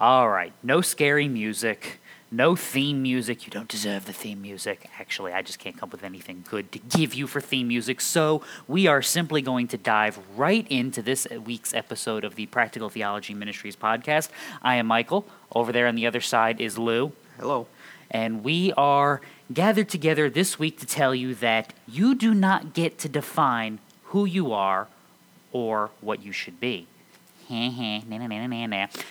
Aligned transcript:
All 0.00 0.28
right, 0.30 0.52
no 0.62 0.80
scary 0.80 1.26
music, 1.26 1.98
no 2.30 2.54
theme 2.54 3.02
music. 3.02 3.44
You 3.44 3.50
don't 3.50 3.66
deserve 3.66 4.06
the 4.06 4.12
theme 4.12 4.40
music. 4.40 4.88
Actually, 4.96 5.32
I 5.32 5.42
just 5.42 5.58
can't 5.58 5.76
come 5.76 5.88
up 5.88 5.92
with 5.92 6.04
anything 6.04 6.44
good 6.48 6.70
to 6.70 6.78
give 6.78 7.14
you 7.14 7.26
for 7.26 7.40
theme 7.40 7.66
music. 7.66 8.00
So, 8.00 8.44
we 8.68 8.86
are 8.86 9.02
simply 9.02 9.42
going 9.42 9.66
to 9.66 9.76
dive 9.76 10.20
right 10.36 10.64
into 10.70 11.02
this 11.02 11.26
week's 11.44 11.74
episode 11.74 12.22
of 12.22 12.36
the 12.36 12.46
Practical 12.46 12.88
Theology 12.88 13.34
Ministries 13.34 13.74
podcast. 13.74 14.28
I 14.62 14.76
am 14.76 14.86
Michael. 14.86 15.26
Over 15.52 15.72
there 15.72 15.88
on 15.88 15.96
the 15.96 16.06
other 16.06 16.20
side 16.20 16.60
is 16.60 16.78
Lou. 16.78 17.10
Hello. 17.36 17.66
And 18.08 18.44
we 18.44 18.72
are 18.74 19.20
gathered 19.52 19.88
together 19.88 20.30
this 20.30 20.60
week 20.60 20.78
to 20.78 20.86
tell 20.86 21.12
you 21.12 21.34
that 21.34 21.72
you 21.88 22.14
do 22.14 22.34
not 22.34 22.72
get 22.72 22.98
to 23.00 23.08
define 23.08 23.80
who 24.04 24.26
you 24.26 24.52
are 24.52 24.86
or 25.50 25.90
what 26.00 26.22
you 26.22 26.30
should 26.30 26.60
be. 26.60 26.86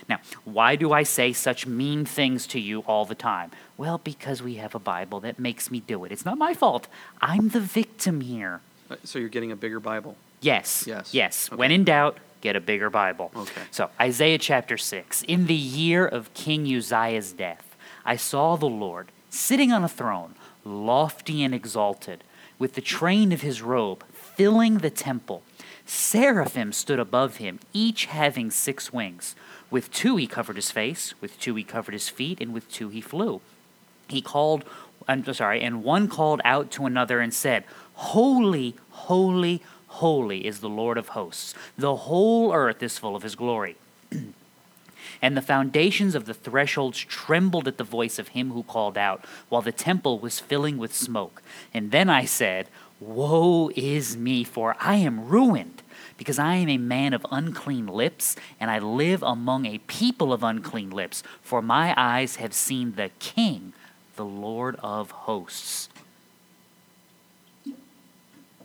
Now, 0.07 0.19
why 0.45 0.75
do 0.75 0.91
I 0.93 1.03
say 1.03 1.33
such 1.33 1.65
mean 1.65 2.05
things 2.05 2.47
to 2.47 2.59
you 2.59 2.81
all 2.81 3.05
the 3.05 3.15
time? 3.15 3.51
Well, 3.77 3.97
because 3.97 4.41
we 4.41 4.55
have 4.55 4.75
a 4.75 4.79
Bible 4.79 5.19
that 5.21 5.39
makes 5.39 5.69
me 5.71 5.79
do 5.79 6.03
it. 6.05 6.11
It's 6.11 6.25
not 6.25 6.37
my 6.37 6.53
fault. 6.53 6.87
I'm 7.21 7.49
the 7.49 7.59
victim 7.59 8.21
here. 8.21 8.61
Uh, 8.89 8.95
So 9.03 9.19
you're 9.19 9.29
getting 9.29 9.51
a 9.51 9.55
bigger 9.55 9.79
Bible. 9.79 10.15
Yes. 10.41 10.85
Yes. 10.87 11.13
Yes. 11.13 11.47
Okay. 11.49 11.55
When 11.57 11.71
in 11.71 11.83
doubt, 11.83 12.17
get 12.41 12.55
a 12.55 12.59
bigger 12.61 12.89
Bible. 12.89 13.31
Okay. 13.35 13.61
So, 13.71 13.89
Isaiah 13.99 14.37
chapter 14.37 14.77
6. 14.77 15.23
In 15.23 15.47
the 15.47 15.53
year 15.55 16.05
of 16.05 16.33
King 16.33 16.65
Uzziah's 16.67 17.33
death, 17.33 17.75
I 18.05 18.15
saw 18.15 18.55
the 18.55 18.67
Lord 18.67 19.11
sitting 19.29 19.71
on 19.71 19.83
a 19.83 19.89
throne, 19.89 20.35
lofty 20.63 21.43
and 21.43 21.53
exalted, 21.53 22.23
with 22.59 22.73
the 22.73 22.81
train 22.81 23.31
of 23.31 23.41
his 23.41 23.61
robe 23.61 24.03
filling 24.11 24.79
the 24.79 24.89
temple. 24.89 25.41
Seraphim 25.87 26.71
stood 26.71 26.99
above 26.99 27.37
him, 27.37 27.59
each 27.73 28.05
having 28.05 28.51
six 28.51 28.93
wings. 28.93 29.35
With 29.71 29.91
two 29.91 30.17
he 30.17 30.27
covered 30.27 30.57
his 30.57 30.69
face, 30.69 31.15
with 31.19 31.39
two 31.39 31.55
he 31.55 31.63
covered 31.63 31.93
his 31.93 32.09
feet, 32.09 32.39
and 32.39 32.53
with 32.53 32.71
two 32.71 32.89
he 32.89 33.01
flew 33.01 33.41
he 34.09 34.21
called 34.21 34.65
I'm 35.09 35.23
sorry, 35.33 35.61
and 35.61 35.85
one 35.85 36.09
called 36.09 36.41
out 36.43 36.69
to 36.71 36.85
another 36.85 37.21
and 37.21 37.33
said, 37.33 37.63
Holy, 37.93 38.75
holy, 38.89 39.61
holy 39.87 40.45
is 40.45 40.59
the 40.59 40.67
Lord 40.67 40.97
of 40.97 41.09
hosts. 41.09 41.53
The 41.77 41.95
whole 41.95 42.53
earth 42.53 42.83
is 42.83 42.97
full 42.97 43.15
of 43.15 43.23
his 43.23 43.35
glory. 43.35 43.77
and 45.21 45.37
the 45.37 45.41
foundations 45.41 46.13
of 46.13 46.25
the 46.25 46.33
thresholds 46.33 46.99
trembled 46.99 47.69
at 47.69 47.77
the 47.77 47.85
voice 47.85 48.19
of 48.19 48.29
him 48.29 48.51
who 48.51 48.63
called 48.63 48.97
out, 48.97 49.23
while 49.47 49.61
the 49.61 49.71
temple 49.71 50.19
was 50.19 50.41
filling 50.41 50.77
with 50.77 50.93
smoke. 50.93 51.41
And 51.73 51.91
then 51.91 52.09
I 52.09 52.25
said, 52.25 52.67
Woe 52.99 53.71
is 53.75 54.17
me, 54.17 54.43
for 54.43 54.75
I 54.79 54.95
am 54.95 55.27
ruined, 55.27 55.83
because 56.17 56.39
I 56.39 56.55
am 56.55 56.69
a 56.69 56.77
man 56.77 57.13
of 57.13 57.25
unclean 57.31 57.87
lips, 57.87 58.35
and 58.59 58.71
I 58.71 58.79
live 58.79 59.21
among 59.21 59.65
a 59.65 59.77
people 59.79 60.33
of 60.33 60.43
unclean 60.43 60.89
lips, 60.89 61.21
for 61.41 61.61
my 61.61 61.93
eyes 61.95 62.37
have 62.37 62.53
seen 62.53 62.95
the 62.95 63.11
King, 63.19 63.73
the 64.15 64.25
Lord 64.25 64.77
of 64.81 65.11
hosts. 65.11 65.89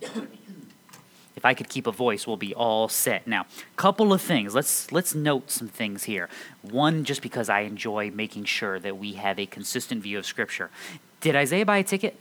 If 0.01 1.45
I 1.45 1.55
could 1.55 1.69
keep 1.69 1.87
a 1.87 1.93
voice, 1.93 2.27
we'll 2.27 2.37
be 2.37 2.55
all 2.55 2.89
set. 2.89 3.27
Now, 3.27 3.47
couple 3.77 4.13
of 4.13 4.21
things. 4.23 4.55
Let's 4.55 4.93
let's 4.93 5.15
note 5.15 5.51
some 5.51 5.69
things 5.69 6.05
here. 6.05 6.29
One, 6.63 7.05
just 7.05 7.21
because 7.21 7.49
I 7.49 7.61
enjoy 7.61 8.11
making 8.13 8.45
sure 8.45 8.79
that 8.79 8.97
we 8.97 9.15
have 9.15 9.39
a 9.39 9.47
consistent 9.47 10.03
view 10.03 10.19
of 10.19 10.27
Scripture. 10.27 10.71
Did 11.21 11.35
Isaiah 11.35 11.67
buy 11.67 11.79
a 11.79 11.85
ticket? 11.85 12.17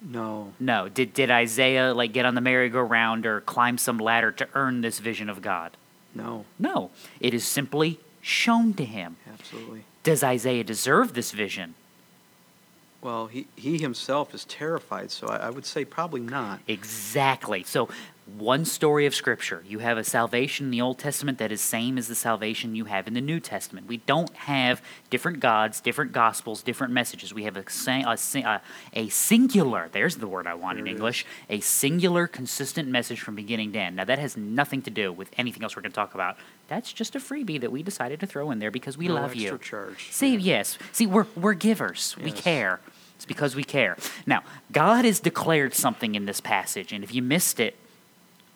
No. 0.00 0.52
No. 0.60 0.88
Did 0.88 1.12
did 1.12 1.30
Isaiah 1.30 1.92
like 1.92 2.12
get 2.12 2.24
on 2.24 2.34
the 2.34 2.40
merry-go-round 2.40 3.26
or 3.26 3.40
climb 3.40 3.78
some 3.78 3.98
ladder 3.98 4.30
to 4.32 4.48
earn 4.54 4.80
this 4.80 4.98
vision 4.98 5.28
of 5.28 5.42
God? 5.42 5.76
No. 6.14 6.44
No. 6.58 6.90
It 7.20 7.34
is 7.34 7.44
simply 7.44 7.98
shown 8.20 8.74
to 8.74 8.84
him. 8.84 9.16
Absolutely. 9.32 9.84
Does 10.02 10.22
Isaiah 10.22 10.64
deserve 10.64 11.14
this 11.14 11.32
vision? 11.32 11.74
Well, 13.00 13.26
he, 13.26 13.46
he 13.54 13.78
himself 13.78 14.34
is 14.34 14.44
terrified, 14.44 15.10
so 15.10 15.28
I, 15.28 15.36
I 15.36 15.50
would 15.50 15.64
say 15.64 15.84
probably 15.84 16.20
not. 16.20 16.60
Exactly. 16.66 17.62
So, 17.62 17.88
one 18.36 18.64
story 18.64 19.06
of 19.06 19.14
Scripture. 19.14 19.64
You 19.66 19.78
have 19.78 19.96
a 19.96 20.04
salvation 20.04 20.66
in 20.66 20.70
the 20.70 20.80
Old 20.80 20.98
Testament 20.98 21.38
that 21.38 21.50
is 21.50 21.60
same 21.60 21.96
as 21.96 22.08
the 22.08 22.14
salvation 22.14 22.74
you 22.74 22.84
have 22.84 23.08
in 23.08 23.14
the 23.14 23.20
New 23.20 23.40
Testament. 23.40 23.86
We 23.86 23.98
don't 23.98 24.34
have 24.36 24.82
different 25.08 25.40
gods, 25.40 25.80
different 25.80 26.12
gospels, 26.12 26.62
different 26.62 26.92
messages. 26.92 27.32
We 27.32 27.44
have 27.44 27.56
a, 27.56 27.64
a, 27.86 28.60
a, 28.92 29.08
singular, 29.08 29.88
there's 29.92 30.16
the 30.16 30.26
word 30.26 30.46
I 30.46 30.54
want 30.54 30.78
in 30.78 30.86
English, 30.86 31.24
a 31.48 31.60
singular, 31.60 32.26
consistent 32.26 32.88
message 32.88 33.20
from 33.20 33.34
beginning 33.34 33.72
to 33.72 33.78
end. 33.78 33.96
Now, 33.96 34.04
that 34.04 34.18
has 34.18 34.36
nothing 34.36 34.82
to 34.82 34.90
do 34.90 35.12
with 35.12 35.30
anything 35.38 35.62
else 35.62 35.74
we're 35.74 35.82
going 35.82 35.92
to 35.92 35.96
talk 35.96 36.14
about. 36.14 36.36
That's 36.68 36.92
just 36.92 37.16
a 37.16 37.18
freebie 37.18 37.60
that 37.60 37.72
we 37.72 37.82
decided 37.82 38.20
to 38.20 38.26
throw 38.26 38.50
in 38.50 38.58
there 38.58 38.70
because 38.70 38.98
we 38.98 39.08
no 39.08 39.14
love 39.14 39.32
extra 39.32 39.52
you. 39.52 39.58
charge. 39.58 40.08
See, 40.12 40.34
Yeah. 40.34 40.38
yes. 40.58 40.78
See, 40.92 41.06
we're, 41.06 41.26
we're 41.34 41.54
givers. 41.54 42.14
We 42.22 42.32
care. 42.32 42.80
It's 43.16 43.24
because 43.24 43.56
we 43.56 43.64
care. 43.64 43.96
Now, 44.26 44.42
God 44.70 45.04
has 45.04 45.18
declared 45.18 45.74
something 45.74 46.14
in 46.14 46.26
this 46.26 46.40
passage, 46.40 46.92
and 46.92 47.02
if 47.02 47.12
you 47.14 47.22
missed 47.22 47.58
it, 47.58 47.74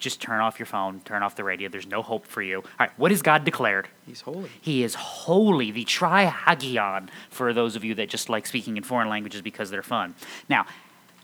just 0.03 0.21
turn 0.21 0.41
off 0.41 0.59
your 0.59 0.67
phone, 0.67 1.01
turn 1.01 1.23
off 1.23 1.37
the 1.37 1.45
radio. 1.45 1.69
There's 1.69 1.87
no 1.87 2.03
hope 2.03 2.27
for 2.27 2.43
you. 2.43 2.59
All 2.59 2.65
right, 2.81 2.91
what 2.99 3.11
has 3.11 3.23
God 3.23 3.45
declared? 3.45 3.89
He's 4.07 4.21
holy. 4.21 4.51
He 4.61 4.83
is 4.83 4.95
holy, 4.95 5.71
the 5.71 5.85
trisagion, 5.85 7.09
for 7.31 7.53
those 7.55 7.77
of 7.77 7.85
you 7.85 7.95
that 7.95 8.09
just 8.09 8.29
like 8.29 8.47
speaking 8.47 8.77
in 8.77 8.83
foreign 8.83 9.09
languages 9.09 9.41
because 9.41 9.71
they're 9.71 9.83
fun. 9.83 10.15
Now, 10.49 10.67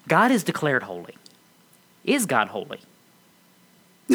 God 0.06 0.30
is 0.30 0.44
declared 0.44 0.84
holy. 0.84 1.16
Is 2.04 2.24
God 2.24 2.48
holy? 2.48 2.80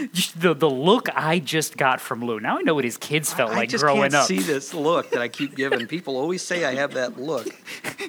The, 0.40 0.54
the 0.54 0.70
look 0.70 1.08
I 1.14 1.38
just 1.38 1.76
got 1.76 2.00
from 2.00 2.24
Lou. 2.24 2.40
Now 2.40 2.58
I 2.58 2.62
know 2.62 2.74
what 2.74 2.84
his 2.84 2.96
kids 2.96 3.32
felt 3.32 3.50
I, 3.50 3.54
like 3.56 3.62
I 3.68 3.72
just 3.72 3.82
growing 3.84 4.02
can't 4.02 4.14
up. 4.14 4.26
see 4.26 4.38
this 4.38 4.72
look 4.72 5.10
that 5.10 5.20
I 5.20 5.28
keep 5.28 5.54
giving. 5.54 5.86
People 5.86 6.16
always 6.16 6.40
say 6.42 6.64
I 6.64 6.74
have 6.74 6.94
that 6.94 7.18
look. 7.20 7.46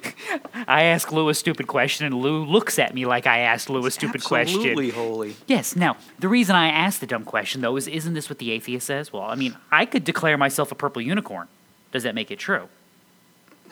I 0.68 0.84
ask 0.84 1.10
Lou 1.12 1.28
a 1.28 1.34
stupid 1.34 1.66
question, 1.66 2.06
and 2.06 2.14
Lou 2.14 2.44
looks 2.44 2.78
at 2.78 2.94
me 2.94 3.04
like 3.06 3.26
I 3.26 3.40
asked 3.40 3.68
Lou 3.68 3.84
a 3.86 3.90
stupid 3.90 4.22
Absolutely 4.22 4.54
question. 4.54 4.74
holy. 4.74 4.90
Holy. 4.90 5.36
Yes. 5.46 5.76
Now, 5.76 5.96
the 6.18 6.28
reason 6.28 6.56
I 6.56 6.68
asked 6.68 7.00
the 7.00 7.06
dumb 7.06 7.24
question, 7.24 7.60
though, 7.60 7.76
is 7.76 7.86
isn't 7.88 8.14
this 8.14 8.28
what 8.30 8.38
the 8.38 8.50
atheist 8.52 8.86
says? 8.86 9.12
Well, 9.12 9.22
I 9.24 9.34
mean, 9.34 9.56
I 9.70 9.84
could 9.84 10.04
declare 10.04 10.38
myself 10.38 10.72
a 10.72 10.74
purple 10.74 11.02
unicorn. 11.02 11.48
Does 11.90 12.04
that 12.04 12.14
make 12.14 12.30
it 12.30 12.38
true? 12.38 12.68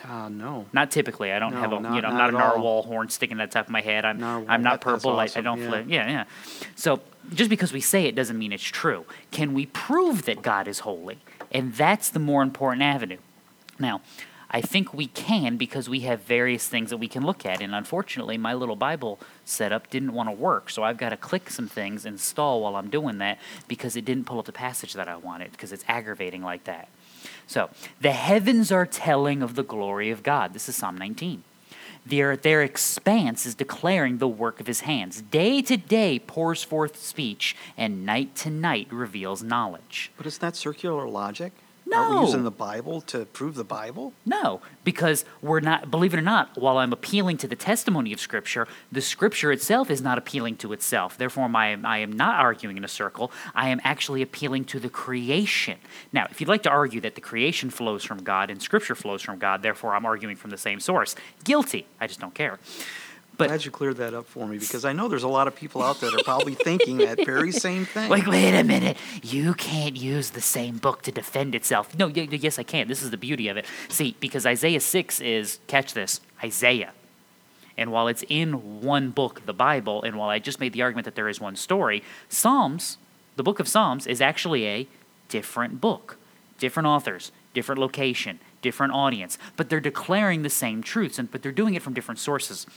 Ah, 0.03 0.29
no. 0.29 0.65
Not 0.73 0.91
typically. 0.91 1.31
I 1.31 1.39
don't 1.39 1.53
No, 1.53 1.59
have 1.61 1.71
a 1.73 1.79
not- 1.79 1.95
you 1.95 2.01
know 2.01 2.09
I'm 2.09 2.17
not 2.17 2.31
not 2.31 2.33
a 2.33 2.37
at 2.37 2.43
all. 2.43 2.55
narwhal 2.57 2.83
horn 2.83 3.09
sticking 3.09 3.39
at 3.39 3.49
the 3.49 3.53
top 3.53 3.67
of 3.67 3.71
my 3.71 3.81
head. 3.81 4.03
I'm 4.05 4.19
Narwhal, 4.19 4.45
I'm 4.49 4.63
not 4.63 4.81
purple. 4.81 5.19
I, 5.19 5.27
I 5.35 5.41
don't 5.41 5.59
yeah. 5.61 5.67
flip. 5.69 5.85
Yeah, 5.87 6.09
yeah. 6.09 6.23
So 6.75 6.99
just 7.33 7.49
because 7.49 7.71
we 7.71 7.81
say 7.81 8.05
it 8.05 8.15
doesn't 8.15 8.37
mean 8.37 8.51
it's 8.51 8.63
true. 8.63 9.05
Can 9.31 9.53
we 9.53 9.65
prove 9.67 10.23
that 10.25 10.41
God 10.41 10.67
is 10.67 10.79
holy? 10.79 11.19
And 11.51 11.73
that's 11.73 12.09
the 12.09 12.19
more 12.19 12.41
important 12.43 12.83
avenue. 12.83 13.17
Now, 13.79 14.01
I 14.53 14.59
think 14.59 14.93
we 14.93 15.07
can 15.07 15.55
because 15.55 15.87
we 15.87 16.01
have 16.01 16.23
various 16.23 16.67
things 16.67 16.89
that 16.89 16.97
we 16.97 17.07
can 17.07 17.25
look 17.25 17.45
at. 17.45 17.61
And 17.61 17.73
unfortunately, 17.73 18.37
my 18.37 18.53
little 18.53 18.75
Bible 18.75 19.17
setup 19.45 19.89
didn't 19.89 20.13
want 20.13 20.27
to 20.27 20.33
work. 20.33 20.69
So 20.69 20.83
I've 20.83 20.97
got 20.97 21.09
to 21.09 21.17
click 21.17 21.49
some 21.49 21.69
things, 21.69 22.05
install 22.05 22.61
while 22.61 22.75
I'm 22.75 22.89
doing 22.89 23.17
that 23.19 23.39
because 23.69 23.95
it 23.95 24.03
didn't 24.03 24.25
pull 24.25 24.39
up 24.39 24.45
the 24.45 24.51
passage 24.51 24.93
that 24.93 25.07
I 25.07 25.15
wanted 25.15 25.53
because 25.53 25.71
it's 25.71 25.85
aggravating 25.87 26.43
like 26.43 26.65
that. 26.65 26.89
So, 27.45 27.69
the 27.99 28.13
heavens 28.13 28.71
are 28.71 28.85
telling 28.85 29.43
of 29.43 29.55
the 29.55 29.63
glory 29.63 30.09
of 30.09 30.23
God. 30.23 30.53
This 30.53 30.67
is 30.67 30.75
Psalm 30.75 30.97
19. 30.97 31.43
Their, 32.05 32.35
their 32.35 32.63
expanse 32.63 33.45
is 33.45 33.55
declaring 33.55 34.17
the 34.17 34.27
work 34.27 34.59
of 34.59 34.67
his 34.67 34.81
hands. 34.81 35.21
Day 35.21 35.61
to 35.61 35.77
day 35.77 36.19
pours 36.19 36.63
forth 36.63 36.97
speech, 36.97 37.55
and 37.77 38.05
night 38.05 38.35
to 38.37 38.49
night 38.49 38.87
reveals 38.91 39.43
knowledge. 39.43 40.11
But 40.17 40.25
is 40.25 40.39
that 40.39 40.55
circular 40.55 41.07
logic? 41.07 41.53
Are 41.93 42.09
No. 42.09 42.19
we 42.21 42.25
using 42.25 42.43
the 42.43 42.51
Bible 42.51 43.01
to 43.01 43.25
prove 43.25 43.55
the 43.55 43.63
Bible? 43.63 44.13
No, 44.25 44.61
because 44.83 45.25
we're 45.41 45.59
not, 45.59 45.91
believe 45.91 46.13
it 46.13 46.17
or 46.17 46.21
not, 46.21 46.57
while 46.57 46.77
I'm 46.77 46.93
appealing 46.93 47.37
to 47.37 47.47
the 47.47 47.55
testimony 47.55 48.13
of 48.13 48.19
Scripture, 48.19 48.67
the 48.91 49.01
Scripture 49.01 49.51
itself 49.51 49.89
is 49.89 50.01
not 50.01 50.17
appealing 50.17 50.55
to 50.57 50.73
itself. 50.73 51.17
Therefore, 51.17 51.49
my, 51.49 51.77
I 51.83 51.97
am 51.99 52.13
not 52.13 52.39
arguing 52.39 52.77
in 52.77 52.85
a 52.85 52.89
circle. 52.89 53.31
I 53.53 53.69
am 53.69 53.81
actually 53.83 54.21
appealing 54.21 54.65
to 54.65 54.79
the 54.79 54.89
creation. 54.89 55.77
Now, 56.13 56.27
if 56.31 56.39
you'd 56.39 56.47
like 56.49 56.63
to 56.63 56.69
argue 56.69 57.01
that 57.01 57.15
the 57.15 57.21
creation 57.21 57.69
flows 57.69 58.03
from 58.03 58.23
God 58.23 58.49
and 58.49 58.61
Scripture 58.61 58.95
flows 58.95 59.21
from 59.21 59.37
God, 59.39 59.61
therefore 59.61 59.95
I'm 59.95 60.05
arguing 60.05 60.35
from 60.35 60.49
the 60.51 60.57
same 60.57 60.79
source, 60.79 61.15
guilty. 61.43 61.85
I 61.99 62.07
just 62.07 62.19
don't 62.19 62.33
care. 62.33 62.59
But- 63.41 63.47
Glad 63.49 63.65
you 63.65 63.71
cleared 63.71 63.97
that 63.97 64.13
up 64.13 64.25
for 64.27 64.47
me 64.47 64.57
because 64.57 64.85
I 64.85 64.93
know 64.93 65.07
there's 65.07 65.23
a 65.23 65.27
lot 65.27 65.47
of 65.47 65.55
people 65.55 65.81
out 65.83 65.99
there 65.99 66.09
that 66.11 66.21
are 66.21 66.23
probably 66.23 66.55
thinking 66.55 66.97
that 66.97 67.25
very 67.25 67.51
same 67.67 67.85
thing. 67.85 68.09
Like, 68.09 68.25
wait 68.27 68.57
a 68.57 68.63
minute. 68.63 68.97
You 69.23 69.53
can't 69.53 69.95
use 69.95 70.31
the 70.31 70.41
same 70.41 70.77
book 70.77 71.01
to 71.03 71.11
defend 71.11 71.55
itself. 71.55 71.97
No, 71.97 72.07
y- 72.07 72.27
yes, 72.31 72.57
I 72.59 72.63
can. 72.63 72.87
This 72.87 73.01
is 73.01 73.11
the 73.11 73.17
beauty 73.17 73.47
of 73.47 73.57
it. 73.57 73.65
See, 73.89 74.15
because 74.19 74.45
Isaiah 74.45 74.79
6 74.79 75.19
is, 75.21 75.59
catch 75.67 75.93
this, 75.93 76.21
Isaiah. 76.43 76.91
And 77.77 77.91
while 77.91 78.07
it's 78.07 78.23
in 78.29 78.81
one 78.81 79.09
book, 79.11 79.45
the 79.45 79.53
Bible, 79.53 80.03
and 80.03 80.17
while 80.17 80.29
I 80.29 80.39
just 80.39 80.59
made 80.59 80.73
the 80.73 80.81
argument 80.81 81.05
that 81.05 81.15
there 81.15 81.29
is 81.29 81.39
one 81.39 81.55
story, 81.55 82.03
Psalms, 82.29 82.97
the 83.37 83.43
book 83.43 83.59
of 83.59 83.67
Psalms, 83.67 84.05
is 84.07 84.21
actually 84.21 84.67
a 84.67 84.87
different 85.29 85.81
book. 85.81 86.17
Different 86.59 86.85
authors, 86.87 87.31
different 87.55 87.79
location, 87.81 88.39
different 88.61 88.93
audience. 88.93 89.37
But 89.55 89.69
they're 89.69 89.79
declaring 89.79 90.43
the 90.43 90.49
same 90.49 90.83
truths, 90.83 91.17
and, 91.17 91.31
but 91.31 91.41
they're 91.41 91.51
doing 91.51 91.73
it 91.73 91.81
from 91.81 91.93
different 91.93 92.19
sources. 92.19 92.67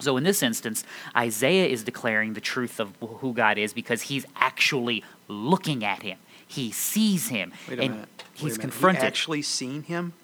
So 0.00 0.16
in 0.16 0.24
this 0.24 0.42
instance, 0.42 0.84
Isaiah 1.16 1.66
is 1.66 1.84
declaring 1.84 2.34
the 2.34 2.40
truth 2.40 2.80
of 2.80 2.94
who 3.00 3.32
God 3.32 3.58
is 3.58 3.72
because 3.72 4.02
he's 4.02 4.26
actually 4.36 5.04
looking 5.28 5.84
at 5.84 6.02
him. 6.02 6.18
He 6.46 6.70
sees 6.70 7.28
him, 7.28 7.52
Wait 7.68 7.78
a 7.78 7.82
and 7.82 7.92
minute. 7.94 8.08
He's 8.32 8.56
confronted. 8.58 9.02
He 9.02 9.06
actually 9.06 9.42
seen 9.42 9.82
him? 9.82 10.14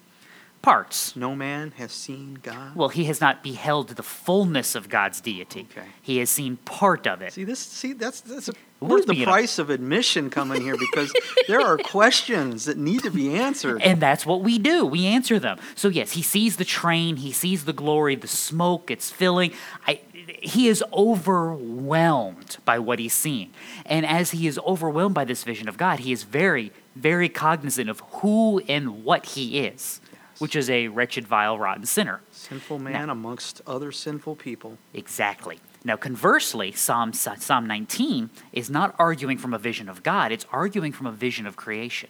Parts. 0.61 1.15
No 1.15 1.35
man 1.35 1.73
has 1.77 1.91
seen 1.91 2.39
God? 2.41 2.75
Well, 2.75 2.89
he 2.89 3.03
has 3.05 3.21
not 3.21 3.43
beheld 3.43 3.89
the 3.89 4.01
fullness 4.01 4.73
of 4.73 4.89
God's 4.89 5.21
deity. 5.21 5.67
Okay. 5.71 5.87
He 6.01 6.17
has 6.17 6.31
seen 6.31 6.57
part 6.57 7.05
of 7.05 7.21
it. 7.21 7.33
See 7.33 7.43
this. 7.43 7.59
See 7.59 7.93
that's 7.93 8.21
that's 8.21 8.49
a, 8.49 8.53
where's 8.87 9.05
the 9.05 9.23
price 9.23 9.59
of 9.59 9.69
admission 9.69 10.29
coming 10.29 10.61
here? 10.61 10.75
Because 10.77 11.13
there 11.47 11.61
are 11.61 11.77
questions 11.83 12.65
that 12.65 12.77
need 12.77 13.03
to 13.03 13.11
be 13.11 13.35
answered. 13.35 13.81
And 13.81 14.01
that's 14.01 14.25
what 14.25 14.41
we 14.41 14.59
do. 14.59 14.85
We 14.85 15.05
answer 15.05 15.39
them. 15.39 15.59
So 15.75 15.87
yes, 15.87 16.13
he 16.13 16.21
sees 16.21 16.57
the 16.57 16.65
train, 16.65 17.17
he 17.17 17.31
sees 17.31 17.65
the 17.65 17.73
glory, 17.73 18.15
the 18.15 18.27
smoke, 18.27 18.91
it's 18.91 19.11
filling. 19.11 19.53
I, 19.87 20.01
he 20.41 20.67
is 20.67 20.83
overwhelmed 20.93 22.57
by 22.65 22.79
what 22.79 22.99
he's 22.99 23.13
seeing. 23.13 23.51
And 23.85 24.05
as 24.05 24.31
he 24.31 24.47
is 24.47 24.59
overwhelmed 24.59 25.15
by 25.15 25.25
this 25.25 25.43
vision 25.43 25.67
of 25.67 25.77
God, 25.77 25.99
he 25.99 26.11
is 26.11 26.23
very, 26.23 26.71
very 26.95 27.29
cognizant 27.29 27.89
of 27.89 27.99
who 27.99 28.59
and 28.67 29.03
what 29.03 29.25
he 29.27 29.59
is, 29.59 30.01
which 30.39 30.55
is 30.55 30.69
a 30.69 30.87
wretched, 30.87 31.25
vile, 31.27 31.57
rotten 31.57 31.85
sinner. 31.85 32.21
Sinful 32.31 32.79
man 32.79 33.09
amongst 33.09 33.61
other 33.65 33.91
sinful 33.91 34.35
people. 34.35 34.77
Exactly. 34.93 35.59
Now, 35.83 35.95
conversely, 35.95 36.71
Psalm, 36.71 37.13
Psalm 37.13 37.67
19 37.67 38.31
is 38.51 38.69
not 38.69 38.95
arguing 38.97 39.37
from 39.37 39.53
a 39.53 39.59
vision 39.59 39.87
of 39.87 40.01
God, 40.03 40.31
it's 40.31 40.45
arguing 40.51 40.91
from 40.91 41.05
a 41.05 41.11
vision 41.11 41.45
of 41.45 41.55
creation. 41.55 42.09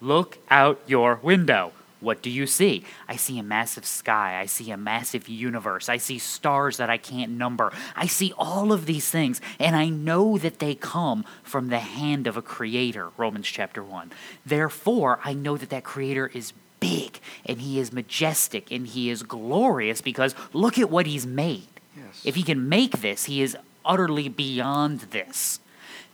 Look 0.00 0.38
out 0.50 0.80
your 0.86 1.20
window. 1.22 1.72
What 2.00 2.20
do 2.20 2.28
you 2.28 2.46
see? 2.46 2.84
I 3.08 3.16
see 3.16 3.38
a 3.38 3.42
massive 3.42 3.86
sky. 3.86 4.38
I 4.38 4.44
see 4.44 4.70
a 4.70 4.76
massive 4.76 5.26
universe. 5.26 5.88
I 5.88 5.96
see 5.96 6.18
stars 6.18 6.76
that 6.76 6.90
I 6.90 6.98
can't 6.98 7.32
number. 7.32 7.72
I 7.96 8.06
see 8.06 8.34
all 8.36 8.72
of 8.72 8.84
these 8.84 9.10
things, 9.10 9.40
and 9.58 9.74
I 9.74 9.88
know 9.88 10.36
that 10.36 10.58
they 10.58 10.74
come 10.74 11.24
from 11.42 11.68
the 11.68 11.78
hand 11.78 12.26
of 12.26 12.36
a 12.36 12.42
creator, 12.42 13.08
Romans 13.16 13.46
chapter 13.46 13.82
1. 13.82 14.12
Therefore, 14.44 15.18
I 15.24 15.32
know 15.32 15.56
that 15.56 15.70
that 15.70 15.84
creator 15.84 16.30
is 16.34 16.52
big, 16.84 17.18
and 17.46 17.62
he 17.62 17.78
is 17.78 17.92
majestic, 17.92 18.70
and 18.70 18.86
he 18.86 19.08
is 19.08 19.22
glorious 19.22 20.02
because 20.02 20.34
look 20.52 20.78
at 20.78 20.90
what 20.90 21.06
he's 21.06 21.26
made. 21.26 21.66
Yes. 21.96 22.20
If 22.24 22.34
he 22.34 22.42
can 22.42 22.68
make 22.68 23.00
this, 23.00 23.24
he 23.24 23.40
is 23.40 23.56
utterly 23.84 24.28
beyond 24.28 25.00
this. 25.00 25.60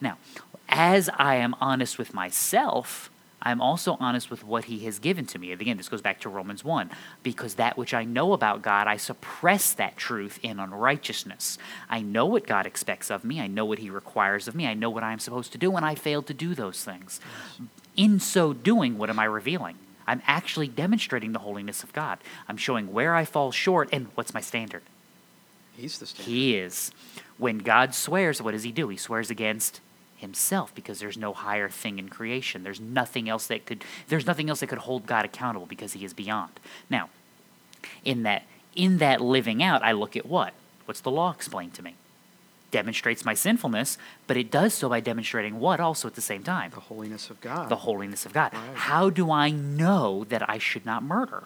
Now, 0.00 0.16
as 0.68 1.10
I 1.16 1.34
am 1.36 1.56
honest 1.60 1.98
with 1.98 2.14
myself, 2.14 3.10
I'm 3.42 3.60
also 3.60 3.96
honest 3.98 4.30
with 4.30 4.44
what 4.44 4.66
he 4.66 4.80
has 4.84 5.00
given 5.00 5.26
to 5.26 5.38
me. 5.38 5.50
And 5.50 5.60
again, 5.60 5.76
this 5.76 5.88
goes 5.88 6.02
back 6.02 6.20
to 6.20 6.28
Romans 6.28 6.62
1. 6.62 6.90
Because 7.22 7.54
that 7.54 7.76
which 7.76 7.94
I 7.94 8.04
know 8.04 8.32
about 8.32 8.62
God, 8.62 8.86
I 8.86 8.96
suppress 8.96 9.72
that 9.72 9.96
truth 9.96 10.38
in 10.42 10.60
unrighteousness. 10.60 11.58
I 11.88 12.00
know 12.00 12.26
what 12.26 12.46
God 12.46 12.66
expects 12.66 13.10
of 13.10 13.24
me. 13.24 13.40
I 13.40 13.46
know 13.46 13.64
what 13.64 13.78
he 13.78 13.90
requires 13.90 14.46
of 14.46 14.54
me. 14.54 14.66
I 14.66 14.74
know 14.74 14.90
what 14.90 15.02
I 15.02 15.12
am 15.12 15.18
supposed 15.18 15.52
to 15.52 15.58
do, 15.58 15.74
and 15.74 15.84
I 15.84 15.94
fail 15.94 16.22
to 16.22 16.34
do 16.34 16.54
those 16.54 16.84
things. 16.84 17.18
In 17.96 18.20
so 18.20 18.52
doing, 18.52 18.98
what 18.98 19.10
am 19.10 19.18
I 19.18 19.24
revealing? 19.24 19.76
I'm 20.06 20.22
actually 20.26 20.68
demonstrating 20.68 21.32
the 21.32 21.38
holiness 21.40 21.82
of 21.82 21.92
God. 21.92 22.18
I'm 22.48 22.56
showing 22.56 22.92
where 22.92 23.14
I 23.14 23.24
fall 23.24 23.52
short 23.52 23.88
and 23.92 24.08
what's 24.14 24.34
my 24.34 24.40
standard. 24.40 24.82
He's 25.76 25.98
the 25.98 26.06
standard. 26.06 26.30
He 26.30 26.56
is. 26.56 26.92
When 27.38 27.58
God 27.58 27.94
swears, 27.94 28.42
what 28.42 28.52
does 28.52 28.64
he 28.64 28.72
do? 28.72 28.88
He 28.88 28.96
swears 28.96 29.30
against 29.30 29.80
himself 30.16 30.74
because 30.74 31.00
there's 31.00 31.16
no 31.16 31.32
higher 31.32 31.68
thing 31.68 31.98
in 31.98 32.08
creation. 32.08 32.62
There's 32.62 32.80
nothing 32.80 33.28
else 33.28 33.46
that 33.46 33.64
could 33.64 33.84
there's 34.08 34.26
nothing 34.26 34.50
else 34.50 34.60
that 34.60 34.68
could 34.68 34.78
hold 34.78 35.06
God 35.06 35.24
accountable 35.24 35.66
because 35.66 35.94
he 35.94 36.04
is 36.04 36.12
beyond. 36.12 36.60
Now, 36.90 37.08
in 38.04 38.22
that 38.24 38.44
in 38.74 38.98
that 38.98 39.20
living 39.20 39.62
out, 39.62 39.82
I 39.82 39.92
look 39.92 40.16
at 40.16 40.26
what? 40.26 40.52
What's 40.84 41.00
the 41.00 41.10
law 41.10 41.30
explained 41.30 41.74
to 41.74 41.82
me? 41.82 41.94
Demonstrates 42.70 43.24
my 43.24 43.34
sinfulness, 43.34 43.98
but 44.26 44.36
it 44.36 44.50
does 44.50 44.74
so 44.74 44.88
by 44.88 45.00
demonstrating 45.00 45.58
what 45.58 45.80
also 45.80 46.06
at 46.06 46.14
the 46.14 46.20
same 46.20 46.42
time? 46.42 46.70
the 46.70 46.80
holiness 46.80 47.30
of 47.30 47.40
God. 47.40 47.68
the 47.68 47.76
holiness 47.76 48.26
of 48.26 48.32
God. 48.32 48.52
Right. 48.54 48.62
How 48.74 49.10
do 49.10 49.30
I 49.30 49.50
know 49.50 50.24
that 50.28 50.48
I 50.48 50.58
should 50.58 50.86
not 50.86 51.02
murder? 51.02 51.44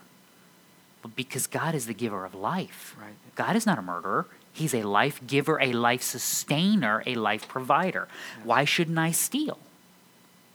Because 1.17 1.47
God 1.47 1.75
is 1.75 1.87
the 1.87 1.94
giver 1.94 2.25
of 2.25 2.35
life. 2.35 2.97
Right. 3.00 3.15
God 3.35 3.56
is 3.56 3.67
not 3.67 3.79
a 3.79 3.82
murderer. 3.82 4.26
He's 4.53 4.75
a 4.75 4.82
life 4.82 5.21
giver, 5.26 5.61
a 5.61 5.73
life 5.73 6.03
sustainer, 6.03 7.03
a 7.06 7.15
life 7.15 7.49
provider. 7.49 8.09
Why 8.43 8.65
shouldn't 8.65 8.99
I 8.99 9.11
steal? 9.11 9.59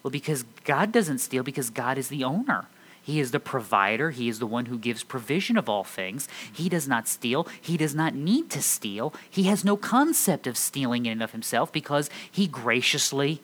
Well, 0.01 0.12
because 0.12 0.44
God 0.63 0.92
doesn't 0.92 1.19
steal 1.19 1.44
because 1.44 1.69
God 1.69 1.98
is 1.98 2.07
the 2.07 2.24
owner. 2.24 2.65
He 3.10 3.20
is 3.20 3.32
the 3.32 3.40
provider. 3.40 4.12
He 4.12 4.30
is 4.30 4.38
the 4.38 4.46
one 4.46 4.68
who 4.68 4.78
gives 4.78 5.04
provision 5.04 5.58
of 5.58 5.68
all 5.68 5.84
things. 5.84 6.28
He 6.54 6.70
does 6.70 6.88
not 6.88 7.08
steal. 7.08 7.48
He 7.60 7.76
does 7.76 7.96
not 7.96 8.14
need 8.14 8.52
to 8.52 8.62
steal. 8.62 9.16
He 9.28 9.44
has 9.44 9.66
no 9.66 9.76
concept 9.76 10.46
of 10.46 10.56
stealing 10.56 11.08
in 11.08 11.14
and 11.14 11.24
of 11.24 11.32
himself 11.32 11.72
because 11.72 12.10
he 12.32 12.46
graciously 12.46 13.42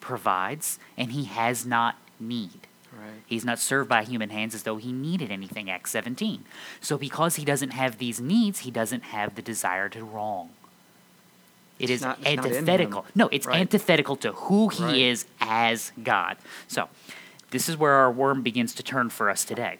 provides 0.00 0.78
and 0.98 1.12
he 1.12 1.24
has 1.24 1.64
not 1.64 1.96
need. 2.20 2.60
Right. 2.92 3.22
He's 3.24 3.44
not 3.44 3.58
served 3.58 3.88
by 3.88 4.04
human 4.04 4.28
hands 4.28 4.54
as 4.54 4.64
though 4.64 4.76
he 4.76 4.92
needed 4.92 5.30
anything, 5.30 5.70
Acts 5.70 5.92
17. 5.92 6.44
So 6.82 6.98
because 6.98 7.36
he 7.36 7.44
doesn't 7.46 7.70
have 7.70 7.96
these 7.96 8.20
needs, 8.20 8.60
he 8.60 8.70
doesn't 8.70 9.04
have 9.04 9.34
the 9.34 9.42
desire 9.42 9.88
to 9.90 10.04
wrong. 10.04 10.50
It 11.78 11.84
It's 11.84 11.92
is 11.92 12.02
not- 12.02 12.18
antithetical. 12.26 13.06
No, 13.14 13.28
it's 13.32 13.46
Right. 13.46 13.60
antithetical 13.60 14.16
to 14.16 14.32
who 14.32 14.68
he 14.68 14.84
Right. 14.84 14.96
is 14.96 15.24
as 15.40 15.92
God. 16.02 16.36
So 16.68 16.88
this 17.56 17.70
is 17.70 17.76
where 17.78 17.92
our 17.92 18.10
worm 18.10 18.42
begins 18.42 18.74
to 18.74 18.82
turn 18.82 19.08
for 19.08 19.30
us 19.30 19.42
today. 19.42 19.78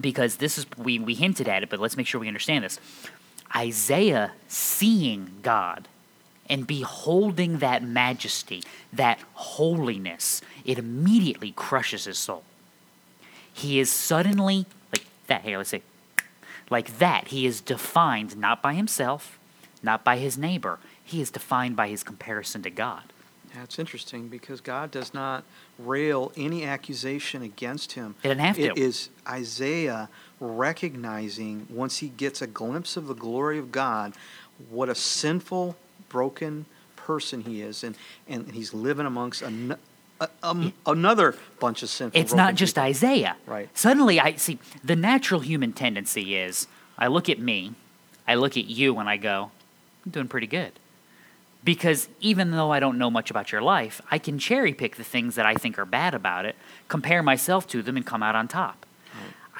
Because 0.00 0.38
this 0.38 0.58
is, 0.58 0.66
we, 0.76 0.98
we 0.98 1.14
hinted 1.14 1.46
at 1.48 1.62
it, 1.62 1.70
but 1.70 1.78
let's 1.78 1.96
make 1.96 2.08
sure 2.08 2.20
we 2.20 2.26
understand 2.26 2.64
this. 2.64 2.80
Isaiah 3.54 4.32
seeing 4.48 5.30
God 5.42 5.86
and 6.50 6.66
beholding 6.66 7.58
that 7.58 7.84
majesty, 7.84 8.64
that 8.92 9.20
holiness, 9.34 10.42
it 10.64 10.76
immediately 10.76 11.52
crushes 11.52 12.06
his 12.06 12.18
soul. 12.18 12.42
He 13.52 13.78
is 13.78 13.92
suddenly, 13.92 14.66
like 14.92 15.06
that, 15.28 15.42
here, 15.42 15.58
let's 15.58 15.70
see, 15.70 15.82
like 16.68 16.98
that, 16.98 17.28
he 17.28 17.46
is 17.46 17.60
defined 17.60 18.36
not 18.36 18.60
by 18.60 18.74
himself, 18.74 19.38
not 19.84 20.02
by 20.02 20.16
his 20.16 20.36
neighbor, 20.36 20.80
he 21.04 21.20
is 21.20 21.30
defined 21.30 21.76
by 21.76 21.86
his 21.86 22.02
comparison 22.02 22.60
to 22.64 22.70
God. 22.70 23.12
That's 23.54 23.78
interesting 23.78 24.28
because 24.28 24.60
God 24.60 24.90
does 24.90 25.14
not 25.14 25.44
rail 25.78 26.32
any 26.36 26.64
accusation 26.64 27.42
against 27.42 27.92
him. 27.92 28.14
He 28.22 28.28
doesn't 28.28 28.44
have 28.44 28.56
to. 28.56 28.78
is 28.78 29.10
Isaiah 29.28 30.08
recognizing, 30.40 31.66
once 31.70 31.98
he 31.98 32.08
gets 32.08 32.42
a 32.42 32.46
glimpse 32.46 32.96
of 32.96 33.06
the 33.06 33.14
glory 33.14 33.58
of 33.58 33.72
God, 33.72 34.12
what 34.70 34.88
a 34.88 34.94
sinful, 34.94 35.76
broken 36.08 36.66
person 36.96 37.42
he 37.42 37.62
is. 37.62 37.84
And, 37.84 37.96
and 38.28 38.52
he's 38.52 38.74
living 38.74 39.06
amongst 39.06 39.42
an, 39.42 39.76
a, 40.20 40.28
um, 40.42 40.72
another 40.86 41.36
bunch 41.60 41.82
of 41.82 41.88
sinful 41.88 42.20
It's 42.20 42.34
not 42.34 42.54
just 42.54 42.74
people. 42.74 42.88
Isaiah. 42.88 43.36
Right. 43.46 43.68
Suddenly, 43.76 44.20
I 44.20 44.34
see 44.34 44.58
the 44.84 44.96
natural 44.96 45.40
human 45.40 45.72
tendency 45.72 46.36
is 46.36 46.66
I 46.98 47.06
look 47.06 47.28
at 47.28 47.38
me, 47.38 47.74
I 48.26 48.34
look 48.34 48.56
at 48.56 48.66
you, 48.66 48.98
and 48.98 49.08
I 49.08 49.16
go, 49.16 49.50
I'm 50.04 50.12
doing 50.12 50.28
pretty 50.28 50.46
good. 50.46 50.72
Because 51.64 52.08
even 52.20 52.52
though 52.52 52.70
I 52.70 52.80
don't 52.80 52.98
know 52.98 53.10
much 53.10 53.30
about 53.30 53.52
your 53.52 53.62
life, 53.62 54.00
I 54.10 54.18
can 54.18 54.38
cherry 54.38 54.72
pick 54.72 54.96
the 54.96 55.04
things 55.04 55.34
that 55.34 55.44
I 55.44 55.54
think 55.54 55.78
are 55.78 55.84
bad 55.84 56.14
about 56.14 56.44
it, 56.44 56.56
compare 56.88 57.22
myself 57.22 57.66
to 57.68 57.82
them, 57.82 57.96
and 57.96 58.06
come 58.06 58.22
out 58.22 58.36
on 58.36 58.48
top. 58.48 58.86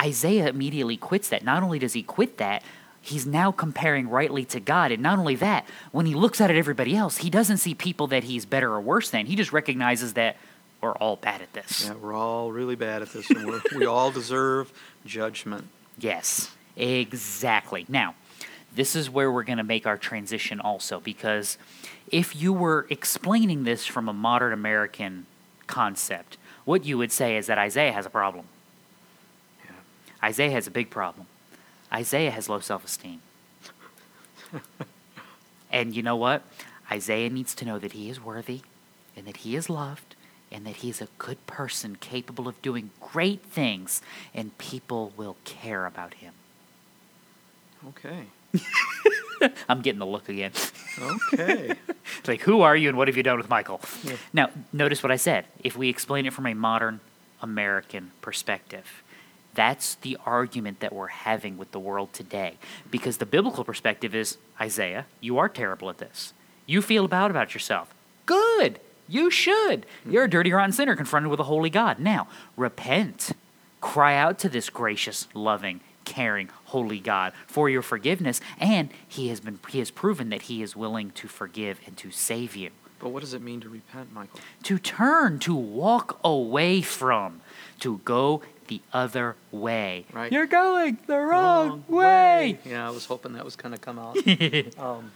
Isaiah 0.01 0.49
immediately 0.49 0.97
quits 0.97 1.29
that. 1.31 1.45
Not 1.45 1.63
only 1.63 1.81
does 1.81 1.93
he 1.93 2.05
quit 2.05 2.39
that, 2.39 2.63
he's 3.01 3.27
now 3.27 3.51
comparing 3.51 4.09
rightly 4.09 4.45
to 4.45 4.61
God. 4.61 4.93
And 4.93 5.03
not 5.03 5.19
only 5.19 5.35
that, 5.37 5.67
when 5.91 6.07
he 6.07 6.15
looks 6.15 6.41
out 6.41 6.51
at 6.51 6.57
everybody 6.57 6.95
else, 6.95 7.19
he 7.19 7.31
doesn't 7.31 7.57
see 7.57 7.75
people 7.75 8.07
that 8.07 8.25
he's 8.25 8.47
better 8.47 8.73
or 8.73 8.81
worse 8.81 9.11
than. 9.11 9.27
He 9.27 9.35
just 9.35 9.53
recognizes 9.53 10.13
that 10.13 10.37
we're 10.81 10.93
all 10.93 11.17
bad 11.17 11.43
at 11.43 11.53
this. 11.53 11.87
Yeah, 11.87 11.95
we're 11.95 12.15
all 12.15 12.53
really 12.53 12.77
bad 12.77 13.03
at 13.03 13.13
this, 13.13 13.29
and 13.31 13.61
we 13.77 13.87
all 13.87 14.13
deserve 14.13 14.73
judgment. 15.05 15.67
Yes, 15.99 16.55
exactly. 16.77 17.85
Now, 17.89 18.15
this 18.73 18.95
is 18.95 19.11
where 19.11 19.33
we're 19.33 19.43
going 19.43 19.59
to 19.59 19.65
make 19.65 19.85
our 19.87 19.99
transition 19.99 20.61
also, 20.61 21.01
because 21.01 21.59
if 22.13 22.37
you 22.37 22.53
were 22.53 22.87
explaining 22.91 23.65
this 23.65 23.87
from 23.87 24.09
a 24.09 24.13
modern 24.13 24.53
American 24.53 25.27
concept, 25.67 26.37
what 26.65 26.85
you 26.85 26.99
would 26.99 27.13
say 27.13 27.37
is 27.37 27.47
that 27.47 27.59
Isaiah 27.59 27.93
has 27.93 28.07
a 28.07 28.11
problem. 28.11 28.47
Yeah. 29.65 29.73
Isaiah 30.23 30.51
has 30.51 30.67
a 30.67 30.71
big 30.71 30.91
problem. 30.91 31.27
Isaiah 31.93 32.31
has 32.31 32.49
low 32.49 32.61
self 32.61 32.85
esteem. 32.85 33.23
and 35.71 35.95
you 35.95 36.03
know 36.03 36.17
what? 36.17 36.43
Isaiah 36.91 37.31
needs 37.31 37.55
to 37.57 37.65
know 37.65 37.79
that 37.79 37.93
he 37.93 38.11
is 38.11 38.23
worthy 38.23 38.63
and 39.17 39.27
that 39.27 39.39
he 39.39 39.57
is 39.57 39.69
loved 39.69 40.15
and 40.51 40.67
that 40.67 40.77
he 40.77 40.91
is 40.91 41.01
a 41.01 41.09
good 41.19 41.47
person 41.47 41.97
capable 41.97 42.49
of 42.49 42.61
doing 42.63 42.91
great 43.01 43.43
things 43.43 44.01
and 44.35 44.57
people 44.59 45.13
will 45.17 45.37
care 45.45 45.87
about 45.87 46.15
him. 46.15 46.33
Okay. 47.89 48.27
I'm 49.69 49.83
getting 49.83 49.99
the 49.99 50.07
look 50.07 50.29
again. 50.29 50.53
Okay. 51.01 51.75
It's 52.19 52.29
like, 52.29 52.41
who 52.43 52.63
are 52.63 52.77
you 52.77 52.89
and 52.89 52.99
what 52.99 53.09
have 53.09 53.17
you 53.17 53.23
done 53.23 53.39
with 53.39 53.49
Michael? 53.49 53.81
Yeah. 54.03 54.17
Now, 54.33 54.51
notice 54.73 55.03
what 55.03 55.13
I 55.13 55.17
said. 55.17 55.47
If 55.63 55.77
we 55.77 55.89
explain 55.89 56.27
it 56.27 56.33
from 56.33 56.47
a 56.47 56.55
modern 56.55 57.01
American 57.41 58.11
perspective, 58.21 59.03
that's 59.55 59.97
the 59.97 60.17
argument 60.25 60.81
that 60.81 60.93
we're 60.93 61.09
having 61.09 61.59
with 61.59 61.73
the 61.73 61.81
world 61.81 62.13
today. 62.13 62.59
Because 62.91 63.19
the 63.19 63.27
biblical 63.27 63.65
perspective 63.65 64.15
is 64.15 64.39
Isaiah, 64.61 65.07
you 65.21 65.39
are 65.39 65.49
terrible 65.49 65.91
at 65.91 65.99
this. 65.99 66.33
You 66.67 66.83
feel 66.83 67.09
bad 67.09 67.31
about 67.31 67.55
yourself. 67.55 67.95
Good. 68.27 68.81
You 69.09 69.31
should. 69.31 69.83
Mm-hmm. 69.83 70.13
You're 70.13 70.25
a 70.25 70.31
dirty, 70.31 70.53
rotten 70.53 70.73
sinner 70.73 70.95
confronted 70.95 71.31
with 71.31 71.41
a 71.41 71.45
holy 71.45 71.71
God. 71.71 71.99
Now, 71.99 72.29
repent. 72.57 73.33
Cry 73.81 74.17
out 74.17 74.39
to 74.41 74.49
this 74.49 74.71
gracious, 74.71 75.29
loving, 75.35 75.81
caring, 76.09 76.49
holy 76.65 76.99
God 76.99 77.33
for 77.47 77.69
your 77.69 77.83
forgiveness, 77.83 78.41
and 78.59 78.91
He 79.07 79.29
has 79.29 79.41
been 79.41 79.61
He 79.69 79.79
has 79.79 79.91
proven 79.91 80.31
that 80.31 80.43
He 80.43 80.63
is 80.63 80.75
willing 80.75 81.11
to 81.13 81.29
forgive 81.29 81.79
and 81.87 81.97
to 81.99 82.11
save 82.11 82.57
you. 82.57 82.71
But 82.99 83.11
what 83.11 83.21
does 83.21 83.35
it 83.35 83.43
mean 83.43 83.61
to 83.61 83.69
repent, 83.69 84.13
Michael? 84.13 84.41
To 84.65 84.79
turn, 84.79 85.39
to 85.41 85.55
walk 85.55 86.19
away 86.25 86.81
from, 86.83 87.43
to 87.81 87.99
go 88.05 88.43
the 88.67 88.81
other 88.93 89.37
way. 89.53 90.05
Right. 90.13 90.33
You're 90.33 90.47
going 90.47 90.99
the 91.07 91.19
wrong, 91.19 91.85
way. 91.89 92.59
Yeah, 92.65 92.87
I 92.87 92.91
was 92.91 93.07
hoping 93.07 93.35
that 93.35 93.45
was 93.45 93.57
going 93.57 93.73
to 93.73 93.79
come 93.79 93.99
out. 93.99 94.17
um, 94.79 95.13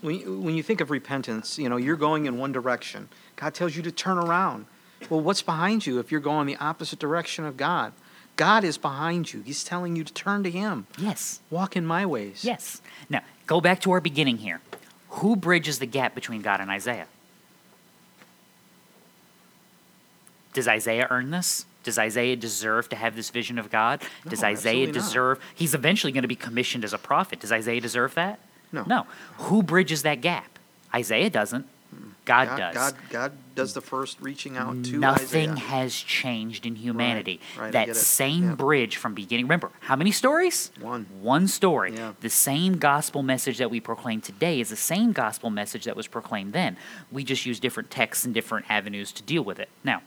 when, 0.00 0.44
when 0.44 0.54
you 0.54 0.62
think 0.62 0.80
of 0.80 0.90
repentance, 0.90 1.58
you 1.58 1.68
know, 1.68 1.76
you're 1.76 1.96
going 1.96 2.26
in 2.26 2.38
one 2.38 2.52
direction. 2.52 3.08
God 3.36 3.54
tells 3.54 3.76
you 3.76 3.82
to 3.82 3.92
turn 3.92 4.18
around. 4.18 4.66
Well, 5.08 5.20
what's 5.20 5.42
behind 5.42 5.86
you 5.86 5.98
if 5.98 6.12
you're 6.12 6.20
going 6.20 6.46
the 6.46 6.56
opposite 6.56 6.98
direction 6.98 7.44
of 7.44 7.56
God? 7.56 7.92
God 8.40 8.64
is 8.64 8.78
behind 8.78 9.34
you. 9.34 9.42
He's 9.42 9.62
telling 9.62 9.96
you 9.96 10.02
to 10.02 10.12
turn 10.14 10.44
to 10.44 10.50
Him. 10.50 10.86
Yes. 10.96 11.40
Walk 11.50 11.76
in 11.76 11.84
my 11.84 12.06
ways. 12.06 12.42
Yes. 12.42 12.80
Now, 13.10 13.20
go 13.46 13.60
back 13.60 13.82
to 13.82 13.90
our 13.90 14.00
beginning 14.00 14.38
here. 14.38 14.62
Who 15.10 15.36
bridges 15.36 15.78
the 15.78 15.84
gap 15.84 16.14
between 16.14 16.40
God 16.40 16.58
and 16.58 16.70
Isaiah? 16.70 17.06
Does 20.54 20.66
Isaiah 20.66 21.06
earn 21.10 21.30
this? 21.30 21.66
Does 21.82 21.98
Isaiah 21.98 22.34
deserve 22.34 22.88
to 22.88 22.96
have 22.96 23.14
this 23.14 23.28
vision 23.28 23.58
of 23.58 23.70
God? 23.70 24.00
Does 24.26 24.42
Isaiah 24.42 24.84
absolutely 24.84 24.86
not. 24.86 24.94
deserve? 24.94 25.40
He's 25.54 25.74
eventually 25.74 26.10
going 26.10 26.22
to 26.22 26.28
be 26.28 26.34
commissioned 26.34 26.82
as 26.82 26.94
a 26.94 26.98
prophet. 26.98 27.40
Does 27.40 27.52
Isaiah 27.52 27.82
deserve 27.82 28.14
that? 28.14 28.40
No. 28.72 28.84
No. 28.86 29.06
Who 29.36 29.62
bridges 29.62 30.02
that 30.04 30.22
gap? 30.22 30.58
Isaiah 30.94 31.28
doesn't. 31.28 31.66
God, 32.24 32.48
God, 32.48 32.56
does. 32.56 32.74
God, 32.74 32.94
God 33.10 33.32
does 33.54 33.74
the 33.74 33.80
first 33.80 34.20
reaching 34.20 34.56
out 34.56 34.84
to 34.84 34.98
Nothing 34.98 35.50
Isaiah. 35.50 35.66
has 35.66 35.94
changed 35.96 36.66
in 36.66 36.76
humanity. 36.76 37.40
right, 37.58 37.68
I 37.68 37.70
that 37.86 37.96
same 37.96 38.50
Yep. 38.50 38.58
bridge 38.58 38.96
from 38.96 39.14
beginning. 39.14 39.46
Remember, 39.46 39.70
how 39.80 39.96
many 39.96 40.12
stories? 40.12 40.70
One. 40.80 41.06
One 41.20 41.46
story. 41.48 41.94
Yeah. 41.94 42.12
The 42.20 42.30
same 42.30 42.78
gospel 42.78 43.22
message 43.22 43.58
that 43.58 43.70
we 43.70 43.80
proclaim 43.80 44.20
today 44.20 44.60
is 44.60 44.68
the 44.70 44.76
same 44.76 45.12
gospel 45.12 45.50
message 45.50 45.84
that 45.84 45.96
was 45.96 46.06
proclaimed 46.06 46.52
then. 46.52 46.76
We 47.10 47.24
just 47.24 47.44
use 47.46 47.60
different 47.60 47.90
texts 47.90 48.24
and 48.24 48.32
different 48.34 48.66
avenues 48.70 49.12
to 49.12 49.22
deal 49.22 49.42
with 49.42 49.58
it. 49.58 49.68
Now, 49.84 50.02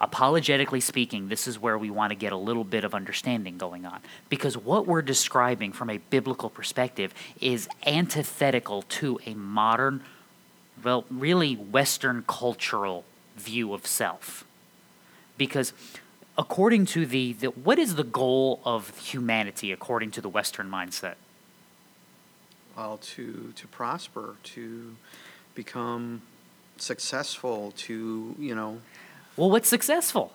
apologetically 0.00 0.80
speaking, 0.80 1.28
this 1.28 1.46
is 1.46 1.58
where 1.58 1.78
we 1.78 1.90
want 1.90 2.10
to 2.10 2.14
get 2.14 2.32
a 2.32 2.36
little 2.36 2.64
bit 2.64 2.84
of 2.84 2.94
understanding 2.94 3.56
going 3.58 3.86
on. 3.86 4.00
Because 4.28 4.56
what 4.56 4.86
we're 4.86 5.02
describing 5.02 5.72
from 5.72 5.88
a 5.90 5.98
biblical 5.98 6.50
perspective 6.50 7.14
is 7.40 7.68
antithetical 7.86 8.82
to 8.82 9.18
a 9.26 9.34
modern, 9.34 10.02
well, 10.82 11.04
really 11.10 11.54
Western 11.54 12.24
cultural 12.26 13.04
view 13.36 13.72
of 13.74 13.86
self. 13.86 14.44
Because 15.38 15.72
according 16.38 16.86
to 16.86 17.06
the, 17.06 17.32
the 17.34 17.46
what 17.48 17.78
is 17.78 17.94
the 17.96 18.04
goal 18.04 18.60
of 18.64 18.96
humanity 18.98 19.72
according 19.72 20.10
to 20.12 20.20
the 20.20 20.28
Western 20.28 20.70
mindset? 20.70 21.14
well, 22.76 22.98
to 22.98 23.52
to 23.56 23.66
prosper, 23.68 24.36
to 24.42 24.94
become 25.54 26.20
successful, 26.76 27.72
to 27.76 28.34
you 28.38 28.54
know, 28.54 28.80
Well, 29.36 29.50
what's 29.50 29.68
successful? 29.68 30.32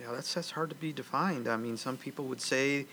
yeah, 0.00 0.10
that's 0.12 0.34
that's 0.34 0.50
hard 0.50 0.70
to 0.70 0.76
be 0.76 0.92
defined. 0.92 1.46
I 1.48 1.56
mean, 1.56 1.76
some 1.76 1.96
people 1.96 2.24
would 2.26 2.40
say 2.40 2.86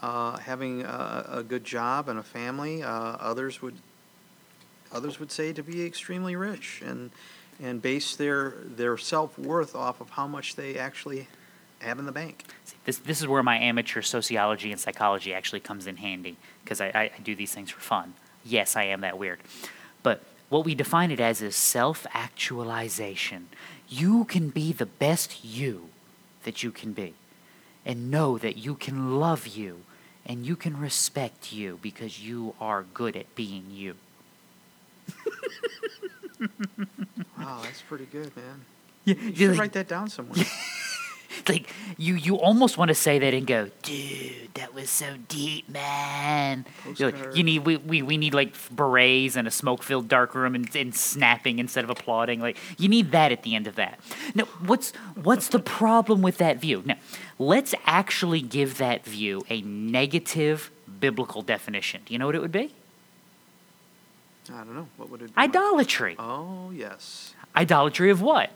uh, 0.00 0.38
having 0.38 0.82
a, 0.82 1.26
a 1.28 1.42
good 1.42 1.64
job 1.64 2.08
and 2.08 2.18
a 2.18 2.22
family. 2.22 2.82
Uh, 2.82 2.88
others 3.20 3.60
would 3.60 3.74
others 4.94 5.20
would 5.20 5.32
say 5.32 5.52
to 5.52 5.62
be 5.62 5.84
extremely 5.84 6.36
rich 6.36 6.82
and 6.84 7.10
and 7.62 7.82
base 7.82 8.16
their 8.16 8.54
their 8.64 8.96
self 8.96 9.38
worth 9.38 9.74
off 9.74 10.00
of 10.00 10.10
how 10.10 10.26
much 10.26 10.56
they 10.56 10.78
actually 10.78 11.28
have 11.80 11.98
in 11.98 12.06
the 12.06 12.12
bank. 12.12 12.44
See, 12.64 12.76
This, 12.84 12.98
this 12.98 13.20
is 13.20 13.28
where 13.28 13.42
my 13.42 13.58
amateur 13.58 14.00
sociology 14.00 14.72
and 14.72 14.80
psychology 14.80 15.34
actually 15.34 15.60
comes 15.60 15.86
in 15.86 15.98
handy 15.98 16.36
because 16.62 16.80
I, 16.80 16.86
I 17.16 17.22
do 17.22 17.36
these 17.36 17.52
things 17.52 17.70
for 17.70 17.80
fun. 17.80 18.14
Yes, 18.44 18.74
I 18.76 18.84
am 18.84 19.02
that 19.02 19.18
weird. 19.18 19.40
But 20.02 20.22
what 20.48 20.64
we 20.64 20.74
define 20.74 21.10
it 21.10 21.20
as 21.20 21.42
is 21.42 21.56
self 21.56 22.06
actualization. 22.12 23.48
You 23.88 24.24
can 24.24 24.48
be 24.48 24.72
the 24.72 24.86
best 24.86 25.44
you 25.44 25.88
that 26.44 26.62
you 26.62 26.70
can 26.70 26.92
be, 26.92 27.14
and 27.84 28.10
know 28.10 28.38
that 28.38 28.56
you 28.56 28.74
can 28.74 29.20
love 29.20 29.46
you 29.46 29.82
and 30.26 30.46
you 30.46 30.56
can 30.56 30.78
respect 30.78 31.52
you 31.52 31.78
because 31.82 32.24
you 32.24 32.54
are 32.60 32.82
good 32.82 33.16
at 33.16 33.34
being 33.34 33.66
you. 33.70 33.94
Wow, 37.38 37.60
that's 37.62 37.82
pretty 37.82 38.06
good, 38.06 38.34
man. 38.36 38.64
Yeah, 39.04 39.14
You 39.14 39.34
should 39.34 39.58
write 39.58 39.72
that 39.74 39.88
down 39.88 40.08
somewhere. 40.08 40.44
like 41.48 41.68
you 41.98 42.14
you 42.14 42.36
almost 42.36 42.78
want 42.78 42.88
to 42.88 42.94
say 42.94 43.18
that 43.18 43.34
and 43.34 43.46
go 43.46 43.68
dude 43.82 44.54
that 44.54 44.72
was 44.74 44.88
so 44.88 45.16
deep 45.28 45.68
man. 45.68 46.64
Like, 46.98 47.36
you 47.36 47.42
need 47.42 47.66
we, 47.66 47.76
we, 47.76 48.02
we 48.02 48.16
need 48.16 48.34
like 48.34 48.54
berets 48.70 49.36
and 49.36 49.46
a 49.48 49.50
smoke 49.50 49.82
filled 49.82 50.08
dark 50.08 50.34
room 50.34 50.54
and, 50.54 50.74
and 50.76 50.94
snapping 50.94 51.58
instead 51.58 51.84
of 51.84 51.90
applauding. 51.90 52.40
Like 52.40 52.56
you 52.78 52.88
need 52.88 53.12
that 53.12 53.32
at 53.32 53.42
the 53.42 53.54
end 53.54 53.66
of 53.66 53.76
that. 53.76 53.98
Now 54.34 54.44
what's 54.64 54.92
what's 55.22 55.48
the 55.48 55.58
problem 55.58 56.22
with 56.22 56.38
that 56.38 56.60
view? 56.60 56.82
Now 56.84 56.96
let's 57.38 57.74
actually 57.84 58.40
give 58.40 58.78
that 58.78 59.04
view 59.04 59.42
a 59.50 59.60
negative 59.62 60.70
biblical 61.00 61.42
definition. 61.42 62.02
Do 62.06 62.12
you 62.12 62.18
know 62.18 62.26
what 62.26 62.34
it 62.34 62.40
would 62.40 62.52
be 62.52 62.72
I 64.52 64.58
don't 64.64 64.74
know. 64.74 64.88
What 64.96 65.10
would 65.10 65.22
it 65.22 65.34
be? 65.34 65.38
idolatry 65.40 66.16
Oh, 66.18 66.70
yes. 66.74 67.34
idolatry 67.56 68.10
of 68.10 68.20
what 68.20 68.50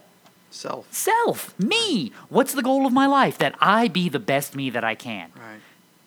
Self. 0.51 0.87
self 0.93 1.59
me 1.59 2.11
what's 2.31 2.55
the 2.55 2.63
goal 2.63 2.87
of 2.87 2.93
my 2.93 3.07
life 3.07 3.37
that 3.39 3.55
i 3.61 3.87
be 3.89 4.09
the 4.09 4.19
best 4.19 4.57
me 4.57 4.71
that 4.71 4.83
i 4.83 4.95
can 4.95 5.31
Right. 5.37 5.61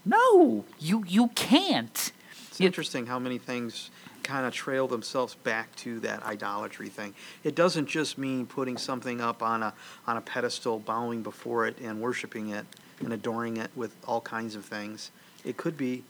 No, 0.04 0.66
you 0.80 1.04
you 1.08 1.28
can't. 1.36 2.12
It's 2.50 2.60
You- 2.60 2.66
interesting 2.66 3.06
how 3.06 3.20
many 3.20 3.38
things 3.38 3.92
kind 4.24 4.46
of 4.48 4.54
trail 4.54 4.88
themselves 4.88 5.36
back 5.36 5.76
to 5.76 6.00
that 6.00 6.24
idolatry 6.24 6.90
thing. 6.90 7.14
It 7.44 7.54
doesn't 7.56 7.86
just 7.88 8.18
mean 8.18 8.48
putting 8.48 8.78
something 8.78 9.22
up 9.22 9.44
on 9.44 9.62
a 9.62 9.74
on 10.08 10.18
a 10.18 10.22
pedestal, 10.22 10.80
bowing 10.80 11.22
before 11.22 11.68
it 11.68 11.78
and 11.80 12.02
worshiping 12.02 12.50
it 12.50 12.66
and 13.00 13.14
adoring 13.14 13.58
it 13.58 13.70
with 13.76 13.96
all 14.08 14.22
kinds 14.22 14.56
of 14.56 14.66
things. 14.66 15.12
It 15.46 15.58
could 15.58 15.78
be 15.78 16.04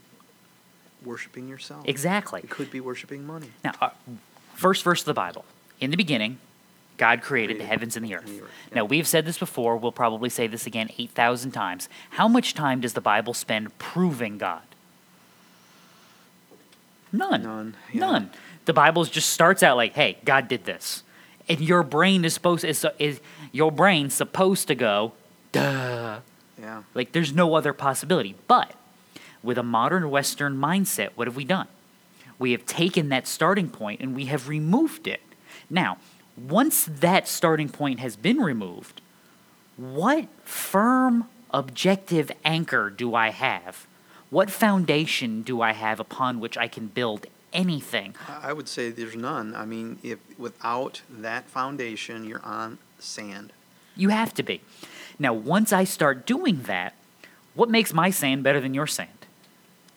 worshiping 1.04 1.48
yourself. 1.48 1.88
Exactly. 1.88 2.42
It 2.44 2.50
could 2.50 2.72
be 2.72 2.80
worshiping 2.80 3.26
money. 3.26 3.52
Now, 3.64 3.74
uh, 3.82 3.90
first 4.56 4.84
verse 4.84 5.02
of 5.02 5.06
the 5.06 5.14
Bible. 5.14 5.46
In 5.80 5.92
the 5.92 5.98
beginning, 5.98 6.38
God 6.98 7.22
created 7.22 7.60
the 7.60 7.66
heavens 7.66 7.98
and 7.98 8.06
the 8.06 8.16
earth. 8.16 8.42
Now, 8.74 8.86
we've 8.86 9.08
said 9.08 9.26
this 9.26 9.40
before. 9.40 9.78
We'll 9.78 9.92
probably 9.92 10.30
say 10.30 10.48
this 10.48 10.68
again 10.68 10.90
8,000 10.98 11.52
times. 11.52 11.90
How 12.12 12.28
much 12.28 12.54
time 12.54 12.82
does 12.82 12.94
the 12.94 13.02
Bible 13.02 13.34
spend 13.34 13.78
proving 13.80 14.38
God? 14.38 14.62
None. 17.12 17.44
None, 17.44 17.76
yeah. 17.92 18.00
None. 18.00 18.30
The 18.66 18.74
Bible 18.74 19.04
just 19.06 19.30
starts 19.32 19.64
out 19.64 19.76
like, 19.76 19.94
"Hey, 19.94 20.18
God 20.24 20.48
did 20.48 20.66
this," 20.66 21.04
and 21.50 21.60
your 21.60 21.84
brain 21.84 22.24
is 22.24 22.34
supposed 22.34 22.64
is, 22.64 22.86
is 23.00 23.20
your 23.52 23.72
brain's 23.72 24.14
supposed 24.14 24.68
to 24.68 24.76
go, 24.76 25.14
"Duh." 25.52 26.20
Yeah. 26.60 26.84
Like 26.94 27.12
there's 27.12 27.34
no 27.34 27.56
other 27.56 27.74
possibility. 27.74 28.36
But 28.48 28.74
with 29.44 29.58
a 29.58 29.64
modern 29.64 30.10
Western 30.10 30.58
mindset, 30.58 31.10
what 31.16 31.28
have 31.28 31.36
we 31.36 31.46
done? 31.46 31.68
We 32.40 32.52
have 32.52 32.66
taken 32.66 33.10
that 33.10 33.28
starting 33.28 33.70
point 33.70 34.02
and 34.02 34.16
we 34.16 34.26
have 34.26 34.48
removed 34.48 35.08
it. 35.08 35.22
Now, 35.70 35.98
once 36.38 36.86
that 36.86 37.28
starting 37.28 37.70
point 37.70 38.00
has 38.00 38.16
been 38.16 38.40
removed, 38.40 39.02
what 39.78 40.28
firm 40.44 41.28
objective 41.52 42.32
anchor 42.44 42.90
do 42.90 43.16
I 43.16 43.30
have? 43.30 43.86
What 44.30 44.50
foundation 44.50 45.42
do 45.42 45.62
I 45.62 45.74
have 45.74 46.00
upon 46.00 46.40
which 46.40 46.58
I 46.58 46.68
can 46.68 46.88
build 46.88 47.28
anything? 47.52 48.16
I 48.42 48.54
would 48.54 48.68
say 48.68 48.90
there's 48.90 49.16
none. 49.16 49.54
I 49.56 49.66
mean, 49.66 50.00
if 50.04 50.20
without 50.38 51.02
that 51.10 51.50
foundation, 51.50 52.26
you're 52.26 52.44
on 52.46 52.78
sand. 53.00 53.54
You 53.96 54.10
have 54.10 54.34
to 54.36 54.44
be. 54.44 54.62
Now, 55.20 55.34
once 55.34 55.74
I 55.74 55.84
start 55.84 56.26
doing 56.26 56.64
that, 56.64 56.96
what 57.54 57.70
makes 57.70 57.94
my 57.94 58.10
sand 58.10 58.44
better 58.44 58.62
than 58.62 58.74
your 58.74 58.88
sand? 58.88 59.21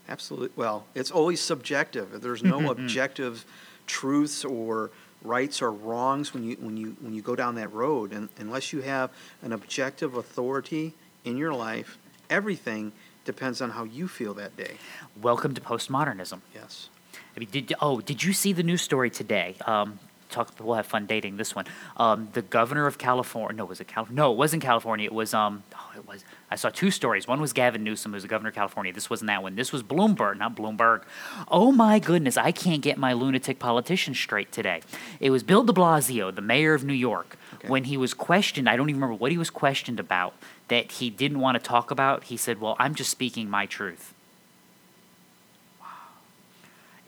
Absolutely. 0.08 0.50
Well, 0.56 0.86
it's 0.94 1.10
always 1.10 1.40
subjective. 1.40 2.20
There's 2.20 2.42
no 2.42 2.70
objective 2.70 3.44
truths 3.86 4.44
or 4.44 4.90
rights 5.22 5.62
or 5.62 5.72
wrongs 5.72 6.34
when 6.34 6.44
you 6.44 6.56
when 6.60 6.76
you 6.76 6.96
when 7.00 7.14
you 7.14 7.22
go 7.22 7.34
down 7.34 7.54
that 7.54 7.72
road, 7.72 8.12
and 8.12 8.28
unless 8.38 8.72
you 8.72 8.82
have 8.82 9.10
an 9.42 9.52
objective 9.52 10.16
authority 10.16 10.92
in 11.24 11.36
your 11.36 11.54
life, 11.54 11.98
everything 12.28 12.92
depends 13.24 13.62
on 13.62 13.70
how 13.70 13.84
you 13.84 14.06
feel 14.06 14.34
that 14.34 14.56
day. 14.56 14.76
Welcome 15.20 15.54
to 15.54 15.60
postmodernism. 15.60 16.40
Yes. 16.54 16.90
I 17.36 17.40
mean, 17.40 17.48
did 17.50 17.72
oh, 17.80 18.00
did 18.00 18.22
you 18.22 18.32
see 18.32 18.52
the 18.52 18.62
news 18.62 18.82
story 18.82 19.10
today? 19.10 19.56
Um, 19.66 19.98
talk. 20.34 20.52
We'll 20.60 20.76
have 20.76 20.86
fun 20.86 21.06
dating 21.06 21.36
this 21.36 21.54
one. 21.54 21.64
Um, 21.96 22.28
the 22.32 22.42
governor 22.42 22.86
of 22.86 22.98
California. 22.98 23.56
No, 23.56 23.64
was 23.64 23.80
it 23.80 23.88
Cal? 23.88 24.06
No, 24.10 24.32
it 24.32 24.36
wasn't 24.36 24.62
California. 24.62 25.06
It 25.06 25.12
was. 25.14 25.32
Um, 25.34 25.62
oh, 25.74 25.90
it 25.96 26.06
was. 26.06 26.24
I 26.50 26.56
saw 26.56 26.70
two 26.70 26.90
stories. 26.90 27.26
One 27.26 27.40
was 27.40 27.52
Gavin 27.52 27.82
Newsom, 27.84 28.12
who's 28.12 28.22
the 28.22 28.28
governor 28.28 28.50
of 28.50 28.54
California. 28.54 28.92
This 28.92 29.08
wasn't 29.10 29.28
that 29.28 29.42
one. 29.42 29.56
This 29.56 29.72
was 29.72 29.82
Bloomberg, 29.82 30.38
not 30.38 30.54
Bloomberg. 30.56 31.02
Oh 31.48 31.72
my 31.72 31.98
goodness, 31.98 32.36
I 32.36 32.52
can't 32.52 32.82
get 32.82 32.98
my 32.98 33.12
lunatic 33.12 33.58
politician 33.58 34.14
straight 34.14 34.52
today. 34.52 34.82
It 35.20 35.30
was 35.30 35.42
Bill 35.42 35.64
De 35.64 35.72
Blasio, 35.72 36.34
the 36.34 36.42
mayor 36.42 36.74
of 36.74 36.84
New 36.84 36.92
York, 36.94 37.36
Okay. 37.54 37.68
when 37.68 37.84
he 37.84 37.96
was 37.96 38.14
questioned. 38.14 38.68
I 38.68 38.76
don't 38.76 38.88
even 38.90 39.00
remember 39.00 39.18
what 39.20 39.30
he 39.32 39.38
was 39.38 39.50
questioned 39.50 39.98
about 40.00 40.34
that 40.68 40.92
he 40.92 41.10
didn't 41.10 41.40
want 41.40 41.56
to 41.56 41.62
talk 41.62 41.90
about. 41.90 42.24
He 42.24 42.36
said, 42.36 42.60
"Well, 42.60 42.76
I'm 42.78 42.94
just 42.94 43.10
speaking 43.10 43.48
my 43.50 43.66
truth." 43.66 44.12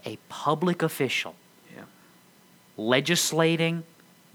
A 0.04 0.18
public 0.28 0.83
official. 0.83 1.35
Legislating, 2.76 3.85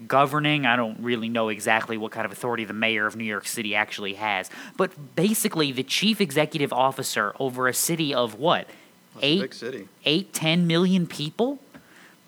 governing. 0.06 0.66
I 0.66 0.76
don't 0.76 0.98
really 1.00 1.28
know 1.28 1.48
exactly 1.48 1.96
what 1.96 2.12
kind 2.12 2.24
of 2.26 2.32
authority 2.32 2.64
the 2.64 2.72
mayor 2.72 3.06
of 3.06 3.16
New 3.16 3.24
York 3.24 3.46
City 3.46 3.74
actually 3.74 4.14
has, 4.14 4.50
but 4.76 5.14
basically 5.16 5.72
the 5.72 5.82
chief 5.82 6.20
executive 6.20 6.72
officer 6.72 7.34
over 7.38 7.68
a 7.68 7.74
city 7.74 8.12
of 8.14 8.34
what? 8.38 8.66
That's 9.14 9.24
Eight, 9.24 9.40
big 9.42 9.54
city. 9.54 9.88
eight, 10.04 10.32
ten 10.32 10.66
million 10.66 11.06
people? 11.06 11.58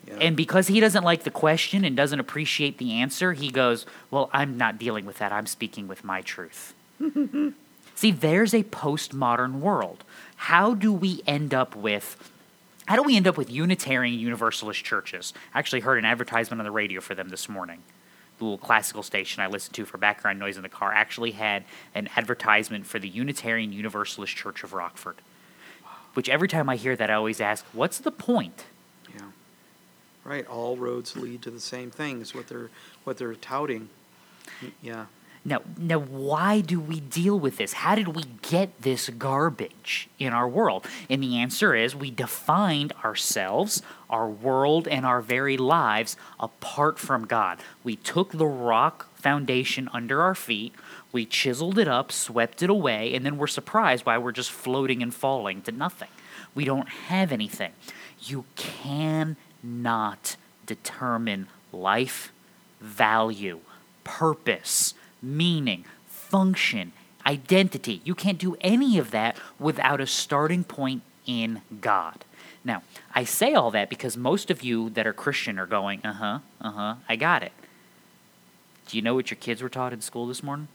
Yeah. 0.06 0.18
And 0.20 0.36
because 0.36 0.66
he 0.68 0.80
doesn't 0.80 1.02
like 1.02 1.22
the 1.24 1.30
question 1.30 1.82
and 1.84 1.96
doesn't 1.96 2.20
appreciate 2.20 2.76
the 2.76 2.92
answer, 2.92 3.32
he 3.32 3.50
goes, 3.50 3.86
Well, 4.10 4.28
I'm 4.34 4.58
not 4.58 4.78
dealing 4.78 5.06
with 5.06 5.16
that. 5.18 5.32
I'm 5.32 5.46
speaking 5.46 5.88
with 5.88 6.04
my 6.04 6.20
truth. 6.20 6.74
See, 7.94 8.10
there's 8.10 8.52
a 8.52 8.64
postmodern 8.64 9.60
world. 9.60 10.04
How 10.36 10.74
do 10.74 10.92
we 10.92 11.22
end 11.26 11.54
up 11.54 11.74
with 11.74 12.16
how 12.86 12.96
do 12.96 13.02
we 13.02 13.16
end 13.16 13.26
up 13.26 13.36
with 13.36 13.50
Unitarian 13.50 14.18
Universalist 14.18 14.84
churches? 14.84 15.32
I 15.54 15.58
actually 15.58 15.80
heard 15.80 15.98
an 15.98 16.04
advertisement 16.04 16.60
on 16.60 16.64
the 16.64 16.70
radio 16.70 17.00
for 17.00 17.14
them 17.14 17.30
this 17.30 17.48
morning. 17.48 17.82
The 18.38 18.44
little 18.44 18.58
classical 18.58 19.02
station 19.02 19.42
I 19.42 19.46
listened 19.46 19.74
to 19.76 19.84
for 19.84 19.96
background 19.96 20.38
noise 20.38 20.56
in 20.56 20.62
the 20.62 20.68
car 20.68 20.92
actually 20.92 21.32
had 21.32 21.64
an 21.94 22.08
advertisement 22.16 22.86
for 22.86 22.98
the 22.98 23.08
Unitarian 23.08 23.72
Universalist 23.72 24.34
Church 24.34 24.64
of 24.64 24.72
Rockford. 24.72 25.16
Which 26.14 26.28
every 26.28 26.48
time 26.48 26.68
I 26.68 26.76
hear 26.76 26.94
that, 26.96 27.10
I 27.10 27.14
always 27.14 27.40
ask, 27.40 27.64
what's 27.72 27.98
the 27.98 28.12
point? 28.12 28.64
Yeah. 29.14 29.30
Right. 30.24 30.46
All 30.46 30.76
roads 30.76 31.16
lead 31.16 31.42
to 31.42 31.50
the 31.50 31.60
same 31.60 31.90
thing. 31.90 32.20
Is 32.20 32.34
what 32.34 32.48
they're 32.48 32.70
what 33.04 33.18
they're 33.18 33.34
touting. 33.34 33.88
Yeah. 34.82 35.06
Now, 35.46 35.60
now, 35.76 35.98
why 35.98 36.62
do 36.62 36.80
we 36.80 37.00
deal 37.00 37.38
with 37.38 37.58
this? 37.58 37.74
How 37.74 37.94
did 37.94 38.08
we 38.08 38.22
get 38.40 38.80
this 38.80 39.10
garbage 39.10 40.08
in 40.18 40.32
our 40.32 40.48
world? 40.48 40.86
And 41.10 41.22
the 41.22 41.36
answer 41.36 41.74
is 41.74 41.94
we 41.94 42.10
defined 42.10 42.94
ourselves, 43.04 43.82
our 44.08 44.26
world, 44.26 44.88
and 44.88 45.04
our 45.04 45.20
very 45.20 45.58
lives 45.58 46.16
apart 46.40 46.98
from 46.98 47.26
God. 47.26 47.58
We 47.82 47.96
took 47.96 48.32
the 48.32 48.46
rock 48.46 49.08
foundation 49.16 49.90
under 49.92 50.22
our 50.22 50.34
feet, 50.34 50.74
we 51.12 51.26
chiseled 51.26 51.78
it 51.78 51.88
up, 51.88 52.10
swept 52.10 52.62
it 52.62 52.70
away, 52.70 53.14
and 53.14 53.24
then 53.24 53.36
we're 53.36 53.46
surprised 53.46 54.06
why 54.06 54.16
we're 54.16 54.32
just 54.32 54.50
floating 54.50 55.02
and 55.02 55.14
falling 55.14 55.60
to 55.62 55.72
nothing. 55.72 56.08
We 56.54 56.64
don't 56.64 56.88
have 56.88 57.32
anything. 57.32 57.72
You 58.20 58.46
cannot 58.56 60.36
determine 60.66 61.48
life, 61.70 62.32
value, 62.80 63.60
purpose, 64.04 64.94
meaning, 65.24 65.84
function, 66.06 66.92
identity. 67.26 68.00
You 68.04 68.14
can't 68.14 68.38
do 68.38 68.56
any 68.60 68.98
of 68.98 69.10
that 69.10 69.36
without 69.58 70.00
a 70.00 70.06
starting 70.06 70.64
point 70.64 71.02
in 71.26 71.62
God. 71.80 72.24
Now, 72.64 72.82
I 73.14 73.24
say 73.24 73.54
all 73.54 73.70
that 73.72 73.90
because 73.90 74.16
most 74.16 74.50
of 74.50 74.62
you 74.62 74.90
that 74.90 75.06
are 75.06 75.12
Christian 75.12 75.58
are 75.58 75.66
going, 75.66 76.04
uh 76.04 76.12
huh, 76.12 76.38
uh 76.60 76.70
huh, 76.70 76.94
I 77.08 77.16
got 77.16 77.42
it. 77.42 77.52
Do 78.88 78.96
you 78.96 79.02
know 79.02 79.14
what 79.14 79.30
your 79.30 79.36
kids 79.36 79.62
were 79.62 79.68
taught 79.68 79.92
in 79.92 80.00
school 80.00 80.26
this 80.26 80.42
morning? 80.42 80.68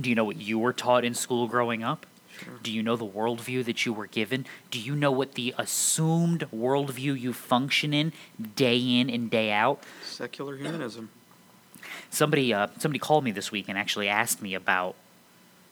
Do 0.00 0.08
you 0.10 0.16
know 0.16 0.24
what 0.24 0.36
you 0.36 0.58
were 0.58 0.72
taught 0.72 1.04
in 1.04 1.14
school 1.14 1.46
growing 1.46 1.84
up? 1.84 2.06
Sure. 2.36 2.54
Do 2.62 2.72
you 2.72 2.82
know 2.82 2.96
the 2.96 3.06
worldview 3.06 3.64
that 3.64 3.86
you 3.86 3.92
were 3.92 4.08
given? 4.08 4.44
Do 4.70 4.80
you 4.80 4.96
know 4.96 5.12
what 5.12 5.34
the 5.34 5.54
assumed 5.56 6.48
worldview 6.52 7.18
you 7.18 7.32
function 7.32 7.94
in 7.94 8.12
day 8.56 8.78
in 8.78 9.08
and 9.08 9.30
day 9.30 9.52
out? 9.52 9.82
Secular 10.04 10.56
humanism. 10.56 11.10
Somebody, 12.14 12.54
uh, 12.54 12.68
somebody 12.78 13.00
called 13.00 13.24
me 13.24 13.32
this 13.32 13.50
week 13.50 13.68
and 13.68 13.76
actually 13.76 14.08
asked 14.08 14.40
me 14.40 14.54
about 14.54 14.94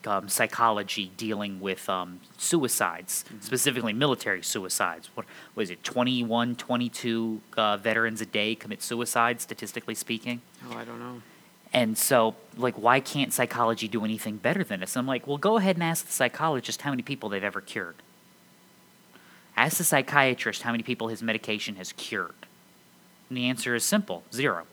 um, 0.08 0.28
psychology 0.28 1.12
dealing 1.16 1.60
with 1.60 1.88
um, 1.88 2.18
suicides, 2.36 3.24
specifically 3.38 3.92
military 3.92 4.42
suicides. 4.42 5.08
What 5.14 5.26
was 5.54 5.70
it, 5.70 5.84
21, 5.84 6.56
22 6.56 7.40
uh, 7.56 7.76
veterans 7.76 8.20
a 8.20 8.26
day 8.26 8.56
commit 8.56 8.82
suicide, 8.82 9.40
statistically 9.40 9.94
speaking? 9.94 10.42
Oh, 10.68 10.76
I 10.76 10.84
don't 10.84 10.98
know. 10.98 11.22
And 11.72 11.96
so, 11.96 12.34
like, 12.56 12.74
why 12.74 12.98
can't 12.98 13.32
psychology 13.32 13.86
do 13.86 14.04
anything 14.04 14.36
better 14.36 14.64
than 14.64 14.80
this? 14.80 14.96
I'm 14.96 15.06
like, 15.06 15.28
well, 15.28 15.38
go 15.38 15.58
ahead 15.58 15.76
and 15.76 15.84
ask 15.84 16.06
the 16.06 16.12
psychologist 16.12 16.82
how 16.82 16.90
many 16.90 17.02
people 17.02 17.28
they've 17.28 17.44
ever 17.44 17.60
cured. 17.60 17.94
Ask 19.56 19.78
the 19.78 19.84
psychiatrist 19.84 20.62
how 20.62 20.72
many 20.72 20.82
people 20.82 21.06
his 21.06 21.22
medication 21.22 21.76
has 21.76 21.92
cured. 21.92 22.34
And 23.28 23.38
the 23.38 23.48
answer 23.48 23.76
is 23.76 23.84
simple 23.84 24.24
zero. 24.32 24.66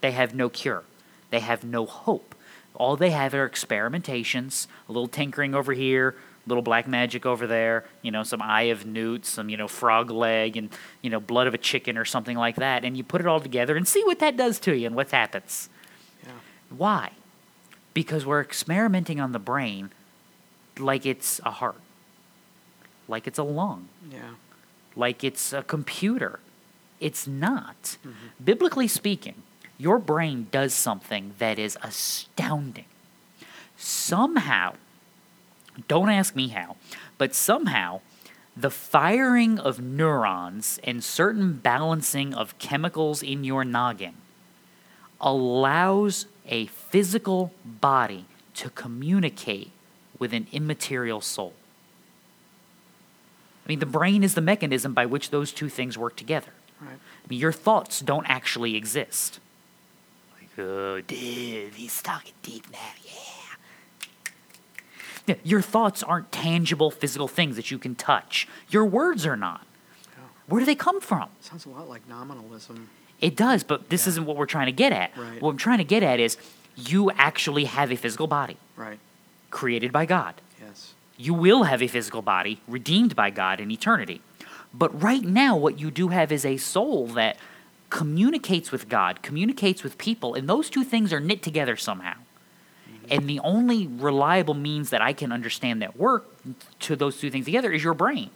They 0.00 0.12
have 0.12 0.34
no 0.34 0.48
cure, 0.48 0.84
they 1.30 1.40
have 1.40 1.64
no 1.64 1.86
hope. 1.86 2.34
All 2.74 2.96
they 2.96 3.10
have 3.10 3.34
are 3.34 3.48
experimentations, 3.48 4.66
a 4.88 4.92
little 4.92 5.08
tinkering 5.08 5.54
over 5.54 5.72
here, 5.74 6.10
a 6.46 6.48
little 6.48 6.62
black 6.62 6.88
magic 6.88 7.26
over 7.26 7.46
there, 7.46 7.84
you 8.00 8.10
know, 8.10 8.22
some 8.22 8.40
eye 8.40 8.62
of 8.70 8.86
newt, 8.86 9.26
some, 9.26 9.50
you 9.50 9.56
know, 9.58 9.68
frog 9.68 10.10
leg, 10.10 10.56
and, 10.56 10.70
you 11.02 11.10
know, 11.10 11.20
blood 11.20 11.46
of 11.46 11.52
a 11.52 11.58
chicken 11.58 11.98
or 11.98 12.06
something 12.06 12.36
like 12.38 12.56
that. 12.56 12.84
And 12.84 12.96
you 12.96 13.04
put 13.04 13.20
it 13.20 13.26
all 13.26 13.40
together 13.40 13.76
and 13.76 13.86
see 13.86 14.02
what 14.04 14.18
that 14.20 14.36
does 14.36 14.58
to 14.60 14.74
you 14.74 14.86
and 14.86 14.96
what 14.96 15.10
happens. 15.10 15.68
Yeah. 16.24 16.30
Why? 16.74 17.10
Because 17.92 18.24
we're 18.24 18.40
experimenting 18.40 19.20
on 19.20 19.32
the 19.32 19.38
brain 19.38 19.90
like 20.78 21.04
it's 21.04 21.40
a 21.44 21.50
heart, 21.50 21.80
like 23.08 23.26
it's 23.26 23.38
a 23.38 23.42
lung, 23.42 23.88
Yeah. 24.10 24.20
like 24.96 25.22
it's 25.22 25.52
a 25.52 25.62
computer. 25.62 26.38
It's 27.00 27.26
not. 27.26 27.82
Mm-hmm. 27.82 28.12
Biblically 28.42 28.88
speaking, 28.88 29.42
your 29.80 29.98
brain 29.98 30.46
does 30.50 30.74
something 30.74 31.32
that 31.38 31.58
is 31.58 31.78
astounding. 31.82 32.84
Somehow, 33.78 34.74
don't 35.88 36.10
ask 36.10 36.36
me 36.36 36.48
how, 36.48 36.76
but 37.16 37.34
somehow, 37.34 38.02
the 38.54 38.70
firing 38.70 39.58
of 39.58 39.80
neurons 39.80 40.78
and 40.84 41.02
certain 41.02 41.54
balancing 41.54 42.34
of 42.34 42.58
chemicals 42.58 43.22
in 43.22 43.42
your 43.42 43.64
noggin 43.64 44.16
allows 45.18 46.26
a 46.46 46.66
physical 46.66 47.54
body 47.64 48.26
to 48.54 48.68
communicate 48.70 49.70
with 50.18 50.34
an 50.34 50.46
immaterial 50.52 51.22
soul. 51.22 51.54
I 53.64 53.68
mean, 53.68 53.78
the 53.78 53.86
brain 53.86 54.22
is 54.22 54.34
the 54.34 54.42
mechanism 54.42 54.92
by 54.92 55.06
which 55.06 55.30
those 55.30 55.52
two 55.52 55.70
things 55.70 55.96
work 55.96 56.16
together. 56.16 56.52
Right. 56.82 56.98
I 57.24 57.28
mean, 57.28 57.38
your 57.38 57.52
thoughts 57.52 58.00
don't 58.00 58.28
actually 58.28 58.76
exist. 58.76 59.40
Like, 60.56 60.66
oh, 60.66 61.00
dude, 61.02 61.74
he's 61.74 62.02
talking 62.02 62.32
deep 62.42 62.70
now, 62.70 62.78
yeah. 63.04 63.12
Yeah, 65.26 65.34
Your 65.44 65.60
thoughts 65.62 66.02
aren't 66.02 66.32
tangible 66.32 66.90
physical 66.90 67.28
things 67.28 67.56
that 67.56 67.70
you 67.70 67.78
can 67.78 67.94
touch. 67.94 68.48
Your 68.68 68.84
words 68.84 69.26
are 69.26 69.36
not. 69.36 69.66
Yeah. 70.16 70.24
Where 70.46 70.60
do 70.60 70.66
they 70.66 70.74
come 70.74 71.00
from? 71.00 71.28
Sounds 71.40 71.66
a 71.66 71.68
lot 71.68 71.88
like 71.88 72.08
nominalism. 72.08 72.88
It 73.20 73.36
does, 73.36 73.62
but 73.62 73.90
this 73.90 74.06
Yeah. 74.06 74.10
isn't 74.10 74.26
what 74.26 74.36
we're 74.36 74.46
trying 74.46 74.66
to 74.66 74.72
get 74.72 74.92
at. 74.92 75.16
Right. 75.16 75.40
What 75.40 75.50
I'm 75.50 75.56
trying 75.56 75.78
to 75.78 75.84
get 75.84 76.02
at 76.02 76.18
is 76.20 76.36
you 76.74 77.10
actually 77.12 77.64
have 77.66 77.92
a 77.92 77.96
physical 77.96 78.26
body 78.26 78.56
Right. 78.76 78.98
created 79.50 79.92
by 79.92 80.06
God. 80.06 80.40
Yes. 80.60 80.94
You 81.16 81.34
will 81.34 81.64
have 81.64 81.82
a 81.82 81.86
physical 81.86 82.22
body 82.22 82.60
redeemed 82.66 83.14
by 83.14 83.30
God 83.30 83.60
in 83.60 83.70
eternity. 83.70 84.22
But 84.72 85.00
right 85.02 85.22
now, 85.22 85.54
what 85.56 85.78
you 85.78 85.90
do 85.90 86.08
have 86.08 86.32
is 86.32 86.44
a 86.44 86.56
soul 86.56 87.06
that 87.08 87.36
communicates 87.90 88.72
with 88.72 88.88
God, 88.88 89.22
communicates 89.22 89.82
with 89.82 89.98
people, 89.98 90.34
and 90.34 90.48
those 90.48 90.70
two 90.70 90.84
things 90.84 91.12
are 91.12 91.20
knit 91.20 91.42
together 91.42 91.76
somehow. 91.76 92.14
Mm-hmm. 92.14 93.06
And 93.10 93.28
the 93.28 93.40
only 93.40 93.86
reliable 93.86 94.54
means 94.54 94.90
that 94.90 95.02
I 95.02 95.12
can 95.12 95.32
understand 95.32 95.82
that 95.82 95.96
work 95.96 96.26
to 96.80 96.96
those 96.96 97.18
two 97.18 97.30
things 97.30 97.44
together 97.44 97.72
is 97.72 97.84
your 97.84 97.94
brain. 97.94 98.30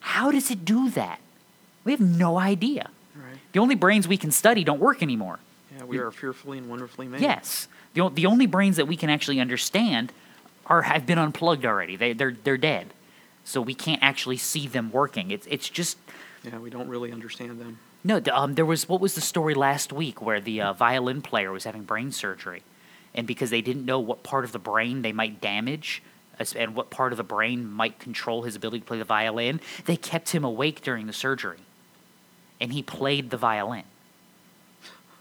How 0.00 0.30
does 0.30 0.50
it 0.50 0.64
do 0.64 0.90
that? 0.90 1.20
We 1.84 1.92
have 1.92 2.00
no 2.00 2.38
idea. 2.38 2.90
Right. 3.16 3.38
The 3.52 3.60
only 3.60 3.74
brains 3.74 4.06
we 4.06 4.18
can 4.18 4.30
study 4.30 4.62
don't 4.62 4.80
work 4.80 5.02
anymore. 5.02 5.38
Yeah. 5.76 5.84
We 5.84 5.98
are 5.98 6.10
fearfully 6.10 6.58
and 6.58 6.68
wonderfully 6.68 7.08
made. 7.08 7.22
Yes. 7.22 7.66
The, 7.94 8.10
the 8.10 8.26
only 8.26 8.46
brains 8.46 8.76
that 8.76 8.86
we 8.86 8.96
can 8.96 9.10
actually 9.10 9.40
understand 9.40 10.12
are 10.66 10.82
have 10.82 11.06
been 11.06 11.18
unplugged 11.18 11.64
already. 11.64 11.96
They, 11.96 12.12
they're, 12.12 12.36
they're 12.44 12.58
dead. 12.58 12.92
So 13.44 13.62
we 13.62 13.74
can't 13.74 14.02
actually 14.02 14.36
see 14.36 14.68
them 14.68 14.92
working. 14.92 15.30
It's, 15.30 15.46
it's 15.46 15.70
just, 15.70 15.96
Yeah. 16.44 16.58
We 16.58 16.68
don't 16.68 16.88
really 16.88 17.10
understand 17.10 17.58
them. 17.58 17.78
No, 18.04 18.20
um, 18.32 18.54
there 18.54 18.64
was, 18.66 18.88
what 18.88 19.00
was 19.00 19.14
the 19.14 19.20
story 19.20 19.54
last 19.54 19.92
week 19.92 20.22
where 20.22 20.40
the 20.40 20.60
uh, 20.60 20.72
violin 20.72 21.20
player 21.22 21.50
was 21.52 21.64
having 21.64 21.82
brain 21.82 22.12
surgery? 22.12 22.62
And 23.14 23.26
because 23.26 23.50
they 23.50 23.60
didn't 23.62 23.84
know 23.84 23.98
what 23.98 24.22
part 24.22 24.44
of 24.44 24.52
the 24.52 24.58
brain 24.58 25.02
they 25.02 25.12
might 25.12 25.40
damage 25.40 26.02
and 26.54 26.74
what 26.76 26.88
part 26.90 27.12
of 27.12 27.16
the 27.16 27.24
brain 27.24 27.66
might 27.68 27.98
control 27.98 28.42
his 28.42 28.54
ability 28.54 28.80
to 28.80 28.84
play 28.86 28.98
the 28.98 29.04
violin, 29.04 29.60
they 29.86 29.96
kept 29.96 30.30
him 30.30 30.44
awake 30.44 30.82
during 30.82 31.06
the 31.06 31.12
surgery. 31.12 31.58
and 32.60 32.72
he 32.72 32.82
played 32.82 33.30
the 33.30 33.36
violin 33.36 33.84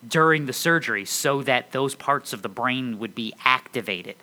during 0.08 0.46
the 0.46 0.54
surgery 0.54 1.04
so 1.06 1.42
that 1.42 1.72
those 1.72 1.96
parts 1.96 2.32
of 2.34 2.42
the 2.44 2.50
brain 2.50 3.00
would 3.00 3.16
be 3.16 3.34
activated 3.44 4.16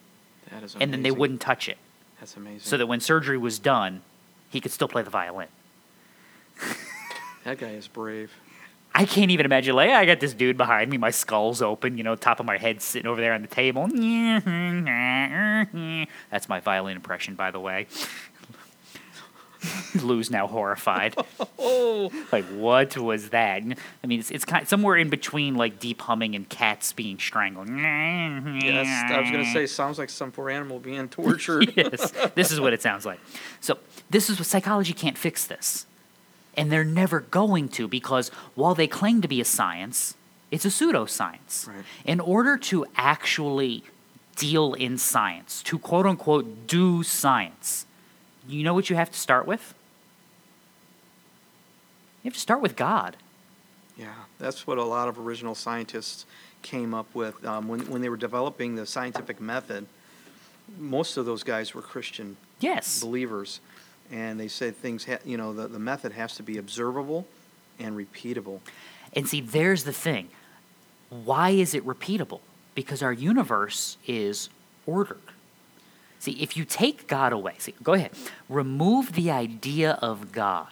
That 0.50 0.62
is 0.62 0.74
amazing. 0.74 0.82
and 0.82 0.92
then 0.92 1.02
they 1.02 1.10
wouldn't 1.10 1.40
touch 1.40 1.68
it. 1.68 1.78
That's 2.20 2.36
amazing. 2.36 2.60
So 2.60 2.76
that 2.76 2.86
when 2.86 3.00
surgery 3.00 3.36
was 3.38 3.58
done, 3.58 4.02
he 4.50 4.60
could 4.60 4.70
still 4.70 4.86
play 4.88 5.02
the 5.02 5.10
violin. 5.10 5.48
that 7.44 7.58
guy 7.58 7.70
is 7.70 7.88
brave. 7.88 8.30
I 8.94 9.06
can't 9.06 9.32
even 9.32 9.44
imagine. 9.44 9.74
Like, 9.74 9.90
I 9.90 10.06
got 10.06 10.20
this 10.20 10.34
dude 10.34 10.56
behind 10.56 10.90
me, 10.90 10.98
my 10.98 11.10
skull's 11.10 11.60
open, 11.60 11.98
you 11.98 12.04
know, 12.04 12.14
top 12.14 12.38
of 12.38 12.46
my 12.46 12.58
head 12.58 12.80
sitting 12.80 13.08
over 13.08 13.20
there 13.20 13.32
on 13.32 13.42
the 13.42 13.48
table. 13.48 13.88
That's 16.30 16.48
my 16.48 16.60
violin 16.60 16.96
impression, 16.96 17.34
by 17.34 17.50
the 17.50 17.58
way. 17.58 17.88
Lou's 20.02 20.30
now 20.30 20.46
horrified. 20.46 21.14
Oh, 21.58 22.10
like, 22.32 22.44
what 22.46 22.96
was 22.96 23.30
that? 23.30 23.62
I 23.62 24.06
mean, 24.06 24.20
it's, 24.20 24.30
it's 24.30 24.44
kind 24.44 24.62
of 24.62 24.68
somewhere 24.68 24.96
in 24.96 25.08
between 25.08 25.56
like 25.56 25.80
deep 25.80 26.02
humming 26.02 26.34
and 26.34 26.48
cats 26.48 26.92
being 26.92 27.18
strangled. 27.18 27.68
yes. 27.68 29.10
I 29.10 29.20
was 29.20 29.30
gonna 29.30 29.52
say, 29.52 29.66
sounds 29.66 29.98
like 29.98 30.10
some 30.10 30.30
poor 30.30 30.50
animal 30.50 30.78
being 30.78 31.08
tortured. 31.08 31.72
yes, 31.76 32.12
this 32.34 32.52
is 32.52 32.60
what 32.60 32.72
it 32.72 32.82
sounds 32.82 33.06
like. 33.06 33.20
So, 33.60 33.78
this 34.10 34.30
is 34.30 34.38
what 34.38 34.46
psychology 34.46 34.92
can't 34.92 35.18
fix 35.18 35.46
this. 35.46 35.86
And 36.56 36.70
they're 36.70 36.84
never 36.84 37.20
going 37.20 37.68
to 37.70 37.88
because 37.88 38.28
while 38.54 38.74
they 38.74 38.86
claim 38.86 39.20
to 39.22 39.28
be 39.28 39.40
a 39.40 39.44
science, 39.44 40.14
it's 40.50 40.64
a 40.64 40.68
pseudoscience. 40.68 41.66
Right. 41.66 41.84
In 42.04 42.20
order 42.20 42.56
to 42.58 42.86
actually 42.96 43.82
deal 44.36 44.74
in 44.74 44.98
science, 44.98 45.62
to 45.64 45.78
quote 45.78 46.06
unquote 46.06 46.66
do 46.66 47.02
science, 47.02 47.86
you 48.48 48.62
know 48.62 48.74
what 48.74 48.88
you 48.90 48.96
have 48.96 49.10
to 49.10 49.18
start 49.18 49.46
with? 49.46 49.74
You 52.22 52.28
have 52.28 52.34
to 52.34 52.40
start 52.40 52.60
with 52.60 52.76
God. 52.76 53.16
Yeah, 53.96 54.12
that's 54.38 54.66
what 54.66 54.78
a 54.78 54.84
lot 54.84 55.08
of 55.08 55.18
original 55.18 55.54
scientists 55.54 56.24
came 56.62 56.94
up 56.94 57.14
with 57.14 57.44
um, 57.44 57.68
when 57.68 57.80
when 57.90 58.00
they 58.02 58.08
were 58.08 58.16
developing 58.16 58.74
the 58.74 58.86
scientific 58.86 59.40
method. 59.40 59.86
Most 60.78 61.16
of 61.16 61.26
those 61.26 61.42
guys 61.42 61.74
were 61.74 61.82
Christian 61.82 62.36
Yes. 62.60 63.00
believers, 63.00 63.60
and 64.10 64.38
they 64.38 64.48
said 64.48 64.76
things. 64.76 65.04
Ha- 65.04 65.18
you 65.24 65.36
know, 65.36 65.52
the, 65.52 65.68
the 65.68 65.78
method 65.78 66.12
has 66.12 66.36
to 66.36 66.42
be 66.42 66.58
observable 66.58 67.26
and 67.78 67.96
repeatable. 67.96 68.60
And 69.12 69.28
see, 69.28 69.40
there's 69.40 69.84
the 69.84 69.92
thing. 69.92 70.28
Why 71.10 71.50
is 71.50 71.74
it 71.74 71.84
repeatable? 71.86 72.40
Because 72.74 73.02
our 73.02 73.12
universe 73.12 73.96
is 74.06 74.48
ordered. 74.86 75.18
See, 76.18 76.32
if 76.42 76.56
you 76.56 76.64
take 76.64 77.06
God 77.06 77.32
away, 77.32 77.54
see, 77.58 77.74
go 77.82 77.92
ahead, 77.92 78.12
remove 78.48 79.12
the 79.12 79.30
idea 79.30 79.98
of 80.00 80.32
God 80.32 80.68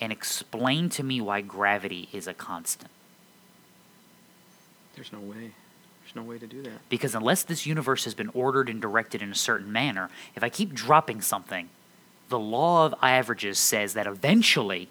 and 0.00 0.12
explain 0.12 0.88
to 0.90 1.02
me 1.02 1.20
why 1.20 1.40
gravity 1.40 2.08
is 2.12 2.26
a 2.26 2.34
constant. 2.34 2.90
There's 4.94 5.12
no 5.12 5.18
way. 5.18 5.52
There's 6.02 6.14
no 6.14 6.22
way 6.22 6.38
to 6.38 6.46
do 6.46 6.62
that. 6.62 6.88
Because 6.88 7.14
unless 7.14 7.42
this 7.42 7.64
universe 7.64 8.04
has 8.04 8.14
been 8.14 8.28
ordered 8.34 8.68
and 8.68 8.80
directed 8.80 9.22
in 9.22 9.32
a 9.32 9.34
certain 9.34 9.72
manner, 9.72 10.10
if 10.36 10.44
I 10.44 10.50
keep 10.50 10.74
dropping 10.74 11.22
something, 11.22 11.70
the 12.34 12.40
law 12.40 12.84
of 12.84 12.92
averages 13.00 13.60
says 13.60 13.94
that 13.94 14.08
eventually 14.08 14.88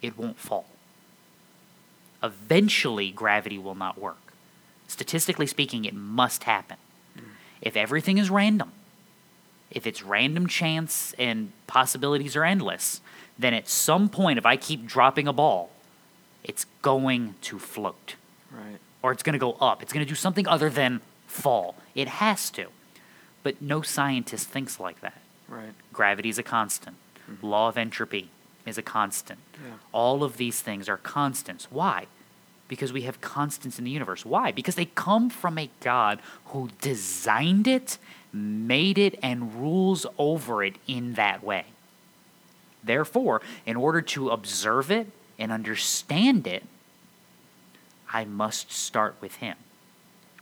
it 0.00 0.16
won't 0.16 0.38
fall. 0.38 0.66
Eventually, 2.22 3.10
gravity 3.10 3.58
will 3.58 3.74
not 3.74 3.98
work. 3.98 4.32
Statistically 4.86 5.48
speaking, 5.48 5.84
it 5.84 5.92
must 5.94 6.44
happen. 6.44 6.76
If 7.60 7.76
everything 7.76 8.18
is 8.18 8.30
random, 8.30 8.70
if 9.72 9.88
it's 9.88 10.04
random 10.04 10.46
chance 10.46 11.12
and 11.18 11.50
possibilities 11.66 12.36
are 12.36 12.44
endless, 12.44 13.00
then 13.36 13.54
at 13.54 13.68
some 13.68 14.08
point, 14.08 14.38
if 14.38 14.46
I 14.46 14.56
keep 14.56 14.86
dropping 14.86 15.26
a 15.26 15.32
ball, 15.32 15.70
it's 16.44 16.64
going 16.82 17.34
to 17.42 17.58
float 17.58 18.14
Right. 18.52 18.78
or 19.02 19.10
it's 19.10 19.24
going 19.24 19.32
to 19.32 19.38
go 19.40 19.54
up. 19.60 19.82
It's 19.82 19.92
going 19.92 20.06
to 20.06 20.08
do 20.08 20.14
something 20.14 20.46
other 20.46 20.70
than 20.70 21.00
fall. 21.26 21.74
It 21.96 22.06
has 22.06 22.48
to. 22.50 22.66
But 23.42 23.60
no 23.60 23.82
scientist 23.82 24.46
thinks 24.48 24.78
like 24.78 25.00
that. 25.00 25.20
Right. 25.48 25.72
Gravity 25.92 26.28
is 26.28 26.38
a 26.38 26.42
constant. 26.42 26.96
Mm-hmm. 27.30 27.46
Law 27.46 27.68
of 27.68 27.78
entropy 27.78 28.30
is 28.66 28.78
a 28.78 28.82
constant. 28.82 29.40
Yeah. 29.54 29.74
All 29.92 30.22
of 30.22 30.36
these 30.36 30.60
things 30.60 30.88
are 30.88 30.98
constants. 30.98 31.68
Why? 31.70 32.06
Because 32.68 32.92
we 32.92 33.02
have 33.02 33.20
constants 33.20 33.78
in 33.78 33.84
the 33.84 33.90
universe. 33.90 34.26
Why? 34.26 34.52
Because 34.52 34.74
they 34.74 34.84
come 34.84 35.30
from 35.30 35.56
a 35.58 35.70
God 35.80 36.20
who 36.46 36.68
designed 36.80 37.66
it, 37.66 37.98
made 38.32 38.98
it, 38.98 39.18
and 39.22 39.54
rules 39.54 40.04
over 40.18 40.62
it 40.62 40.76
in 40.86 41.14
that 41.14 41.42
way. 41.42 41.66
Therefore, 42.84 43.40
in 43.64 43.76
order 43.76 44.02
to 44.02 44.28
observe 44.30 44.90
it 44.90 45.08
and 45.38 45.50
understand 45.50 46.46
it, 46.46 46.64
I 48.12 48.24
must 48.24 48.70
start 48.70 49.16
with 49.20 49.36
Him. 49.36 49.56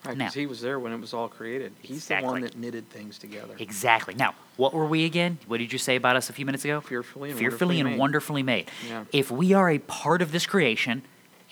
Right. 0.09 0.17
Now- 0.17 0.31
he 0.31 0.47
was 0.47 0.61
there 0.61 0.79
when 0.79 0.93
it 0.93 1.01
was 1.01 1.13
all 1.15 1.29
created. 1.29 1.73
He's 1.83 2.07
the 2.07 2.17
one 2.17 2.41
that 2.43 2.57
knitted 2.57 2.89
things 2.91 3.19
together. 3.19 3.55
Exactly. 3.59 4.15
Now, 4.15 4.35
what 4.57 4.73
were 4.75 4.87
we 4.87 5.05
again? 5.05 5.39
What 5.47 5.59
did 5.59 5.73
you 5.73 5.79
say 5.79 5.97
about 5.97 6.17
us 6.17 6.31
a 6.31 6.33
few 6.33 6.47
minutes 6.47 6.65
ago? 6.65 6.81
Fearfully 6.81 7.31
and 7.31 7.39
Fearfully 7.39 7.77
wonderfully 7.77 7.81
and 7.81 7.91
made. 7.91 7.99
wonderfully 7.99 8.43
made. 8.43 8.71
Yeah. 8.89 9.05
If 9.13 9.31
we 9.31 9.53
are 9.53 9.71
a 9.71 9.79
part 9.79 10.23
of 10.23 10.33
this 10.33 10.47
creation, 10.47 11.03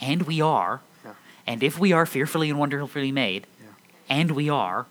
and 0.00 0.22
we 0.22 0.40
are, 0.40 0.80
Yeah. 1.04 1.12
and 1.46 1.62
if 1.62 1.78
we 1.78 1.92
are 1.92 2.06
fearfully 2.06 2.50
and 2.50 2.58
wonderfully 2.58 3.12
made, 3.12 3.46
Yeah. 3.60 3.66
and 4.08 4.30
we 4.32 4.48
are, 4.48 4.86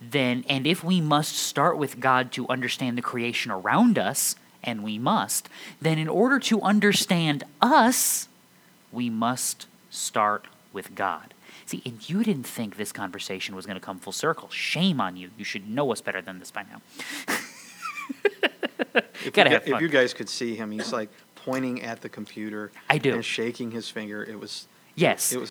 then, 0.00 0.44
and 0.48 0.66
if 0.66 0.84
we 0.84 1.00
must 1.00 1.36
start 1.36 1.78
with 1.78 2.00
God 2.00 2.30
to 2.32 2.46
understand 2.48 2.98
the 2.98 3.02
creation 3.02 3.50
around 3.50 3.98
us, 3.98 4.36
and 4.62 4.82
we 4.82 4.98
must, 4.98 5.48
then 5.80 5.98
in 5.98 6.08
order 6.08 6.38
to 6.40 6.60
understand 6.62 7.44
us, 7.62 8.28
we 8.92 9.08
must 9.08 9.66
start 9.90 10.46
with 10.72 10.94
God. 10.94 11.32
See, 11.66 11.82
and 11.84 12.08
you 12.08 12.22
didn't 12.22 12.46
think 12.46 12.76
this 12.76 12.92
conversation 12.92 13.56
was 13.56 13.66
going 13.66 13.74
to 13.74 13.84
come 13.84 13.98
full 13.98 14.12
circle. 14.12 14.48
Shame 14.50 15.00
on 15.00 15.16
you. 15.16 15.30
You 15.36 15.44
should 15.44 15.68
know 15.68 15.90
us 15.92 16.00
better 16.00 16.22
than 16.22 16.38
this 16.38 16.50
by 16.50 16.62
now. 16.62 16.80
If, 19.24 19.32
Gotta 19.32 19.50
you, 19.50 19.54
have 19.56 19.64
gu- 19.64 19.74
if 19.74 19.80
you 19.80 19.88
guys 19.88 20.14
could 20.14 20.28
see 20.28 20.54
him, 20.54 20.70
he's 20.70 20.92
like 20.92 21.10
pointing 21.34 21.82
at 21.82 22.00
the 22.00 22.08
computer. 22.08 22.70
I 22.88 22.98
do. 22.98 23.14
And 23.14 23.24
shaking 23.24 23.72
his 23.72 23.90
finger. 23.90 24.22
It 24.22 24.38
was. 24.38 24.68
Yes. 24.94 25.32
It 25.32 25.40
was. 25.40 25.50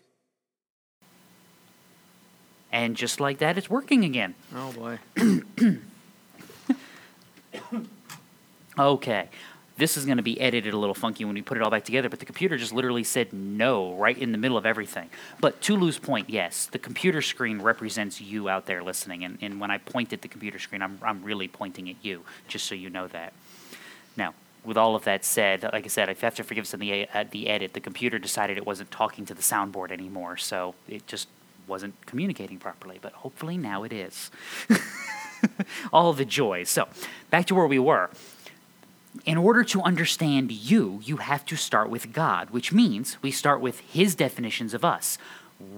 And 2.72 2.96
just 2.96 3.20
like 3.20 3.38
that, 3.38 3.58
it's 3.58 3.68
working 3.68 4.04
again. 4.04 4.34
Oh 4.54 4.72
boy. 4.72 4.98
Okay. 8.78 9.30
This 9.78 9.98
is 9.98 10.06
going 10.06 10.16
to 10.16 10.22
be 10.22 10.40
edited 10.40 10.72
a 10.72 10.78
little 10.78 10.94
funky 10.94 11.24
when 11.26 11.34
we 11.34 11.42
put 11.42 11.58
it 11.58 11.62
all 11.62 11.70
back 11.70 11.84
together, 11.84 12.08
but 12.08 12.18
the 12.18 12.24
computer 12.24 12.56
just 12.56 12.72
literally 12.72 13.04
said 13.04 13.32
no 13.32 13.92
right 13.94 14.16
in 14.16 14.32
the 14.32 14.38
middle 14.38 14.56
of 14.56 14.64
everything. 14.64 15.10
But 15.38 15.60
to 15.62 15.76
Lou's 15.76 15.98
point, 15.98 16.30
yes, 16.30 16.66
the 16.66 16.78
computer 16.78 17.20
screen 17.20 17.60
represents 17.60 18.20
you 18.20 18.48
out 18.48 18.64
there 18.64 18.82
listening. 18.82 19.22
And, 19.22 19.36
and 19.42 19.60
when 19.60 19.70
I 19.70 19.76
point 19.76 20.14
at 20.14 20.22
the 20.22 20.28
computer 20.28 20.58
screen, 20.58 20.80
I'm, 20.80 20.98
I'm 21.02 21.22
really 21.22 21.46
pointing 21.46 21.90
at 21.90 21.96
you, 22.00 22.22
just 22.48 22.64
so 22.64 22.74
you 22.74 22.88
know 22.88 23.06
that. 23.08 23.34
Now, 24.16 24.32
with 24.64 24.78
all 24.78 24.96
of 24.96 25.04
that 25.04 25.26
said, 25.26 25.62
like 25.62 25.84
I 25.84 25.88
said, 25.88 26.08
I 26.08 26.14
have 26.14 26.34
to 26.36 26.44
forgive 26.44 26.64
us 26.64 26.72
in 26.72 26.80
the, 26.80 27.06
uh, 27.12 27.24
the 27.30 27.48
edit. 27.48 27.74
The 27.74 27.80
computer 27.80 28.18
decided 28.18 28.56
it 28.56 28.66
wasn't 28.66 28.90
talking 28.90 29.26
to 29.26 29.34
the 29.34 29.42
soundboard 29.42 29.90
anymore, 29.90 30.38
so 30.38 30.74
it 30.88 31.06
just 31.06 31.28
wasn't 31.68 31.94
communicating 32.06 32.58
properly. 32.58 32.98
But 33.00 33.12
hopefully 33.12 33.58
now 33.58 33.82
it 33.82 33.92
is. 33.92 34.30
all 35.92 36.14
the 36.14 36.24
joys. 36.24 36.70
So, 36.70 36.88
back 37.30 37.44
to 37.46 37.54
where 37.54 37.66
we 37.66 37.78
were 37.78 38.08
in 39.24 39.36
order 39.36 39.64
to 39.64 39.82
understand 39.82 40.52
you, 40.52 41.00
you 41.04 41.18
have 41.18 41.44
to 41.46 41.56
start 41.56 41.88
with 41.88 42.12
God, 42.12 42.50
which 42.50 42.72
means 42.72 43.16
we 43.22 43.30
start 43.30 43.60
with 43.60 43.80
His 43.80 44.14
definitions 44.14 44.74
of 44.74 44.84
us, 44.84 45.18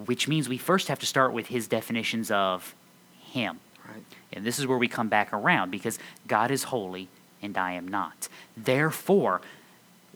which 0.07 0.29
means 0.29 0.49
we 0.49 0.59
first 0.59 0.89
have 0.89 0.99
to 1.01 1.07
start 1.07 1.33
with 1.33 1.47
His 1.47 1.69
definitions 1.69 2.31
of 2.31 2.75
Him. 3.21 3.61
Right. 3.87 4.05
And 4.33 4.45
this 4.45 4.59
is 4.59 4.67
where 4.67 4.79
we 4.79 4.89
come 4.89 5.09
back 5.09 5.33
around 5.33 5.71
because 5.71 5.99
God 6.27 6.51
is 6.51 6.65
holy 6.65 7.09
and 7.43 7.57
I 7.57 7.73
am 7.73 7.87
not. 7.89 8.29
Therefore, 8.57 9.41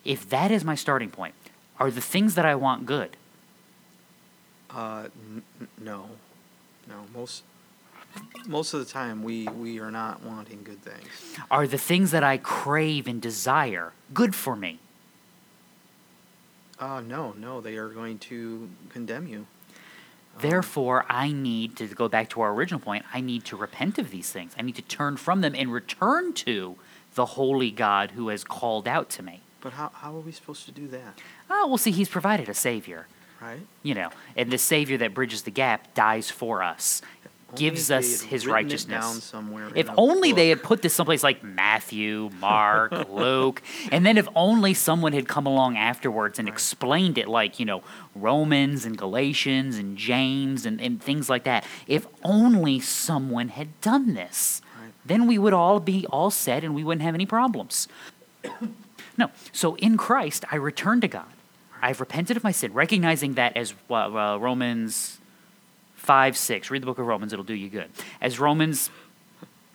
if 0.05 0.29
that 0.31 0.51
is 0.51 0.65
my 0.65 0.75
starting 0.75 1.11
point, 1.11 1.35
are 1.79 1.91
the 1.91 2.01
things 2.01 2.35
that 2.35 2.45
I 2.45 2.55
want 2.55 2.87
good? 2.87 3.17
Uh, 4.71 5.09
n- 5.15 5.43
no, 5.79 6.11
no. 6.89 7.05
Most 7.15 7.43
most 8.47 8.75
of 8.75 8.81
the 8.81 8.87
time, 8.87 9.23
we 9.23 9.47
we 9.49 9.79
are 9.81 9.91
not 9.91 10.23
wanting 10.23 10.63
good 10.65 10.83
things. 10.83 11.07
Are 11.51 11.67
the 11.67 11.79
things 11.79 12.11
that 12.11 12.23
I 12.25 12.39
crave 12.39 13.07
and 13.07 13.21
desire 13.21 13.93
good 14.13 14.35
for 14.35 14.57
me? 14.57 14.79
Uh, 16.79 17.01
no, 17.01 17.33
no. 17.39 17.61
They 17.61 17.77
are 17.77 17.89
going 17.89 18.19
to 18.21 18.69
condemn 18.89 19.27
you. 19.29 19.47
Therefore, 20.41 21.05
I 21.09 21.31
need 21.31 21.77
to 21.77 21.87
go 21.87 22.09
back 22.09 22.31
to 22.31 22.41
our 22.41 22.53
original 22.53 22.81
point. 22.81 23.05
I 23.13 23.21
need 23.21 23.45
to 23.47 23.57
repent 23.57 23.99
of 23.99 24.11
these 24.11 24.31
things. 24.31 24.53
I 24.59 24.63
need 24.63 24.77
to 24.77 24.83
turn 24.83 25.17
from 25.19 25.43
them 25.43 25.55
and 25.55 25.73
return 25.73 26.33
to 26.35 26.77
the 27.15 27.27
holy 27.27 27.71
God 27.71 28.13
who 28.13 28.29
has 28.29 28.43
called 28.43 28.89
out 28.89 29.11
to 29.11 29.23
me. 29.23 29.43
But 29.61 29.75
how 29.75 29.91
how 29.95 30.17
are 30.17 30.21
we 30.21 30.33
supposed 30.33 30.65
to 30.65 30.73
do 30.73 30.89
that? 30.89 31.19
Oh, 31.51 31.67
well, 31.69 31.79
see, 31.79 31.91
He's 31.93 32.09
provided 32.09 32.49
a 32.49 32.55
Savior, 32.55 33.07
Right. 33.41 33.61
you 33.83 33.95
know, 33.95 34.09
and 34.35 34.51
the 34.51 34.59
Savior 34.59 34.97
that 34.99 35.13
bridges 35.15 35.43
the 35.43 35.51
gap 35.51 35.95
dies 35.95 36.31
for 36.31 36.63
us. 36.63 37.03
Gives 37.57 37.91
us 37.91 38.21
his 38.23 38.47
righteousness. 38.47 39.01
down 39.01 39.21
somewhere 39.21 39.69
in 39.69 39.77
If 39.77 39.89
only 39.97 40.33
they 40.33 40.49
had 40.49 40.63
put 40.63 40.83
this 40.83 40.95
someplace 40.95 41.23
like 41.23 41.43
Matthew, 41.43 42.31
Mark, 42.41 43.09
Luke, 43.11 43.63
and 43.91 44.05
then 44.07 44.17
if 44.19 44.29
only 44.35 44.75
someone 44.75 45.13
had 45.13 45.29
come 45.29 45.47
along 45.47 45.77
afterwards 45.77 46.39
and 46.39 46.49
Right. 46.49 46.55
explained 46.55 47.19
it 47.19 47.29
like, 47.29 47.59
you 47.61 47.67
know, 47.67 47.83
Romans 48.15 48.85
and 48.85 48.97
Galatians 48.97 49.77
and 49.79 49.97
James 49.97 50.67
and, 50.67 50.81
and 50.81 51.03
things 51.03 51.29
like 51.31 51.45
that. 51.45 51.65
If 51.87 52.07
only 52.25 52.81
someone 52.81 53.49
had 53.49 53.81
done 53.81 54.15
this, 54.15 54.63
Right. 54.81 54.93
then 55.05 55.27
we 55.27 55.39
would 55.39 55.53
all 55.53 55.81
be 55.81 56.07
all 56.07 56.31
set 56.31 56.65
and 56.65 56.75
we 56.75 56.85
wouldn't 56.85 57.03
have 57.03 57.15
any 57.15 57.27
problems. 57.27 57.89
no. 59.17 59.31
So 59.53 59.75
in 59.77 59.97
Christ, 59.97 60.45
I 60.51 60.57
return 60.57 61.01
to 61.01 61.09
God. 61.09 61.27
I've 61.81 61.99
repented 62.01 62.37
of 62.37 62.45
my 62.45 62.53
sin, 62.53 62.73
recognizing 62.73 63.35
that 63.35 63.57
as 63.57 63.75
uh, 63.91 63.95
uh, 63.95 64.37
Romans 64.39 65.19
5 66.03 66.37
6. 66.37 66.71
Read 66.71 66.83
the 66.83 66.87
book 66.87 66.99
of 66.99 67.07
Romans, 67.07 67.33
it'll 67.33 67.45
do 67.45 67.55
you 67.55 67.69
good. 67.69 67.89
As 68.21 68.41
Romans 68.41 68.91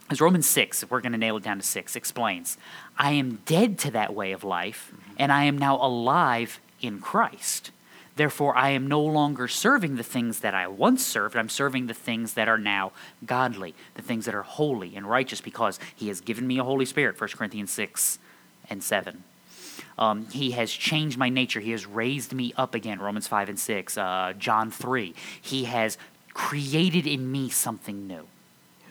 as 0.10 0.22
Romans 0.22 0.48
6, 0.48 0.84
if 0.84 0.92
we're 0.92 1.02
going 1.02 1.12
to 1.12 1.18
nail 1.18 1.36
it 1.36 1.44
down 1.44 1.60
to 1.60 1.66
6, 1.66 1.96
explains, 1.96 2.58
I 2.98 3.12
am 3.12 3.42
dead 3.46 3.78
to 3.80 3.92
that 3.92 4.14
way 4.14 4.32
of 4.32 4.44
life, 4.46 4.94
and 5.18 5.34
I 5.34 5.44
am 5.44 5.58
now 5.58 5.76
alive 5.76 6.62
in 6.82 7.00
Christ. 7.00 7.72
Therefore, 8.16 8.56
I 8.56 8.70
am 8.70 8.88
no 8.88 9.02
longer 9.02 9.50
serving 9.50 9.98
the 9.98 10.04
things 10.04 10.40
that 10.40 10.56
I 10.56 10.68
once 10.68 11.06
served. 11.06 11.36
I'm 11.36 11.50
serving 11.50 11.88
the 11.88 11.94
things 11.94 12.34
that 12.34 12.48
are 12.48 12.58
now 12.58 12.94
godly, 13.26 13.76
the 13.96 14.02
things 14.02 14.26
that 14.26 14.36
are 14.36 14.44
holy 14.44 14.96
and 14.96 15.10
righteous, 15.10 15.42
because 15.42 15.78
He 15.94 16.08
has 16.08 16.22
given 16.22 16.48
me 16.48 16.58
a 16.58 16.64
Holy 16.64 16.86
Spirit, 16.86 17.20
1 17.20 17.30
Corinthians 17.32 17.72
6 17.72 18.18
and 18.70 18.82
7. 18.82 19.24
Um, 20.00 20.28
he 20.30 20.52
has 20.52 20.72
changed 20.72 21.18
my 21.18 21.30
nature. 21.30 21.60
He 21.60 21.72
has 21.72 21.86
raised 21.86 22.34
me 22.34 22.54
up 22.58 22.76
again. 22.76 23.00
Romans 23.00 23.28
5 23.28 23.50
and 23.50 23.60
6. 23.60 23.98
Uh, 23.98 24.34
John 24.38 24.72
3. 24.72 25.14
He 25.42 25.66
has 25.66 25.98
created 26.38 27.08
in 27.08 27.32
me 27.32 27.50
something 27.50 28.08
new. 28.08 28.28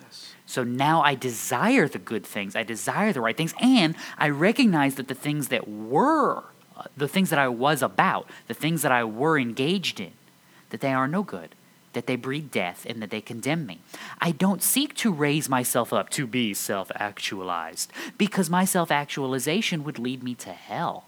Yes. 0.03 0.35
So 0.47 0.65
now 0.65 1.01
I 1.01 1.15
desire 1.15 1.87
the 1.87 2.01
good 2.01 2.27
things. 2.27 2.57
I 2.57 2.65
desire 2.65 3.13
the 3.13 3.21
right 3.21 3.37
things. 3.37 3.55
And 3.63 3.95
I 4.19 4.31
recognize 4.31 4.97
that 4.97 5.07
the 5.07 5.15
things 5.15 5.47
that 5.49 5.69
were, 5.69 6.43
uh, 6.77 6.83
the 6.97 7.07
things 7.07 7.31
that 7.31 7.39
I 7.39 7.47
was 7.47 7.83
about, 7.83 8.29
the 8.49 8.55
things 8.55 8.83
that 8.83 8.91
I 8.91 9.05
were 9.05 9.39
engaged 9.39 10.01
in, 10.01 10.11
that 10.71 10.81
they 10.81 10.93
are 10.93 11.07
no 11.07 11.23
good, 11.23 11.55
that 11.93 12.09
they 12.09 12.17
breed 12.17 12.51
death, 12.51 12.85
and 12.89 13.01
that 13.01 13.11
they 13.11 13.21
condemn 13.21 13.65
me. 13.65 13.79
I 14.21 14.33
don't 14.33 14.61
seek 14.61 14.97
to 14.97 15.13
raise 15.13 15.49
myself 15.49 15.93
up 15.93 16.11
to 16.11 16.27
be 16.27 16.53
self 16.53 16.91
actualized, 16.97 17.93
because 18.19 18.51
my 18.51 18.65
self 18.65 18.91
actualization 18.91 19.85
would 19.85 20.01
lead 20.01 20.21
me 20.21 20.35
to 20.35 20.51
hell. 20.51 21.05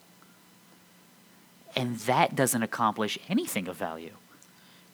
And 1.74 1.98
that 1.98 2.36
doesn't 2.36 2.62
accomplish 2.62 3.18
anything 3.28 3.66
of 3.66 3.76
value. 3.76 4.12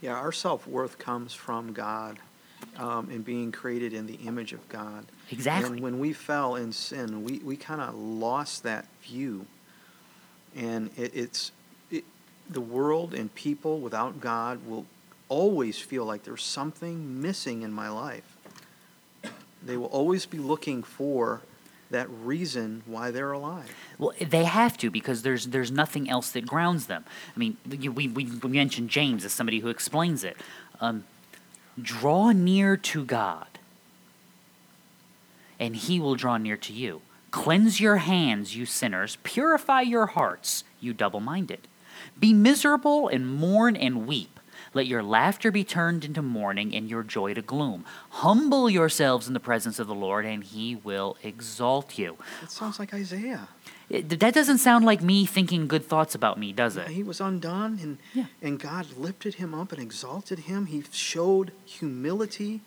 Yeah, 0.04 0.16
our 0.16 0.32
self 0.32 0.66
worth 0.66 0.98
comes 0.98 1.32
from 1.32 1.72
God 1.72 2.18
um, 2.76 3.08
and 3.08 3.24
being 3.24 3.50
created 3.50 3.94
in 3.94 4.06
the 4.06 4.16
image 4.26 4.52
of 4.52 4.68
God. 4.68 5.06
Exactly. 5.30 5.70
And 5.70 5.80
when 5.80 5.98
we 5.98 6.12
fell 6.12 6.56
in 6.56 6.72
sin, 6.72 7.24
we, 7.24 7.38
we 7.38 7.56
kind 7.56 7.80
of 7.80 7.94
lost 7.94 8.64
that 8.64 8.84
view. 9.02 9.46
And 10.54 10.90
it, 10.98 11.12
it's 11.14 11.52
it, 11.90 12.04
the 12.50 12.60
world 12.60 13.14
and 13.14 13.34
people 13.34 13.80
without 13.80 14.20
God 14.20 14.66
will 14.66 14.84
always 15.30 15.78
feel 15.78 16.04
like 16.04 16.24
there's 16.24 16.44
something 16.44 17.22
missing 17.22 17.62
in 17.62 17.72
my 17.72 17.88
life. 17.88 18.36
They 19.64 19.78
will 19.78 19.86
always 19.86 20.26
be 20.26 20.36
looking 20.36 20.82
for 20.82 21.40
that 21.90 22.08
reason 22.10 22.82
why 22.86 23.10
they're 23.10 23.32
alive. 23.32 23.74
Well, 23.98 24.12
they 24.20 24.44
have 24.44 24.76
to 24.78 24.90
because 24.90 25.22
there's 25.22 25.46
there's 25.48 25.70
nothing 25.70 26.10
else 26.10 26.30
that 26.32 26.46
grounds 26.46 26.86
them. 26.86 27.04
I 27.34 27.38
mean, 27.38 27.56
we 27.68 28.08
we, 28.08 28.24
mentioned 28.48 28.90
James 28.90 29.24
as 29.24 29.32
somebody 29.32 29.60
who 29.60 29.68
explains 29.68 30.24
it. 30.24 30.36
Um, 30.80 31.04
draw 31.80 32.32
near 32.32 32.76
to 32.76 33.04
God, 33.04 33.46
and 35.58 35.76
He 35.76 36.00
will 36.00 36.14
draw 36.14 36.36
near 36.36 36.56
to 36.56 36.72
you. 36.72 37.02
Cleanse 37.30 37.80
your 37.80 37.96
hands, 37.96 38.56
you 38.56 38.64
sinners. 38.64 39.18
Purify 39.24 39.80
your 39.80 40.06
hearts, 40.06 40.62
you 40.80 40.92
double-minded. 40.92 41.66
Be 42.18 42.32
miserable 42.32 43.08
and 43.08 43.26
mourn 43.26 43.74
and 43.76 44.06
weep. 44.06 44.33
Let 44.74 44.86
your 44.86 45.02
laughter 45.02 45.50
be 45.50 45.62
turned 45.64 46.04
into 46.04 46.20
mourning 46.20 46.74
and 46.74 46.90
your 46.90 47.02
joy 47.04 47.34
to 47.34 47.42
gloom. 47.42 47.84
Humble 48.10 48.68
yourselves 48.68 49.28
in 49.28 49.34
the 49.34 49.40
presence 49.40 49.78
of 49.78 49.86
the 49.86 49.94
Lord, 49.94 50.26
and 50.26 50.42
He 50.42 50.74
will 50.76 51.16
exalt 51.22 51.96
you. 51.98 52.16
That 52.40 52.50
sounds 52.50 52.78
like 52.80 52.92
Isaiah. 52.92 53.48
It, 53.88 54.08
that 54.18 54.34
doesn't 54.34 54.58
sound 54.58 54.84
like 54.84 55.00
me 55.02 55.26
thinking 55.26 55.68
good 55.68 55.84
thoughts 55.86 56.14
about 56.14 56.38
me, 56.38 56.52
does 56.52 56.76
it? 56.76 56.88
He 56.88 57.02
was 57.02 57.20
undone, 57.20 57.78
and 57.80 57.98
Yeah. 58.14 58.26
and 58.42 58.58
God 58.58 58.96
lifted 58.96 59.34
him 59.36 59.54
up 59.54 59.72
and 59.72 59.80
exalted 59.80 60.40
him. 60.40 60.66
He 60.66 60.82
showed 60.90 61.52
humility. 61.64 62.62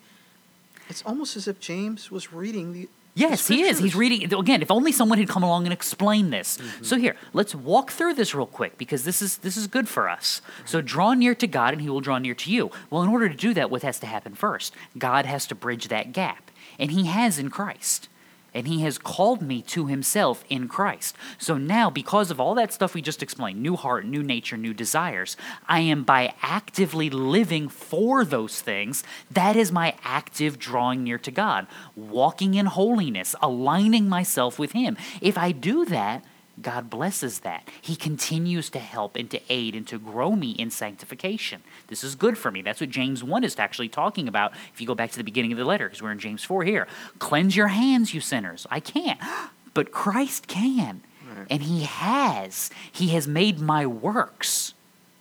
It's 0.88 1.02
almost 1.02 1.36
as 1.36 1.46
if 1.46 1.60
James 1.60 2.10
was 2.10 2.32
reading 2.32 2.72
the. 2.72 2.88
Yes, 3.18 3.48
he 3.48 3.62
is. 3.62 3.78
He's 3.78 3.96
reading 3.96 4.32
again. 4.32 4.62
If 4.62 4.70
only 4.70 4.92
someone 4.92 5.18
had 5.18 5.28
come 5.28 5.42
along 5.42 5.64
and 5.64 5.72
explained 5.72 6.32
this. 6.32 6.58
Mm-hmm. 6.58 6.84
So 6.84 6.96
here, 6.96 7.16
let's 7.32 7.54
walk 7.54 7.90
through 7.90 8.14
this 8.14 8.34
real 8.34 8.46
quick 8.46 8.78
because 8.78 9.04
this 9.04 9.20
is 9.20 9.38
this 9.38 9.56
is 9.56 9.66
good 9.66 9.88
for 9.88 10.08
us. 10.08 10.40
So 10.64 10.80
draw 10.80 11.14
near 11.14 11.34
to 11.34 11.46
God, 11.46 11.72
and 11.74 11.82
He 11.82 11.90
will 11.90 12.00
draw 12.00 12.18
near 12.18 12.34
to 12.34 12.50
you. 12.50 12.70
Well, 12.90 13.02
in 13.02 13.08
order 13.08 13.28
to 13.28 13.34
do 13.34 13.52
that, 13.54 13.70
what 13.70 13.82
has 13.82 13.98
to 14.00 14.06
happen 14.06 14.34
first? 14.34 14.72
God 14.96 15.26
has 15.26 15.46
to 15.48 15.54
bridge 15.56 15.88
that 15.88 16.12
gap, 16.12 16.50
and 16.78 16.92
He 16.92 17.06
has 17.06 17.38
in 17.38 17.50
Christ. 17.50 18.08
And 18.54 18.66
he 18.66 18.80
has 18.80 18.98
called 18.98 19.42
me 19.42 19.62
to 19.62 19.86
himself 19.86 20.44
in 20.48 20.68
Christ. 20.68 21.14
So 21.38 21.58
now, 21.58 21.90
because 21.90 22.30
of 22.30 22.40
all 22.40 22.54
that 22.54 22.72
stuff 22.72 22.94
we 22.94 23.02
just 23.02 23.22
explained 23.22 23.62
new 23.62 23.76
heart, 23.76 24.06
new 24.06 24.22
nature, 24.22 24.56
new 24.56 24.74
desires 24.74 25.36
I 25.68 25.80
am 25.80 26.02
by 26.02 26.34
actively 26.42 27.10
living 27.10 27.68
for 27.68 28.24
those 28.24 28.60
things. 28.60 29.04
That 29.30 29.56
is 29.56 29.70
my 29.70 29.94
active 30.02 30.58
drawing 30.58 31.04
near 31.04 31.18
to 31.18 31.30
God, 31.30 31.66
walking 31.94 32.54
in 32.54 32.66
holiness, 32.66 33.34
aligning 33.42 34.08
myself 34.08 34.58
with 34.58 34.72
Him. 34.72 34.96
If 35.20 35.36
I 35.36 35.52
do 35.52 35.84
that, 35.86 36.24
God 36.62 36.90
blesses 36.90 37.40
that. 37.40 37.68
He 37.80 37.96
continues 37.96 38.70
to 38.70 38.78
help 38.78 39.16
and 39.16 39.30
to 39.30 39.40
aid 39.48 39.74
and 39.74 39.86
to 39.88 39.98
grow 39.98 40.32
me 40.32 40.52
in 40.52 40.70
sanctification. 40.70 41.62
This 41.88 42.02
is 42.02 42.14
good 42.14 42.36
for 42.36 42.50
me. 42.50 42.62
That's 42.62 42.80
what 42.80 42.90
James 42.90 43.22
1 43.22 43.44
is 43.44 43.58
actually 43.58 43.88
talking 43.88 44.28
about. 44.28 44.52
If 44.72 44.80
you 44.80 44.86
go 44.86 44.94
back 44.94 45.10
to 45.12 45.18
the 45.18 45.24
beginning 45.24 45.52
of 45.52 45.58
the 45.58 45.64
letter, 45.64 45.86
because 45.86 46.02
we're 46.02 46.12
in 46.12 46.18
James 46.18 46.44
4 46.44 46.64
here. 46.64 46.86
Cleanse 47.18 47.56
your 47.56 47.68
hands, 47.68 48.14
you 48.14 48.20
sinners. 48.20 48.66
I 48.70 48.80
can't, 48.80 49.20
but 49.74 49.92
Christ 49.92 50.46
can. 50.46 51.02
Right. 51.36 51.46
And 51.50 51.62
He 51.62 51.82
has. 51.84 52.70
He 52.90 53.08
has 53.08 53.28
made 53.28 53.60
my 53.60 53.86
works 53.86 54.74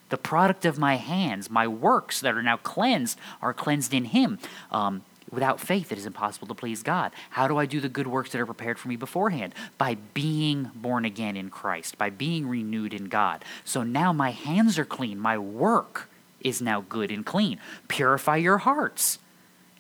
the 0.10 0.18
product 0.18 0.66
of 0.66 0.80
my 0.80 0.96
hands, 0.96 1.50
my 1.50 1.68
works 1.68 2.22
that 2.22 2.34
are 2.34 2.42
now 2.42 2.58
cleansed, 2.58 3.20
are 3.42 3.54
cleansed 3.54 3.94
in 3.94 4.06
Him. 4.06 4.40
Um, 4.72 5.04
without 5.32 5.60
faith, 5.60 5.92
it 5.92 5.98
is 5.98 6.06
impossible 6.06 6.48
to 6.48 6.54
please 6.54 6.84
God. 6.84 7.12
How 7.32 7.48
do 7.48 7.58
I 7.58 7.66
do 7.66 7.80
the 7.80 7.90
good 7.90 8.08
works 8.08 8.32
that 8.32 8.42
are 8.42 8.46
prepared 8.46 8.80
for 8.80 8.88
me 8.88 8.96
beforehand? 8.96 9.54
By 9.78 9.96
being 10.14 10.72
born 10.76 11.06
again 11.06 11.36
in 11.36 11.50
Christ, 11.50 11.98
by 11.98 12.10
being 12.10 12.48
renewed 12.48 12.94
in 12.94 13.06
God. 13.06 13.44
So 13.64 13.84
now 13.84 14.14
my 14.14 14.32
hands 14.32 14.80
are 14.80 14.86
clean, 14.86 15.20
my 15.20 15.38
work 15.38 16.10
is 16.42 16.62
now 16.62 16.82
good 16.82 17.12
and 17.12 17.26
clean. 17.26 17.60
Purify 17.88 18.38
your 18.38 18.60
hearts. 18.60 19.20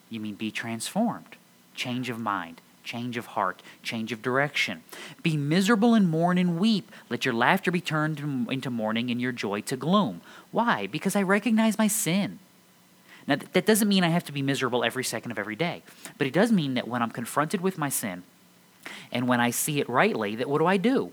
You 0.09 0.19
mean 0.19 0.35
be 0.35 0.51
transformed, 0.51 1.35
change 1.75 2.09
of 2.09 2.19
mind. 2.19 2.61
Change 2.83 3.17
of 3.17 3.25
heart, 3.25 3.61
change 3.83 4.13
of 4.13 4.21
direction. 4.21 4.81
Be 5.21 5.35
miserable 5.35 5.93
and 5.93 6.07
mourn 6.07 6.37
and 6.37 6.57
weep. 6.57 6.89
Let 7.09 7.25
your 7.25 7.33
laughter 7.33 7.69
be 7.69 7.81
turned 7.81 8.47
into 8.49 8.69
mourning 8.69 9.11
and 9.11 9.19
your 9.19 9.33
joy 9.33 9.59
to 9.63 9.75
gloom. 9.75 10.21
Why? 10.51 10.87
Because 10.87 11.13
I 11.13 11.21
recognize 11.21 11.77
my 11.77 11.87
sin. 11.87 12.39
Now, 13.27 13.35
that 13.53 13.65
doesn't 13.65 13.87
mean 13.87 14.03
I 14.03 14.09
have 14.09 14.23
to 14.25 14.31
be 14.31 14.41
miserable 14.41 14.83
every 14.83 15.03
second 15.03 15.31
of 15.31 15.39
every 15.39 15.55
day, 15.55 15.83
but 16.17 16.27
it 16.27 16.33
does 16.33 16.51
mean 16.51 16.75
that 16.75 16.87
when 16.87 17.01
I'm 17.01 17.11
confronted 17.11 17.59
with 17.61 17.77
my 17.77 17.89
sin 17.89 18.23
and 19.11 19.27
when 19.27 19.41
I 19.41 19.51
see 19.51 19.79
it 19.81 19.89
rightly, 19.89 20.35
that 20.37 20.49
what 20.49 20.59
do 20.59 20.65
I 20.65 20.77
do? 20.77 21.11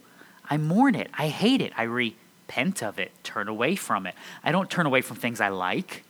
I 0.48 0.56
mourn 0.56 0.94
it. 0.94 1.10
I 1.14 1.28
hate 1.28 1.60
it. 1.60 1.72
I 1.76 1.82
repent 1.84 2.82
of 2.82 2.98
it, 2.98 3.10
turn 3.24 3.48
away 3.48 3.74
from 3.74 4.06
it. 4.06 4.14
I 4.44 4.52
don't 4.52 4.70
turn 4.70 4.86
away 4.86 5.00
from 5.00 5.16
things 5.16 5.40
I 5.40 5.48
like. 5.48 6.04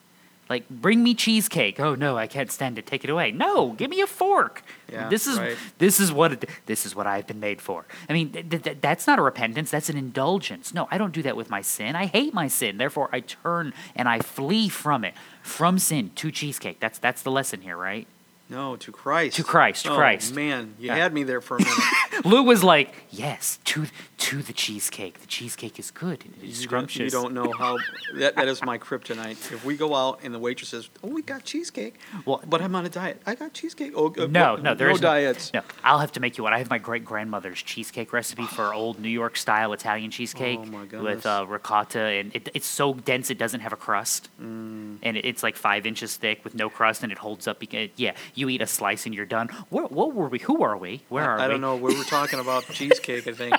Like, 0.49 0.69
bring 0.69 1.03
me 1.03 1.15
cheesecake. 1.15 1.81
Oh 1.81 1.95
no, 1.95 2.19
I 2.19 2.27
can't 2.27 2.51
stand 2.53 2.79
it. 2.79 2.87
Take 2.87 3.05
it 3.05 3.11
away. 3.11 3.33
No, 3.33 3.73
give 3.73 3.91
me 3.91 4.01
a 4.01 4.07
fork. 4.07 4.63
Yeah, 4.93 5.09
this 5.09 5.27
is 5.27 5.39
right. 5.39 5.57
this 5.79 5.99
is 6.01 6.13
what 6.13 6.33
it, 6.33 6.51
this 6.67 6.85
is 6.85 6.95
what 6.95 7.07
I've 7.07 7.27
been 7.27 7.41
made 7.41 7.61
for. 7.63 7.87
I 8.09 8.13
mean, 8.13 8.31
th- 8.31 8.63
th- 8.63 8.79
that's 8.81 9.07
not 9.07 9.19
a 9.19 9.23
repentance. 9.23 9.71
That's 9.71 9.89
an 9.89 9.97
indulgence. 9.97 10.75
No, 10.75 10.87
I 10.91 10.99
don't 10.99 11.13
do 11.13 11.23
that 11.23 11.37
with 11.37 11.49
my 11.49 11.63
sin. 11.63 11.97
I 11.97 12.07
hate 12.07 12.35
my 12.35 12.49
sin. 12.49 12.77
Therefore, 12.77 13.09
I 13.13 13.21
turn 13.21 13.73
and 13.97 14.09
I 14.09 14.21
flee 14.21 14.69
from 14.69 15.05
it. 15.05 15.15
From 15.43 15.79
sin 15.79 16.11
to 16.17 16.31
cheesecake. 16.31 16.81
That's 16.81 16.99
that's 16.99 17.23
the 17.23 17.31
lesson 17.31 17.63
here, 17.63 17.77
right? 17.77 18.07
No, 18.55 18.77
to 18.77 18.93
Christ. 18.93 19.37
To 19.37 19.43
Christ, 19.45 19.87
oh, 19.89 19.97
Christ. 19.97 20.33
Man, 20.35 20.75
you 20.79 20.87
Yeah. 20.87 20.95
had 20.97 21.13
me 21.13 21.25
there 21.25 21.41
for 21.41 21.57
a 21.57 21.59
minute. 21.59 21.79
Lou 22.25 22.43
was 22.45 22.63
like, 22.63 22.95
"Yes, 23.11 23.59
to 23.65 23.87
to 24.19 24.43
the 24.43 24.53
cheesecake. 24.53 25.21
The 25.21 25.27
cheesecake 25.27 25.79
is 25.79 25.91
good 25.91 26.25
it 26.25 26.31
is 26.43 26.43
You 26.43 26.69
don't, 26.69 26.89
scrumptious." 26.89 27.01
you 27.01 27.11
don't 27.11 27.35
know 27.35 27.53
how 27.53 27.79
that, 28.15 28.37
that 28.37 28.47
is 28.49 28.63
my 28.63 28.79
kryptonite. 28.79 29.33
If 29.53 29.65
we 29.65 29.77
go 29.77 29.95
out 29.95 30.21
and 30.23 30.33
the 30.33 30.39
waitress 30.39 30.69
says, 30.71 30.89
"Oh, 31.03 31.09
we 31.09 31.21
got 31.23 31.45
cheesecake," 31.45 31.97
Well- 32.25 32.43
but 32.47 32.63
I'm 32.63 32.75
on 32.77 32.87
a 32.87 32.89
diet. 32.89 33.21
I 33.27 33.35
got 33.35 33.53
cheesecake. 33.55 33.93
Oh, 33.97 34.15
uh, 34.17 34.27
No, 34.31 34.55
no, 34.57 34.75
there 34.75 34.89
no 34.89 34.95
is 34.95 35.01
diets. 35.01 35.53
No, 35.53 35.63
I'll 35.83 35.99
have 35.99 36.13
to 36.13 36.21
make 36.21 36.39
you 36.39 36.45
one. 36.45 36.53
I 36.55 36.59
have 36.59 36.71
my 36.71 36.79
great 36.79 37.05
grandmother's 37.05 37.61
cheesecake 37.61 38.13
recipe 38.13 38.45
for 38.47 38.73
old 38.73 39.01
New 39.01 39.09
York 39.09 39.37
style 39.37 39.73
Italian 39.73 40.13
cheesecake 40.13 40.61
Oh, 40.63 40.67
my 40.67 40.85
with 41.03 41.27
uh, 41.27 41.45
ricotta, 41.49 41.99
and 42.01 42.35
it, 42.37 42.49
it's 42.55 42.69
so 42.69 42.95
dense 42.95 43.31
it 43.31 43.39
doesn't 43.39 43.61
have 43.61 43.73
a 43.73 43.77
crust, 43.89 44.29
Mm. 44.41 44.99
and 45.03 45.17
it, 45.17 45.25
it's 45.25 45.43
like 45.43 45.57
five 45.57 45.85
inches 45.87 46.17
thick 46.17 46.45
with 46.45 46.55
no 46.55 46.71
crust, 46.71 47.03
and 47.03 47.11
it 47.11 47.19
holds 47.19 47.49
up. 47.49 47.61
beca- 47.61 47.91
Yeah, 47.97 48.13
you 48.35 48.44
eat 48.49 48.63
a 48.63 48.67
slice 48.67 49.07
and 49.07 49.15
you're 49.15 49.27
done. 49.27 49.49
What, 49.71 49.93
what 49.93 50.15
were 50.15 50.29
we? 50.29 50.39
Who 50.41 50.63
are 50.63 50.77
we? 50.77 51.03
Where 51.09 51.25
are 51.25 51.39
I, 51.39 51.45
I 51.45 51.47
we? 51.49 51.53
don't 51.55 51.61
know. 51.61 51.77
We 51.77 51.97
were 51.97 52.05
talking 52.05 52.39
about 52.41 52.65
cheesecake. 52.73 53.27
I 53.27 53.33
think. 53.33 53.55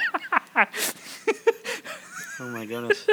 oh 2.39 2.49
my 2.49 2.65
goodness! 2.65 3.07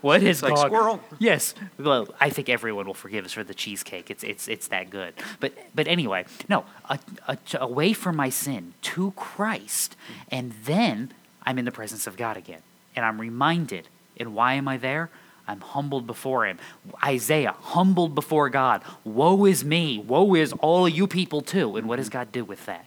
What 0.00 0.22
is 0.22 0.38
It's 0.38 0.42
like 0.42 0.54
gone- 0.54 0.66
squirrel. 0.66 1.00
Yes. 1.18 1.54
Well, 1.78 2.08
I 2.20 2.30
think 2.30 2.48
everyone 2.48 2.86
will 2.86 2.94
forgive 2.94 3.24
us 3.24 3.32
for 3.32 3.44
the 3.44 3.54
cheesecake. 3.54 4.10
It's 4.10 4.24
it's 4.24 4.48
it's 4.48 4.68
that 4.68 4.90
good. 4.90 5.14
But 5.40 5.52
but 5.74 5.88
anyway, 5.88 6.24
no, 6.48 6.64
a, 6.88 6.98
a, 7.28 7.38
away 7.60 7.92
from 7.92 8.16
my 8.16 8.28
sin 8.30 8.74
to 8.82 9.12
Christ, 9.12 9.96
and 10.30 10.52
then 10.64 11.12
I'm 11.44 11.58
in 11.58 11.64
the 11.64 11.72
presence 11.72 12.06
of 12.06 12.16
God 12.16 12.36
again, 12.36 12.62
and 12.96 13.04
I'm 13.04 13.20
reminded. 13.20 13.88
And 14.16 14.32
why 14.32 14.54
am 14.54 14.68
I 14.68 14.76
there? 14.76 15.10
I'm 15.46 15.60
humbled 15.60 16.06
before 16.06 16.46
Him. 16.46 16.58
Isaiah, 17.04 17.54
humbled 17.60 18.14
before 18.14 18.48
God. 18.50 18.82
Woe 19.04 19.44
is 19.44 19.64
me. 19.64 19.98
Woe 19.98 20.34
is 20.34 20.52
all 20.54 20.88
you 20.88 21.06
people 21.06 21.40
too. 21.42 21.76
And 21.76 21.88
what 21.88 21.96
does 21.96 22.08
God 22.08 22.32
do 22.32 22.44
with 22.44 22.64
that? 22.66 22.86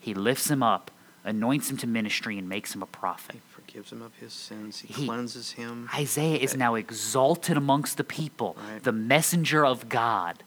He 0.00 0.14
lifts 0.14 0.48
him 0.50 0.62
up, 0.62 0.90
anoints 1.24 1.70
him 1.70 1.76
to 1.78 1.86
ministry, 1.86 2.38
and 2.38 2.48
makes 2.48 2.74
him 2.74 2.82
a 2.82 2.86
prophet. 2.86 3.34
He 3.36 3.40
forgives 3.50 3.92
him 3.92 4.00
of 4.02 4.14
his 4.16 4.32
sins. 4.32 4.80
He, 4.80 4.92
He- 4.92 5.06
cleanses 5.06 5.52
him. 5.52 5.88
Isaiah 5.94 6.38
is 6.38 6.56
now 6.56 6.74
exalted 6.76 7.56
amongst 7.56 7.96
the 7.96 8.04
people, 8.04 8.56
Right. 8.72 8.82
the 8.82 8.92
messenger 8.92 9.66
of 9.66 9.88
God. 9.88 10.42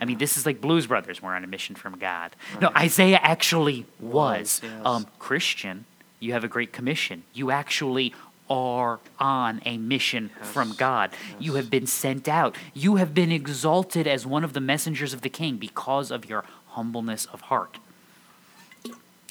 I 0.00 0.04
mean, 0.04 0.18
this 0.18 0.36
is 0.36 0.44
like 0.44 0.60
Blues 0.60 0.86
Brothers. 0.86 1.22
We're 1.22 1.34
on 1.34 1.42
a 1.42 1.46
mission 1.46 1.74
from 1.74 1.98
God. 1.98 2.36
No, 2.60 2.70
Isaiah 2.76 3.18
actually 3.22 3.86
was. 3.98 4.60
Was, 4.60 4.60
yes. 4.62 4.72
Um, 4.84 5.06
Christian, 5.18 5.86
you 6.20 6.32
have 6.34 6.44
a 6.44 6.48
great 6.48 6.70
commission. 6.72 7.22
You 7.32 7.50
actually 7.50 8.12
are 8.48 9.00
on 9.18 9.60
a 9.64 9.78
mission 9.78 10.30
from 10.40 10.68
Yes, 10.68 10.76
God. 10.76 11.10
You 11.38 11.54
have 11.54 11.70
been 11.70 11.86
sent 11.86 12.28
out. 12.28 12.56
You 12.74 12.96
have 12.96 13.14
been 13.14 13.32
exalted 13.32 14.06
as 14.06 14.26
one 14.26 14.44
of 14.44 14.52
the 14.52 14.60
messengers 14.60 15.12
of 15.12 15.22
the 15.22 15.28
King 15.28 15.56
because 15.56 16.10
of 16.10 16.28
your 16.28 16.44
humbleness 16.68 17.26
of 17.26 17.42
heart. 17.42 17.78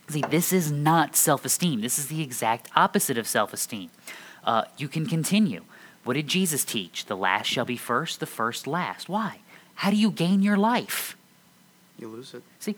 See, 0.08 0.21
this 0.21 0.54
is 0.54 0.71
not 0.71 1.15
self 1.15 1.45
esteem. 1.45 1.82
This 1.82 1.97
is 1.97 2.08
the 2.08 2.21
exact 2.21 2.69
opposite 2.75 3.17
of 3.17 3.28
self 3.28 3.54
esteem. 3.54 3.89
Uh, 4.43 4.65
you 4.78 4.88
can 4.88 5.06
continue. 5.06 5.63
What 6.04 6.13
did 6.13 6.28
Jesus 6.28 6.63
teach? 6.63 7.06
The 7.06 7.17
last 7.17 7.47
shall 7.47 7.65
be 7.65 7.78
first, 7.78 8.19
the 8.19 8.28
first 8.28 8.67
last. 8.67 9.10
Why? 9.10 9.39
How 9.75 9.89
do 9.89 9.97
you 9.97 10.12
gain 10.12 10.43
your 10.43 10.58
life? 10.58 11.17
You 11.97 12.10
lose 12.10 12.34
it. 12.34 12.43
See, 12.60 12.75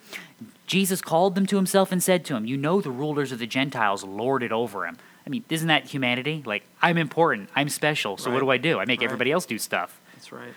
Jesus 0.65 1.01
called 1.01 1.35
them 1.35 1.45
to 1.47 1.55
himself 1.55 1.91
and 1.91 2.01
said 2.01 2.23
to 2.25 2.35
him, 2.35 2.45
You 2.45 2.55
know 2.55 2.81
the 2.81 2.91
rulers 2.91 3.31
of 3.31 3.39
the 3.39 3.47
Gentiles 3.47 4.03
lord 4.03 4.43
it 4.43 4.51
over 4.51 4.85
him. 4.85 4.97
I 5.27 5.29
mean, 5.29 5.43
isn't 5.49 5.67
that 5.67 5.83
humanity? 5.87 6.41
Like, 6.45 6.63
I'm 6.81 6.97
important, 6.97 7.49
I'm 7.53 7.67
special, 7.67 8.15
so 8.15 8.31
what 8.31 8.39
do 8.39 8.49
I 8.49 8.55
do? 8.57 8.79
I 8.79 8.85
make 8.85 9.01
Right. 9.01 9.05
everybody 9.05 9.33
else 9.33 9.45
do 9.45 9.57
stuff. 9.57 9.99
That's 10.13 10.31
right. 10.31 10.53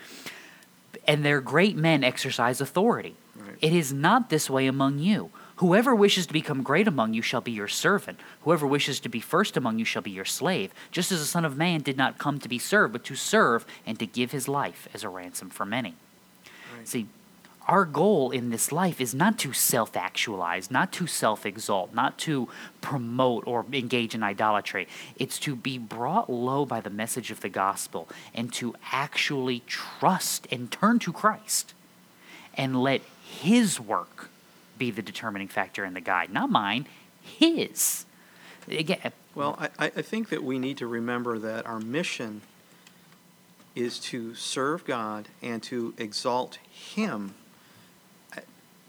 And 1.05 1.25
their 1.25 1.41
great 1.41 1.75
men 1.75 2.05
exercise 2.05 2.61
authority. 2.61 3.15
Right. 3.35 3.57
It 3.59 3.73
is 3.73 3.91
not 3.91 4.29
this 4.29 4.49
way 4.49 4.67
among 4.67 4.99
you. 4.99 5.29
Whoever 5.57 5.93
wishes 5.93 6.25
to 6.27 6.31
become 6.33 6.63
great 6.63 6.87
among 6.87 7.13
you 7.13 7.21
shall 7.21 7.41
be 7.41 7.51
your 7.51 7.67
servant. 7.67 8.21
Whoever 8.43 8.65
wishes 8.65 9.01
to 9.01 9.09
be 9.09 9.19
first 9.19 9.57
among 9.57 9.77
you 9.77 9.83
shall 9.83 10.01
be 10.01 10.09
your 10.11 10.25
slave, 10.25 10.71
just 10.89 11.11
as 11.11 11.19
the 11.19 11.25
Son 11.25 11.43
of 11.43 11.57
Man 11.57 11.81
did 11.81 11.97
not 11.97 12.17
come 12.17 12.39
to 12.39 12.47
be 12.47 12.57
served, 12.57 12.93
but 12.93 13.03
to 13.03 13.15
serve 13.15 13.65
and 13.85 13.99
to 13.99 14.05
give 14.05 14.31
his 14.31 14.47
life 14.47 14.87
as 14.93 15.03
a 15.03 15.09
ransom 15.09 15.49
for 15.49 15.65
many. 15.65 15.95
Right. 16.77 16.87
See, 16.87 17.07
our 17.67 17.85
goal 17.85 18.31
in 18.31 18.49
this 18.49 18.71
life 18.71 18.99
is 18.99 19.13
not 19.13 19.37
to 19.39 19.53
self 19.53 19.95
actualize, 19.95 20.71
not 20.71 20.91
to 20.93 21.07
self 21.07 21.45
exalt, 21.45 21.93
not 21.93 22.17
to 22.19 22.49
promote 22.81 23.45
or 23.45 23.65
engage 23.71 24.15
in 24.15 24.23
idolatry. 24.23 24.87
It's 25.15 25.37
to 25.39 25.55
be 25.55 25.77
brought 25.77 26.29
low 26.29 26.65
by 26.65 26.81
the 26.81 26.89
message 26.89 27.31
of 27.31 27.41
the 27.41 27.49
gospel 27.49 28.09
and 28.33 28.51
to 28.53 28.75
actually 28.91 29.61
trust 29.67 30.47
and 30.51 30.71
turn 30.71 30.99
to 30.99 31.13
Christ 31.13 31.73
and 32.55 32.81
let 32.81 33.01
His 33.23 33.79
work 33.79 34.29
be 34.77 34.91
the 34.91 35.01
determining 35.01 35.47
factor 35.47 35.83
and 35.83 35.95
the 35.95 36.01
guide. 36.01 36.33
Not 36.33 36.49
mine, 36.49 36.87
His. 37.21 38.05
Again, 38.67 39.11
Well, 39.35 39.55
I, 39.59 39.69
I 39.77 39.91
I 39.97 40.01
think 40.01 40.29
that 40.29 40.43
we 40.43 40.57
need 40.57 40.77
to 40.77 40.87
remember 40.87 41.37
that 41.39 41.65
our 41.65 41.79
mission 41.79 42.41
is 43.75 43.99
to 43.99 44.35
serve 44.35 44.83
God 44.83 45.29
and 45.41 45.63
to 45.63 45.93
exalt 45.97 46.57
Him. 46.71 47.35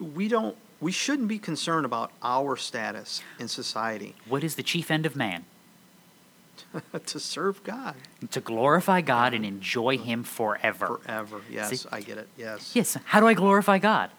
We 0.02 0.28
don't. 0.28 0.56
We 0.80 0.90
shouldn't 0.92 1.28
be 1.28 1.38
concerned 1.38 1.86
about 1.86 2.10
our 2.22 2.56
status 2.56 3.22
in 3.38 3.46
society. 3.48 4.14
what 4.28 4.42
is 4.42 4.56
the 4.56 4.62
chief 4.62 4.90
end 4.90 5.06
of 5.06 5.14
man? 5.14 5.44
to 7.06 7.18
serve 7.18 7.62
God 7.64 7.94
To 8.30 8.40
glorify 8.40 9.00
God 9.00 9.32
and 9.34 9.44
enjoy 9.44 9.96
Him 9.98 10.22
forever. 10.22 11.00
forever. 11.02 11.40
Yes, 11.50 11.82
See? 11.82 11.88
I 11.90 12.00
get 12.00 12.18
it. 12.18 12.28
Yes. 12.36 12.72
Yes. 12.74 12.96
How 13.06 13.20
do 13.20 13.26
I 13.26 13.34
glorify 13.34 13.78
God? 13.78 14.10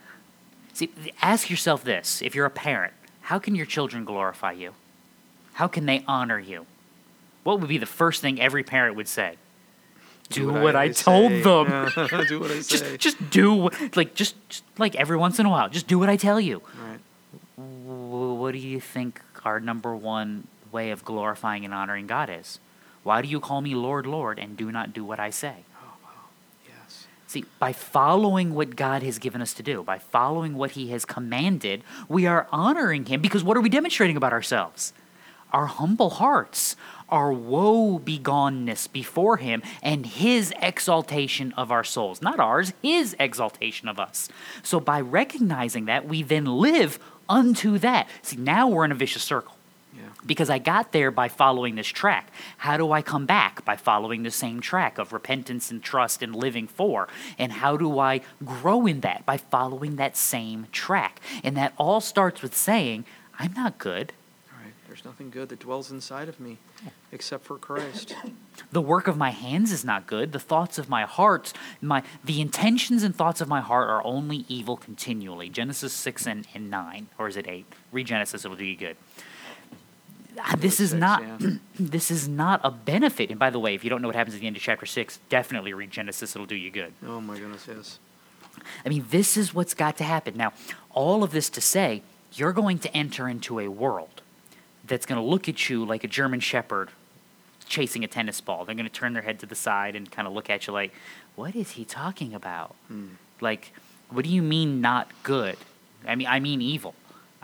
See, 0.74 0.90
ask 1.22 1.50
yourself 1.50 1.84
this 1.84 2.22
if 2.22 2.34
you're 2.34 2.46
a 2.46 2.50
parent, 2.52 2.94
how 3.22 3.40
can 3.40 3.56
your 3.56 3.66
children 3.66 4.04
glorify 4.06 4.54
you? 4.54 4.74
How 5.54 5.68
can 5.68 5.86
they 5.86 6.04
honor 6.08 6.40
you? 6.40 6.66
What 7.44 7.60
would 7.60 7.70
be 7.70 7.78
the 7.78 7.86
first 7.86 8.22
thing 8.22 8.42
every 8.42 8.64
parent 8.64 8.96
would 8.96 9.08
say? 9.08 9.36
Do, 10.42 10.52
what, 10.52 10.76
I, 10.76 10.90
told 10.90 11.32
say. 11.32 11.42
them. 11.44 11.68
Yeah, 11.96 12.24
do 12.28 12.40
what 12.40 12.52
I 12.52 12.60
say. 12.62 12.78
Just, 12.98 13.00
just 13.00 13.30
do 13.30 13.54
what- 13.54 13.96
like 13.98 14.14
just, 14.16 14.36
just 14.50 14.64
like 14.78 14.96
every 14.96 15.18
once 15.18 15.40
in 15.40 15.46
a 15.46 15.50
while. 15.50 15.70
Just 15.70 15.88
do 15.88 15.98
what 16.00 16.10
I 16.10 16.16
tell 16.18 16.40
you. 16.40 16.62
right. 16.82 17.00
W- 17.58 18.34
What 18.34 18.52
do 18.54 18.58
you 18.60 18.80
think 18.80 19.22
our 19.46 19.60
number 19.60 19.96
one 19.96 20.48
way 20.72 20.92
of 20.92 21.04
glorifying 21.06 21.66
and 21.66 21.74
honoring 21.74 22.08
God 22.08 22.30
is? 22.32 22.60
Why 23.04 23.22
do 23.22 23.28
you 23.28 23.40
call 23.40 23.62
me 23.62 23.76
Lord, 23.76 24.06
Lord, 24.06 24.40
and 24.40 24.56
do 24.58 24.72
not 24.72 24.94
do 24.94 25.04
what 25.04 25.20
I 25.20 25.30
say? 25.30 25.56
Oh, 25.76 25.96
yes. 26.68 27.06
See, 27.28 27.46
by 27.60 27.74
following 27.74 28.54
what 28.56 28.76
God 28.76 29.04
has 29.04 29.20
given 29.20 29.42
us 29.42 29.54
to 29.56 29.64
do, 29.64 29.84
by 29.84 30.00
following 30.00 30.56
what 30.56 30.72
He 30.72 30.90
has 30.92 31.04
commanded, 31.06 31.84
we 32.08 32.26
are 32.26 32.48
honoring 32.52 33.06
Him 33.06 33.22
because 33.22 33.44
what 33.44 33.58
are 33.58 33.62
we 33.62 33.70
demonstrating 33.70 34.16
about 34.18 34.32
ourselves? 34.34 34.94
Our 35.54 35.68
humble 35.68 36.10
hearts, 36.10 36.76
our 37.10 37.32
woe 37.32 38.00
begoneness 38.00 38.92
before 38.92 39.38
Him, 39.38 39.62
and 39.84 40.06
His 40.06 40.52
exaltation 40.62 41.54
of 41.54 41.72
our 41.72 41.84
souls. 41.84 42.22
Not 42.22 42.40
ours, 42.40 42.74
His 42.82 43.16
exaltation 43.20 43.88
of 43.88 44.00
us. 44.00 44.30
So 44.64 44.80
by 44.80 45.00
recognizing 45.00 45.86
that, 45.86 46.08
we 46.08 46.24
then 46.24 46.46
live 46.46 46.98
unto 47.30 47.78
that. 47.78 48.08
See, 48.24 48.36
now 48.38 48.68
we're 48.68 48.84
in 48.86 48.92
a 48.92 48.96
vicious 48.96 49.24
circle 49.24 49.56
Yeah. 49.96 50.10
because 50.26 50.50
I 50.50 50.58
got 50.58 50.92
there 50.92 51.12
by 51.12 51.30
following 51.30 51.76
this 51.76 51.88
track. 51.88 52.32
How 52.58 52.76
do 52.78 52.92
I 52.92 53.02
come 53.04 53.26
back? 53.28 53.64
By 53.64 53.76
following 53.76 54.24
the 54.24 54.32
same 54.32 54.60
track 54.60 54.98
of 54.98 55.14
repentance 55.14 55.70
and 55.72 55.82
trust 55.84 56.24
and 56.24 56.36
living 56.36 56.68
for. 56.68 57.08
And 57.38 57.54
how 57.54 57.78
do 57.78 58.00
I 58.00 58.22
grow 58.44 58.86
in 58.88 59.02
that? 59.02 59.24
By 59.26 59.38
following 59.38 59.98
that 59.98 60.18
same 60.18 60.66
track. 60.72 61.22
And 61.44 61.56
that 61.58 61.74
all 61.78 62.02
starts 62.02 62.42
with 62.42 62.56
saying, 62.56 63.06
I'm 63.40 63.54
not 63.54 63.78
good. 63.78 64.14
There's 64.94 65.06
nothing 65.06 65.32
good 65.32 65.50
that 65.50 65.58
dwells 65.58 65.90
inside 65.90 66.30
of 66.30 66.40
me 66.40 66.60
except 67.12 67.46
for 67.46 67.58
Christ. 67.58 68.14
The 68.72 68.80
work 68.80 69.08
of 69.08 69.18
my 69.18 69.32
hands 69.32 69.72
is 69.72 69.84
not 69.84 70.06
good. 70.06 70.34
The 70.34 70.40
thoughts 70.40 70.78
of 70.78 70.88
my 70.88 71.02
heart, 71.02 71.52
my 71.82 72.04
the 72.24 72.40
intentions 72.40 73.02
and 73.02 73.16
thoughts 73.16 73.42
of 73.42 73.48
my 73.48 73.60
heart 73.60 73.90
are 73.90 74.06
only 74.06 74.46
evil 74.48 74.78
continually. 74.78 75.50
Genesis 75.50 75.94
6 75.94 76.28
and, 76.28 76.48
and 76.54 76.70
9. 76.70 77.08
Or 77.18 77.28
is 77.28 77.38
it 77.38 77.48
8? 77.48 77.66
Read 77.92 78.06
Genesis, 78.06 78.46
it'll 78.46 78.56
do 78.56 78.66
you 78.66 78.78
good. 78.78 78.96
Uh, 80.40 80.56
This 80.58 80.80
is 80.80 80.92
Six, 80.92 81.00
not 81.00 81.24
yeah. 81.24 81.50
this 81.80 82.12
is 82.12 82.28
not 82.28 82.62
a 82.64 82.70
benefit. 82.70 83.32
And 83.32 83.40
by 83.40 83.50
the 83.50 83.58
way, 83.58 83.74
if 83.74 83.84
you 83.84 83.90
don't 83.90 84.04
know 84.04 84.10
what 84.10 84.16
happens 84.16 84.36
at 84.36 84.42
the 84.42 84.48
end 84.48 84.58
of 84.58 84.62
chapter 84.62 84.86
6, 84.86 85.18
definitely 85.28 85.74
read 85.74 85.90
Genesis, 85.90 86.36
it'll 86.36 86.46
do 86.46 86.56
you 86.56 86.70
good. 86.70 86.94
Oh 87.04 87.20
my 87.20 87.40
goodness, 87.40 87.68
yes. 87.68 87.98
I 88.86 88.90
mean, 88.90 89.06
this 89.10 89.38
is 89.38 89.56
what's 89.56 89.74
got 89.74 89.98
to 89.98 90.04
happen. 90.04 90.38
Now, 90.38 90.54
all 90.92 91.24
of 91.24 91.32
this 91.32 91.50
to 91.50 91.62
say, 91.62 92.04
you're 92.32 92.54
going 92.54 92.78
to 92.78 92.96
enter 92.96 93.28
into 93.28 93.60
a 93.60 93.70
world 93.70 94.22
that's 94.86 95.06
going 95.06 95.22
to 95.22 95.28
look 95.28 95.48
at 95.48 95.70
you 95.70 95.86
like 95.86 96.04
a 96.04 96.08
German 96.08 96.40
shepherd 96.40 96.90
chasing 97.68 98.04
a 98.04 98.08
tennis 98.08 98.42
ball. 98.42 98.66
They're 98.66 98.76
going 98.76 98.86
to 98.86 98.92
turn 98.92 99.14
their 99.14 99.24
head 99.24 99.40
to 99.40 99.46
the 99.46 99.56
side 99.56 99.96
and 99.96 100.12
kind 100.12 100.28
of 100.28 100.34
look 100.34 100.50
at 100.50 100.68
you 100.68 100.74
like, 100.74 100.94
what 101.36 101.56
is 101.56 101.72
he 101.72 101.86
talking 101.86 102.34
about? 102.34 102.76
Hmm. 102.88 103.08
Like, 103.42 103.74
what 104.10 104.26
do 104.26 104.32
you 104.32 104.42
mean 104.42 104.82
not 104.82 105.10
good? 105.24 105.58
I 106.08 106.16
mean, 106.16 106.28
I 106.28 106.40
mean 106.40 106.62
evil. 106.62 106.96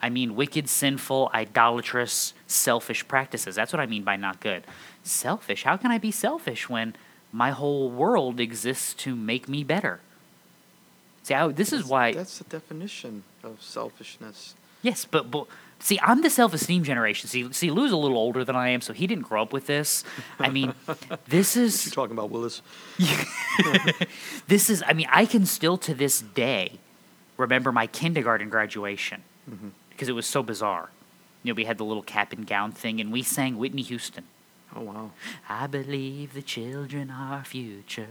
I 0.02 0.10
mean 0.10 0.36
wicked, 0.36 0.70
sinful, 0.70 1.32
idolatrous, 1.34 2.34
selfish 2.48 3.08
practices. 3.08 3.56
That's 3.56 3.74
what 3.74 3.80
I 3.80 3.86
mean 3.86 4.04
by 4.04 4.16
not 4.16 4.40
good. 4.40 4.64
Selfish. 5.04 5.64
How 5.64 5.78
can 5.78 5.92
I 5.92 5.98
be 5.98 6.12
selfish 6.12 6.70
when 6.70 6.96
my 7.32 7.52
whole 7.52 7.90
world 7.90 8.40
exists 8.40 8.94
to 8.96 9.16
make 9.16 9.50
me 9.50 9.64
better? 9.64 10.00
See, 11.24 11.34
I, 11.34 11.48
this 11.50 11.74
is 11.74 11.86
why. 11.86 12.14
That's 12.14 12.38
the 12.38 12.46
definition 12.46 13.24
of 13.44 13.62
selfishness. 13.62 14.56
Yes, 14.82 15.06
but, 15.06 15.30
but 15.30 15.48
See, 15.82 15.98
I'm 16.02 16.22
the 16.22 16.30
self-esteem 16.30 16.84
generation. 16.84 17.30
See, 17.30 17.52
see, 17.54 17.72
Lou's 17.72 17.92
a 17.92 17.98
little 17.98 18.18
older 18.18 18.44
than 18.44 18.56
I 18.56 18.70
am, 18.70 18.82
so 18.82 18.92
he 18.92 19.08
didn't 19.08 19.24
grow 19.24 19.42
up 19.42 19.54
with 19.54 19.66
this. 19.66 20.04
I 20.38 20.50
mean, 20.50 20.74
this 21.28 21.56
You're 21.56 21.66
is 21.66 21.92
talking 21.92 22.12
about 22.12 22.30
Willis. 22.30 22.62
this 24.48 24.70
is. 24.70 24.84
I 24.86 24.94
mean, 24.94 25.08
I 25.10 25.26
can 25.26 25.46
still 25.46 25.78
to 25.80 25.94
this 25.94 26.22
day 26.22 26.80
remember 27.38 27.72
my 27.72 27.88
kindergarten 27.88 28.50
graduation 28.50 29.24
mm-hmm. 29.50 29.70
because 29.90 30.10
it 30.10 30.14
was 30.14 30.26
so 30.26 30.44
bizarre. 30.44 30.90
You 31.44 31.54
know, 31.54 31.56
we 31.56 31.64
had 31.64 31.78
the 31.78 31.86
little 31.86 32.04
cap 32.04 32.34
and 32.34 32.46
gown 32.46 32.74
thing, 32.74 33.00
and 33.00 33.12
we 33.12 33.24
sang 33.24 33.58
Whitney 33.58 33.84
Houston. 33.84 34.26
Oh 34.76 34.82
wow. 34.82 35.12
I 35.48 35.68
believe 35.68 36.34
the 36.34 36.42
children 36.42 37.10
are 37.10 37.38
our 37.38 37.46
future. 37.46 38.10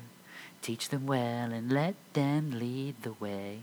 Teach 0.63 0.89
them 0.89 1.07
well 1.07 1.53
and 1.53 1.71
let 1.71 1.95
them 2.15 2.59
lead 2.59 3.03
the 3.03 3.13
way. 3.13 3.61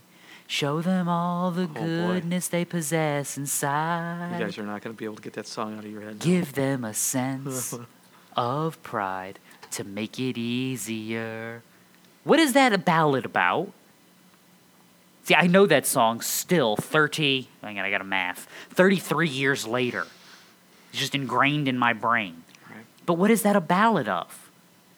Show 0.47 0.81
them 0.81 1.07
all 1.09 1.49
the 1.51 1.63
Oh, 1.63 1.67
boy. 1.67 1.81
goodness 1.81 2.47
they 2.47 2.65
possess 2.65 3.37
inside. 3.37 4.37
You 4.39 4.45
guys 4.45 4.57
are 4.57 4.63
not 4.63 4.81
going 4.81 4.95
to 4.95 4.97
be 4.97 5.05
able 5.05 5.15
to 5.15 5.21
get 5.21 5.33
that 5.33 5.47
song 5.47 5.77
out 5.77 5.83
of 5.85 5.91
your 5.91 6.01
head. 6.01 6.19
Give 6.19 6.53
them 6.53 6.83
a 6.83 6.93
sense 6.93 7.73
of 8.35 8.81
pride 8.83 9.39
to 9.71 9.83
make 9.83 10.19
it 10.19 10.37
easier. 10.37 11.63
What 12.23 12.39
is 12.39 12.53
that 12.53 12.73
a 12.73 12.77
ballad 12.77 13.25
about? 13.25 13.71
See, 15.23 15.33
I 15.35 15.47
know 15.47 15.65
that 15.65 15.87
song 15.87 16.21
still 16.21 16.75
30, 16.75 17.49
hang 17.63 17.79
on, 17.79 17.85
I 17.85 17.89
got 17.89 18.01
a 18.01 18.03
math, 18.05 18.47
33 18.69 19.27
years 19.27 19.65
later. 19.65 20.05
It's 20.91 20.99
just 20.99 21.15
ingrained 21.15 21.67
in 21.67 21.79
my 21.79 21.93
brain. 21.93 22.43
Right. 22.69 22.85
But 23.07 23.15
what 23.15 23.31
is 23.31 23.41
that 23.41 23.55
a 23.55 23.61
ballad 23.61 24.07
of? 24.07 24.44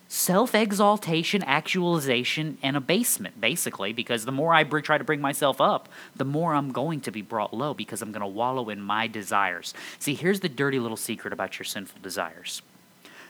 Self 0.09 0.55
exaltation, 0.55 1.43
actualization, 1.43 2.57
and 2.63 2.77
abasement, 2.77 3.41
basically, 3.41 3.91
because 3.91 4.23
the 4.23 4.31
more 4.31 4.53
I 4.53 4.63
br- 4.63 4.79
try 4.79 4.97
to 4.97 5.03
bring 5.03 5.19
myself 5.19 5.59
up, 5.59 5.89
the 6.15 6.23
more 6.23 6.53
I'm 6.53 6.71
going 6.71 7.01
to 7.01 7.11
be 7.11 7.21
brought 7.21 7.53
low 7.53 7.73
because 7.73 8.01
I'm 8.01 8.13
going 8.13 8.21
to 8.21 8.27
wallow 8.27 8.69
in 8.69 8.81
my 8.81 9.07
desires. 9.07 9.73
See, 9.99 10.15
here's 10.15 10.39
the 10.39 10.47
dirty 10.47 10.79
little 10.79 10.95
secret 10.95 11.33
about 11.33 11.59
your 11.59 11.65
sinful 11.65 11.99
desires 12.01 12.61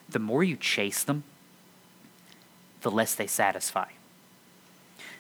the 0.10 0.20
more 0.20 0.42
you 0.42 0.56
chase 0.56 1.04
them, 1.04 1.24
the 2.82 2.90
less 2.90 3.14
they 3.14 3.28
satisfy. 3.28 3.90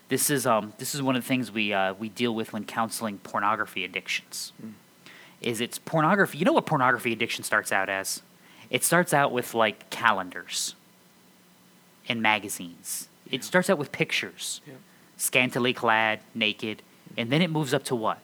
This 0.07 0.29
is, 0.29 0.47
um, 0.47 0.71
this 0.77 0.95
is 0.95 1.01
one 1.01 1.17
of 1.17 1.23
the 1.23 1.27
things 1.27 1.51
we, 1.51 1.73
uh, 1.73 1.93
we 1.95 2.07
deal 2.07 2.33
with 2.33 2.53
when 2.53 2.63
counseling 2.63 3.17
pornography 3.17 3.83
addictions. 3.83 4.53
Is 5.41 5.59
it's 5.59 5.77
pornography. 5.77 6.37
You 6.37 6.45
know 6.45 6.53
what 6.53 6.65
pornography 6.65 7.11
addiction 7.11 7.43
starts 7.43 7.73
out 7.73 7.89
as? 7.89 8.21
It 8.69 8.85
starts 8.85 9.13
out 9.13 9.33
with 9.33 9.53
like 9.53 9.89
calendars 9.89 10.75
and 12.07 12.21
magazines. 12.21 13.07
It 13.29 13.43
starts 13.43 13.69
out 13.69 13.77
with 13.77 13.91
pictures, 13.91 14.61
Yeah. 14.65 14.75
scantily 15.17 15.73
clad, 15.73 16.19
naked, 16.33 16.81
and 17.17 17.29
then 17.29 17.41
it 17.41 17.49
moves 17.49 17.73
up 17.73 17.83
to 17.85 17.95
what? 17.95 18.19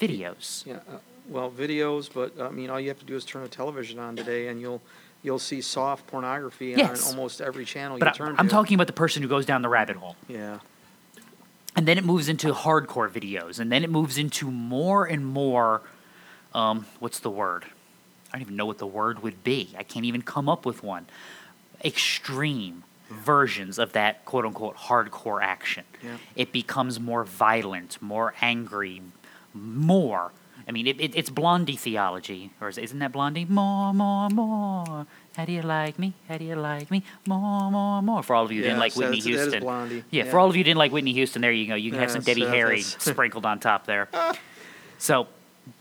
Videos. 0.00 0.64
Yeah. 0.66 0.76
Uh, 0.90 0.98
well, 1.28 1.50
videos, 1.50 2.08
but 2.12 2.38
I 2.40 2.50
mean, 2.50 2.70
all 2.70 2.78
you 2.78 2.88
have 2.88 2.98
to 2.98 3.04
do 3.04 3.16
is 3.16 3.24
turn 3.24 3.42
a 3.42 3.48
television 3.48 3.98
on 3.98 4.16
today, 4.16 4.48
and 4.48 4.60
you'll 4.60 4.82
you'll 5.22 5.38
see 5.38 5.62
soft 5.62 6.06
pornography 6.06 6.74
Yes. 6.76 7.06
on 7.10 7.14
almost 7.16 7.40
every 7.40 7.64
channel 7.64 7.98
But 7.98 8.18
you 8.18 8.24
I, 8.24 8.28
turn 8.28 8.36
I'm 8.38 8.46
to. 8.46 8.52
talking 8.52 8.74
about 8.74 8.88
the 8.88 8.92
person 8.92 9.22
who 9.22 9.28
goes 9.28 9.46
down 9.46 9.62
the 9.62 9.70
rabbit 9.70 9.96
hole. 9.96 10.16
Yeah. 10.28 10.58
and 11.76 11.88
then 11.88 11.98
it 11.98 12.04
moves 12.04 12.28
into 12.28 12.52
hardcore 12.52 13.08
videos, 13.10 13.58
and 13.58 13.72
then 13.72 13.82
it 13.82 13.90
moves 13.90 14.16
into 14.18 14.50
more 14.50 15.06
and 15.06 15.26
more. 15.26 15.80
Um, 16.54 16.86
what's 17.00 17.18
the 17.18 17.30
word? 17.30 17.64
I 18.32 18.36
don't 18.36 18.42
even 18.42 18.56
know 18.56 18.66
what 18.66 18.78
the 18.78 18.86
word 18.86 19.22
would 19.24 19.42
be. 19.42 19.74
I 19.78 19.82
can't 19.82 20.04
even 20.04 20.22
come 20.22 20.48
up 20.48 20.64
with 20.66 20.82
one. 20.84 21.06
Extreme 21.84 22.84
versions 23.10 23.78
of 23.78 23.92
that 23.92 24.24
quote 24.24 24.44
unquote 24.44 24.76
hardcore 24.76 25.42
action. 25.42 25.84
Yeah. 26.02 26.16
It 26.36 26.52
becomes 26.52 26.98
more 27.00 27.24
violent, 27.24 28.00
more 28.00 28.34
angry, 28.40 29.02
more. 29.52 30.32
I 30.66 30.72
mean, 30.72 30.86
it, 30.86 30.98
it, 30.98 31.14
it's 31.14 31.28
Blondie 31.28 31.76
theology, 31.76 32.50
or 32.60 32.70
is, 32.70 32.78
isn't 32.78 32.98
that 33.00 33.12
Blondie? 33.12 33.44
More, 33.44 33.92
more, 33.92 34.30
more. 34.30 35.06
How 35.36 35.44
do 35.44 35.52
you 35.52 35.60
like 35.60 35.98
me? 35.98 36.14
How 36.26 36.38
do 36.38 36.44
you 36.44 36.54
like 36.54 36.90
me? 36.90 37.02
More, 37.26 37.70
more, 37.70 38.00
more. 38.00 38.22
For 38.22 38.34
all 38.34 38.44
of 38.46 38.52
you 38.52 38.58
who 38.62 38.68
didn't 38.68 38.78
like 38.78 38.92
so 38.92 39.00
Whitney 39.00 39.20
Houston, 39.20 39.60
Blondie. 39.60 40.04
Yeah, 40.10 40.24
Yeah. 40.24 40.30
for 40.30 40.38
all 40.38 40.48
of 40.48 40.56
you 40.56 40.60
who 40.60 40.64
didn't 40.64 40.78
like 40.78 40.90
Whitney 40.90 41.12
Houston, 41.12 41.42
there 41.42 41.52
you 41.52 41.66
go. 41.66 41.74
You 41.74 41.90
can 41.90 42.00
have 42.00 42.10
some 42.10 42.22
Debbie 42.22 42.46
uh, 42.46 42.50
Harry 42.50 42.80
sprinkled 42.82 43.44
on 43.44 43.60
top 43.60 43.84
there. 43.84 44.08
So, 44.96 45.26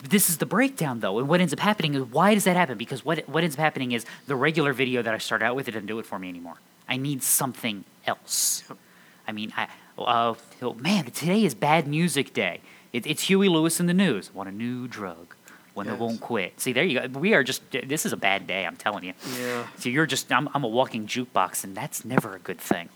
this 0.01 0.29
is 0.29 0.37
the 0.37 0.45
breakdown, 0.45 0.99
though, 0.99 1.17
and 1.19 1.27
what 1.29 1.39
ends 1.39 1.53
up 1.53 1.59
happening 1.59 1.93
is 1.93 2.03
why 2.03 2.33
does 2.33 2.43
that 2.45 2.55
happen? 2.57 2.77
Because 2.77 3.05
what 3.05 3.19
what 3.29 3.43
ends 3.43 3.55
up 3.55 3.59
happening 3.61 3.93
is 3.93 4.05
the 4.27 4.35
regular 4.35 4.73
video 4.73 5.01
that 5.01 5.13
I 5.13 5.17
start 5.17 5.41
out 5.41 5.55
with 5.55 5.67
it 5.69 5.71
doesn't 5.71 5.87
do 5.87 5.99
it 5.99 6.05
for 6.05 6.19
me 6.19 6.27
anymore. 6.29 6.55
I 6.93 6.97
need 6.97 7.23
something 7.23 7.85
else. 8.05 8.63
I 9.27 9.31
mean, 9.31 9.51
I 9.57 9.67
uh, 9.97 10.35
oh, 10.61 10.73
man, 10.75 11.05
today 11.05 11.43
is 11.43 11.55
bad 11.55 11.87
music 11.87 12.33
day. 12.33 12.61
It, 12.91 13.07
it's 13.07 13.23
Huey 13.23 13.49
Lewis 13.49 13.79
and 13.79 13.89
the 13.89 13.95
News. 13.95 14.31
Want 14.31 14.47
a 14.47 14.51
new 14.51 14.87
drug? 14.87 15.33
One 15.73 15.87
that 15.87 15.93
Yes. 15.93 15.99
won't 15.99 16.21
quit. 16.21 16.59
See, 16.61 16.71
there 16.71 16.83
you 16.83 16.99
go. 17.07 17.19
We 17.19 17.33
are 17.33 17.43
just. 17.43 17.63
This 17.71 18.05
is 18.05 18.13
a 18.13 18.17
bad 18.17 18.45
day. 18.45 18.67
I'm 18.67 18.75
telling 18.77 19.03
you. 19.05 19.13
Yeah. 19.39 19.65
So 19.79 19.89
you're 19.89 20.05
just. 20.05 20.31
I'm, 20.31 20.47
I'm 20.53 20.63
a 20.63 20.67
walking 20.67 21.07
jukebox, 21.07 21.63
and 21.63 21.75
that's 21.75 22.05
never 22.05 22.35
a 22.35 22.39
good 22.39 22.59
thing. 22.59 22.89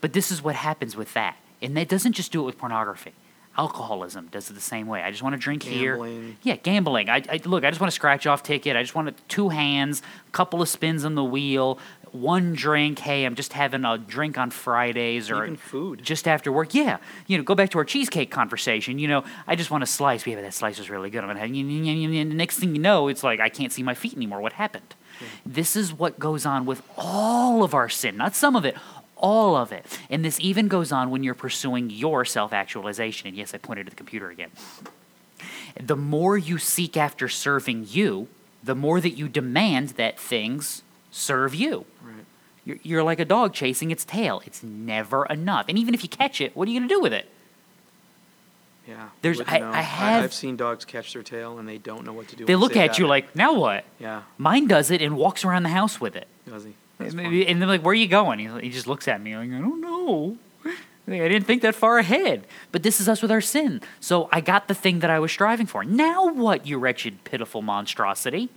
But 0.00 0.12
this 0.12 0.30
is 0.30 0.40
what 0.44 0.54
happens 0.54 0.94
with 0.94 1.12
that, 1.14 1.36
and 1.60 1.76
it 1.76 1.88
doesn't 1.88 2.12
just 2.12 2.30
do 2.30 2.42
it 2.42 2.44
with 2.44 2.56
pornography. 2.56 3.14
Alcoholism 3.58 4.28
does 4.30 4.48
it 4.48 4.52
the 4.54 4.60
same 4.60 4.86
way. 4.86 5.02
I 5.02 5.10
just 5.10 5.24
want 5.24 5.34
to 5.34 5.38
drink 5.38 5.64
here. 5.64 5.98
Yeah, 6.44 6.54
gambling. 6.54 7.10
I, 7.10 7.16
I 7.28 7.40
look. 7.44 7.64
I 7.64 7.70
just 7.70 7.80
want 7.80 7.88
a 7.88 7.94
scratch 7.94 8.24
off 8.28 8.44
ticket. 8.44 8.76
I 8.76 8.82
just 8.82 8.94
want 8.94 9.12
two 9.28 9.48
hands, 9.48 10.02
couple 10.30 10.62
of 10.62 10.68
spins 10.68 11.04
on 11.04 11.16
the 11.16 11.24
wheel, 11.24 11.78
one 12.12 12.54
drink. 12.54 12.98
Hey, 12.98 13.24
I'm 13.24 13.34
just 13.34 13.52
having 13.52 13.84
a 13.84 13.98
drink 13.98 14.38
on 14.38 14.50
Fridays 14.50 15.30
or 15.30 15.44
Even 15.44 15.56
food. 15.56 16.02
just 16.02 16.26
after 16.28 16.50
work. 16.52 16.74
Yeah, 16.74 16.98
you 17.26 17.38
know, 17.38 17.44
go 17.44 17.54
back 17.54 17.70
to 17.70 17.78
our 17.78 17.84
cheesecake 17.84 18.30
conversation. 18.30 18.98
You 18.98 19.08
know, 19.08 19.24
I 19.46 19.56
just 19.56 19.70
want 19.70 19.82
a 19.82 19.86
slice. 19.86 20.26
Yeah, 20.26 20.36
but 20.36 20.42
that 20.42 20.54
slice 20.54 20.78
was 20.78 20.90
really 20.90 21.10
good. 21.10 21.22
I'm 21.22 21.28
gonna 21.28 21.40
have. 21.40 21.50
The 21.50 22.24
next 22.24 22.58
thing 22.58 22.74
you 22.74 22.80
know, 22.80 23.08
it's 23.08 23.22
like 23.22 23.40
I 23.40 23.48
can't 23.48 23.72
see 23.72 23.82
my 23.82 23.94
feet 23.94 24.14
anymore. 24.14 24.40
What 24.40 24.54
happened? 24.54 24.94
This 25.44 25.76
is 25.76 25.92
what 25.92 26.18
goes 26.18 26.46
on 26.46 26.64
with 26.66 26.82
all 26.96 27.62
of 27.62 27.74
our 27.74 27.88
sin, 27.88 28.16
not 28.16 28.34
some 28.34 28.56
of 28.56 28.64
it, 28.64 28.74
all 29.16 29.54
of 29.56 29.70
it. 29.70 29.84
And 30.08 30.24
this 30.24 30.40
even 30.40 30.66
goes 30.68 30.92
on 30.92 31.10
when 31.10 31.22
you're 31.22 31.34
pursuing 31.34 31.90
your 31.90 32.24
self 32.24 32.52
actualization. 32.52 33.28
And 33.28 33.36
yes, 33.36 33.54
I 33.54 33.58
pointed 33.58 33.84
to 33.86 33.90
the 33.90 33.96
computer 33.96 34.30
again. 34.30 34.50
The 35.78 35.96
more 35.96 36.36
you 36.36 36.58
seek 36.58 36.96
after 36.96 37.28
serving 37.28 37.86
you, 37.88 38.28
the 38.62 38.74
more 38.74 39.00
that 39.00 39.10
you 39.10 39.28
demand 39.28 39.90
that 39.90 40.18
things 40.18 40.82
serve 41.10 41.54
you. 41.54 41.84
Right. 42.02 42.24
You're, 42.64 42.78
you're 42.82 43.02
like 43.02 43.18
a 43.20 43.24
dog 43.24 43.52
chasing 43.54 43.90
its 43.90 44.04
tail. 44.04 44.42
It's 44.46 44.62
never 44.62 45.26
enough. 45.26 45.66
And 45.68 45.78
even 45.78 45.94
if 45.94 46.02
you 46.02 46.08
catch 46.08 46.40
it, 46.40 46.54
what 46.56 46.68
are 46.68 46.70
you 46.70 46.78
going 46.80 46.88
to 46.88 46.94
do 46.94 47.00
with 47.00 47.12
it? 47.12 47.28
Yeah. 48.86 49.08
There's- 49.22 49.40
I, 49.46 49.60
I, 49.62 49.80
have 49.82 50.24
I've 50.24 50.34
seen 50.34 50.56
dogs 50.56 50.84
catch 50.84 51.12
their 51.12 51.22
tail 51.22 51.58
and 51.58 51.68
they 51.68 51.78
don't 51.78 52.04
know 52.04 52.12
what 52.12 52.28
to 52.28 52.36
do. 52.36 52.44
They 52.44 52.56
look 52.56 52.72
they've 52.72 52.90
at 52.90 52.98
you 52.98 53.04
it. 53.04 53.08
like, 53.08 53.36
now 53.36 53.54
what? 53.54 53.84
Yeah. 53.98 54.22
Mine 54.38 54.66
does 54.66 54.90
it 54.90 55.00
and 55.00 55.16
walks 55.16 55.44
around 55.44 55.62
the 55.62 55.68
house 55.68 56.00
with 56.00 56.16
it. 56.16 56.26
Does 56.48 56.64
he? 56.64 56.74
That's 56.98 57.14
And 57.14 57.22
funny. 57.22 57.44
they're 57.44 57.66
like, 57.66 57.82
where 57.82 57.92
are 57.92 57.94
you 57.94 58.08
going? 58.08 58.38
He, 58.38 58.48
he 58.60 58.70
just 58.70 58.86
looks 58.86 59.06
at 59.08 59.20
me 59.22 59.36
like, 59.36 59.50
I 59.50 59.58
don't 59.58 59.80
know. 59.80 60.36
I 61.08 61.28
didn't 61.28 61.44
think 61.44 61.62
that 61.62 61.74
far 61.74 61.98
ahead. 61.98 62.46
But 62.72 62.82
this 62.82 63.00
is 63.00 63.08
us 63.08 63.22
with 63.22 63.30
our 63.30 63.40
sin. 63.40 63.80
So 64.00 64.28
I 64.32 64.40
got 64.40 64.68
the 64.68 64.74
thing 64.74 65.00
that 65.00 65.10
I 65.10 65.18
was 65.18 65.32
striving 65.32 65.66
for. 65.66 65.84
Now 65.84 66.32
what, 66.32 66.66
you 66.66 66.78
wretched, 66.78 67.24
pitiful 67.24 67.62
monstrosity? 67.62 68.48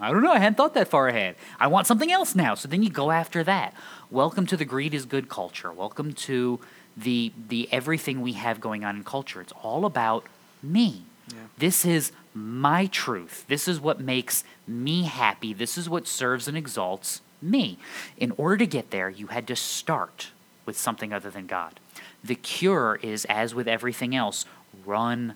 I 0.00 0.10
don't 0.10 0.22
know. 0.22 0.32
I 0.32 0.38
hadn't 0.38 0.56
thought 0.56 0.74
that 0.74 0.88
far 0.88 1.08
ahead. 1.08 1.36
I 1.58 1.66
want 1.66 1.86
something 1.86 2.10
else 2.10 2.34
now. 2.34 2.54
So 2.54 2.68
then 2.68 2.82
you 2.82 2.90
go 2.90 3.10
after 3.10 3.44
that. 3.44 3.74
Welcome 4.10 4.46
to 4.46 4.56
the 4.56 4.64
greed 4.64 4.94
is 4.94 5.04
good 5.04 5.28
culture. 5.28 5.70
Welcome 5.70 6.14
to 6.14 6.58
the 6.96 7.32
the 7.48 7.68
everything 7.70 8.20
we 8.20 8.32
have 8.32 8.60
going 8.60 8.84
on 8.84 8.96
in 8.96 9.04
culture. 9.04 9.40
It's 9.40 9.52
all 9.62 9.84
about 9.84 10.24
me. 10.62 11.02
Yeah. 11.28 11.34
This 11.58 11.84
is 11.84 12.12
my 12.34 12.86
truth. 12.86 13.44
This 13.48 13.68
is 13.68 13.80
what 13.80 14.00
makes 14.00 14.42
me 14.66 15.04
happy. 15.04 15.52
This 15.52 15.76
is 15.76 15.88
what 15.88 16.06
serves 16.06 16.48
and 16.48 16.56
exalts 16.56 17.20
me. 17.42 17.78
In 18.16 18.32
order 18.32 18.56
to 18.58 18.66
get 18.66 18.90
there, 18.90 19.08
you 19.08 19.28
had 19.28 19.46
to 19.48 19.56
start 19.56 20.30
with 20.66 20.78
something 20.78 21.12
other 21.12 21.30
than 21.30 21.46
God. 21.46 21.78
The 22.22 22.34
cure 22.34 22.98
is, 23.02 23.24
as 23.26 23.54
with 23.54 23.66
everything 23.68 24.14
else, 24.14 24.44
run 24.84 25.34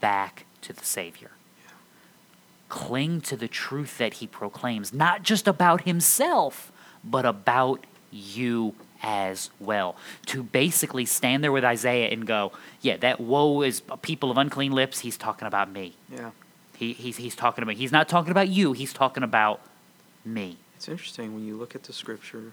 back 0.00 0.46
to 0.62 0.72
the 0.72 0.84
Savior. 0.84 1.30
Cling 2.74 3.20
to 3.20 3.36
the 3.36 3.46
truth 3.46 3.98
that 3.98 4.14
He 4.14 4.26
proclaims, 4.26 4.92
not 4.92 5.22
just 5.22 5.46
about 5.46 5.82
Himself, 5.82 6.72
but 7.04 7.24
about 7.24 7.86
you 8.10 8.74
as 9.00 9.50
well. 9.60 9.94
To 10.26 10.42
basically 10.42 11.04
stand 11.04 11.44
there 11.44 11.52
with 11.52 11.62
Isaiah 11.64 12.08
and 12.08 12.26
go, 12.26 12.50
yeah, 12.80 12.96
that 12.96 13.20
woe 13.20 13.62
is 13.62 13.80
people 14.02 14.28
of 14.28 14.38
unclean 14.38 14.72
lips. 14.72 14.98
He's 14.98 15.16
talking 15.16 15.46
about 15.46 15.70
me. 15.70 15.94
Yeah. 16.12 16.32
He, 16.76 16.94
he's, 16.94 17.18
he's 17.18 17.36
talking 17.36 17.62
about, 17.62 17.76
he's 17.76 17.92
not 17.92 18.08
talking 18.08 18.32
about 18.32 18.48
you, 18.48 18.72
he's 18.72 18.92
talking 18.92 19.22
about 19.22 19.60
me. 20.24 20.56
It's 20.74 20.88
interesting 20.88 21.32
when 21.32 21.46
you 21.46 21.56
look 21.56 21.76
at 21.76 21.84
the 21.84 21.92
scripture 21.92 22.50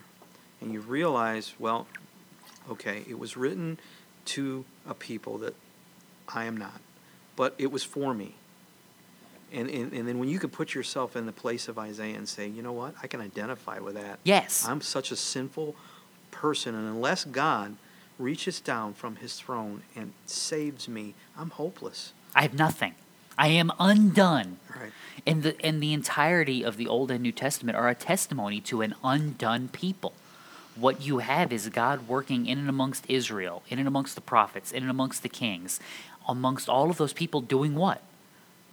and 0.60 0.72
you 0.72 0.82
realize, 0.82 1.54
well, 1.58 1.88
okay, 2.70 3.02
it 3.08 3.18
was 3.18 3.36
written 3.36 3.80
to 4.26 4.64
a 4.86 4.94
people 4.94 5.38
that 5.38 5.56
I 6.28 6.44
am 6.44 6.56
not, 6.56 6.80
but 7.34 7.56
it 7.58 7.72
was 7.72 7.82
for 7.82 8.14
me. 8.14 8.36
And, 9.52 9.68
and, 9.68 9.92
and 9.92 10.08
then 10.08 10.18
when 10.18 10.28
you 10.28 10.38
can 10.38 10.50
put 10.50 10.74
yourself 10.74 11.14
in 11.14 11.26
the 11.26 11.32
place 11.32 11.68
of 11.68 11.78
Isaiah 11.78 12.16
and 12.16 12.28
say, 12.28 12.48
you 12.48 12.62
know 12.62 12.72
what, 12.72 12.94
I 13.02 13.06
can 13.06 13.20
identify 13.20 13.78
with 13.78 13.94
that. 13.94 14.18
Yes. 14.24 14.66
I'm 14.66 14.80
such 14.80 15.10
a 15.10 15.16
sinful 15.16 15.76
person, 16.30 16.74
and 16.74 16.88
unless 16.88 17.24
God 17.24 17.76
reaches 18.18 18.60
down 18.60 18.94
from 18.94 19.16
his 19.16 19.36
throne 19.36 19.82
and 19.94 20.12
saves 20.26 20.88
me, 20.88 21.14
I'm 21.36 21.50
hopeless. 21.50 22.12
I 22.34 22.42
have 22.42 22.54
nothing. 22.54 22.94
I 23.36 23.48
am 23.48 23.72
undone. 23.78 24.58
Right. 24.74 24.92
And 25.26 25.42
the 25.42 25.60
and 25.64 25.82
the 25.82 25.92
entirety 25.92 26.62
of 26.62 26.76
the 26.76 26.86
Old 26.86 27.10
and 27.10 27.22
New 27.22 27.32
Testament 27.32 27.76
are 27.76 27.88
a 27.88 27.94
testimony 27.94 28.60
to 28.62 28.82
an 28.82 28.94
undone 29.02 29.68
people. 29.68 30.12
What 30.74 31.02
you 31.02 31.18
have 31.18 31.52
is 31.52 31.68
God 31.68 32.08
working 32.08 32.46
in 32.46 32.58
and 32.58 32.68
amongst 32.68 33.04
Israel, 33.08 33.62
in 33.68 33.78
and 33.78 33.88
amongst 33.88 34.14
the 34.14 34.20
prophets, 34.20 34.72
in 34.72 34.82
and 34.82 34.90
amongst 34.90 35.22
the 35.22 35.28
kings, 35.28 35.80
amongst 36.26 36.68
all 36.68 36.90
of 36.90 36.96
those 36.96 37.12
people 37.12 37.40
doing 37.40 37.74
what? 37.74 38.02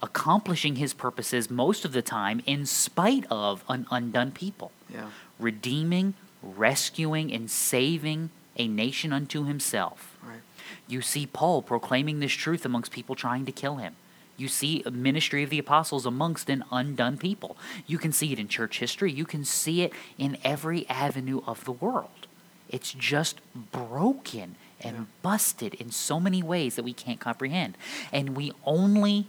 Accomplishing 0.02 0.76
his 0.76 0.94
purposes 0.94 1.50
most 1.50 1.84
of 1.84 1.92
the 1.92 2.02
time 2.02 2.42
in 2.46 2.64
spite 2.66 3.24
of 3.30 3.64
an 3.68 3.86
undone 3.90 4.32
people. 4.32 4.72
Yeah. 4.92 5.10
Redeeming, 5.38 6.14
rescuing, 6.42 7.32
and 7.32 7.50
saving 7.50 8.30
a 8.56 8.66
nation 8.66 9.12
unto 9.12 9.44
himself. 9.44 10.16
Right. 10.22 10.40
You 10.88 11.02
see 11.02 11.26
Paul 11.26 11.62
proclaiming 11.62 12.20
this 12.20 12.32
truth 12.32 12.64
amongst 12.64 12.92
people 12.92 13.14
trying 13.14 13.44
to 13.46 13.52
kill 13.52 13.76
him. 13.76 13.94
You 14.36 14.48
see 14.48 14.82
a 14.86 14.90
ministry 14.90 15.42
of 15.42 15.50
the 15.50 15.58
apostles 15.58 16.06
amongst 16.06 16.48
an 16.48 16.64
undone 16.72 17.18
people. 17.18 17.58
You 17.86 17.98
can 17.98 18.10
see 18.10 18.32
it 18.32 18.38
in 18.38 18.48
church 18.48 18.78
history. 18.78 19.12
You 19.12 19.26
can 19.26 19.44
see 19.44 19.82
it 19.82 19.92
in 20.16 20.38
every 20.42 20.88
avenue 20.88 21.42
of 21.46 21.64
the 21.64 21.72
world. 21.72 22.26
It's 22.70 22.92
just 22.92 23.40
broken 23.54 24.56
and 24.80 24.96
Yeah. 24.96 25.04
busted 25.20 25.74
in 25.74 25.90
so 25.90 26.18
many 26.18 26.42
ways 26.42 26.76
that 26.76 26.84
we 26.84 26.94
can't 26.94 27.20
comprehend. 27.20 27.76
And 28.12 28.34
we 28.34 28.52
only 28.64 29.26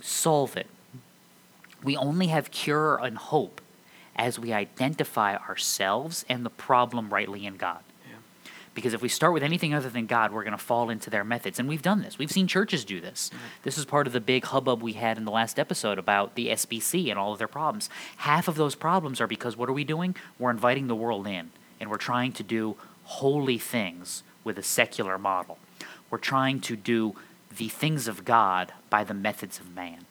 solve 0.00 0.56
it. 0.56 0.66
We 1.82 1.96
only 1.96 2.28
have 2.28 2.50
cure 2.50 2.96
and 2.96 3.16
hope 3.16 3.60
as 4.16 4.38
we 4.38 4.52
identify 4.52 5.36
ourselves 5.36 6.24
and 6.28 6.44
the 6.44 6.50
problem 6.50 7.10
rightly 7.10 7.46
in 7.46 7.56
God. 7.56 7.80
Yeah. 8.08 8.16
Because 8.74 8.94
if 8.94 9.00
we 9.00 9.08
start 9.08 9.32
with 9.32 9.44
anything 9.44 9.72
other 9.72 9.88
than 9.88 10.06
God, 10.06 10.32
we're 10.32 10.42
going 10.42 10.56
to 10.56 10.58
fall 10.58 10.90
into 10.90 11.08
their 11.08 11.22
methods. 11.22 11.60
And 11.60 11.68
we've 11.68 11.82
done 11.82 12.02
this. 12.02 12.18
We've 12.18 12.30
seen 12.30 12.48
churches 12.48 12.84
do 12.84 13.00
this. 13.00 13.30
This 13.62 13.78
is 13.78 13.84
part 13.84 14.08
of 14.08 14.12
the 14.12 14.20
big 14.20 14.44
hubbub 14.46 14.82
we 14.82 14.94
had 14.94 15.18
in 15.18 15.24
the 15.24 15.30
last 15.30 15.58
episode 15.58 15.98
about 15.98 16.34
the 16.34 16.48
SBC 16.48 17.10
and 17.10 17.18
all 17.18 17.32
of 17.32 17.38
their 17.38 17.46
problems. 17.46 17.88
Half 18.18 18.48
of 18.48 18.56
those 18.56 18.74
problems 18.74 19.20
are 19.20 19.28
because 19.28 19.56
what 19.56 19.68
are 19.68 19.74
we 19.74 19.84
doing? 19.84 20.16
We're 20.38 20.50
inviting 20.50 20.88
the 20.88 20.96
world 20.96 21.28
in, 21.28 21.50
and 21.78 21.88
we're 21.88 21.96
trying 21.96 22.32
to 22.32 22.42
do 22.42 22.76
holy 23.04 23.58
things 23.58 24.24
with 24.42 24.58
a 24.58 24.62
secular 24.64 25.16
model. 25.16 25.58
We're 26.10 26.18
trying 26.18 26.60
to 26.62 26.74
do 26.74 27.14
the 27.56 27.68
things 27.68 28.08
of 28.08 28.24
God 28.24 28.72
by 28.90 29.04
the 29.04 29.14
methods 29.14 29.58
of 29.58 29.74
man. 29.74 30.04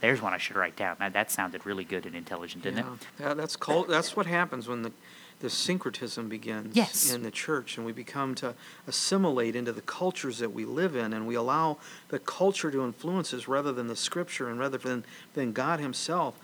There's 0.00 0.20
one 0.20 0.34
I 0.34 0.38
should 0.38 0.56
write 0.56 0.76
down. 0.76 0.96
That, 0.98 1.14
that 1.14 1.30
sounded 1.30 1.64
really 1.64 1.84
good 1.84 2.04
and 2.04 2.14
intelligent, 2.14 2.62
didn't 2.64 2.80
it? 2.80 2.84
Yeah, 3.18 3.34
that's 3.34 3.56
called, 3.56 3.88
that's 3.88 4.14
what 4.14 4.26
happens 4.26 4.68
when 4.68 4.82
the, 4.82 4.92
the 5.40 5.48
syncretism 5.48 6.28
begins 6.28 6.76
Yes. 6.76 7.10
in 7.12 7.22
the 7.22 7.30
church, 7.30 7.78
and 7.78 7.86
we 7.86 7.92
become 7.92 8.34
to 8.36 8.54
assimilate 8.86 9.56
into 9.56 9.72
the 9.72 9.80
cultures 9.80 10.38
that 10.40 10.52
we 10.52 10.66
live 10.66 10.94
in, 10.94 11.14
and 11.14 11.26
we 11.26 11.34
allow 11.34 11.78
the 12.08 12.18
culture 12.18 12.70
to 12.70 12.84
influence 12.84 13.32
us 13.32 13.48
rather 13.48 13.72
than 13.72 13.86
the 13.86 13.96
Scripture 13.96 14.48
and 14.50 14.58
rather 14.58 14.76
than 14.78 15.04
than 15.32 15.52
God 15.52 15.80
Himself. 15.80 16.34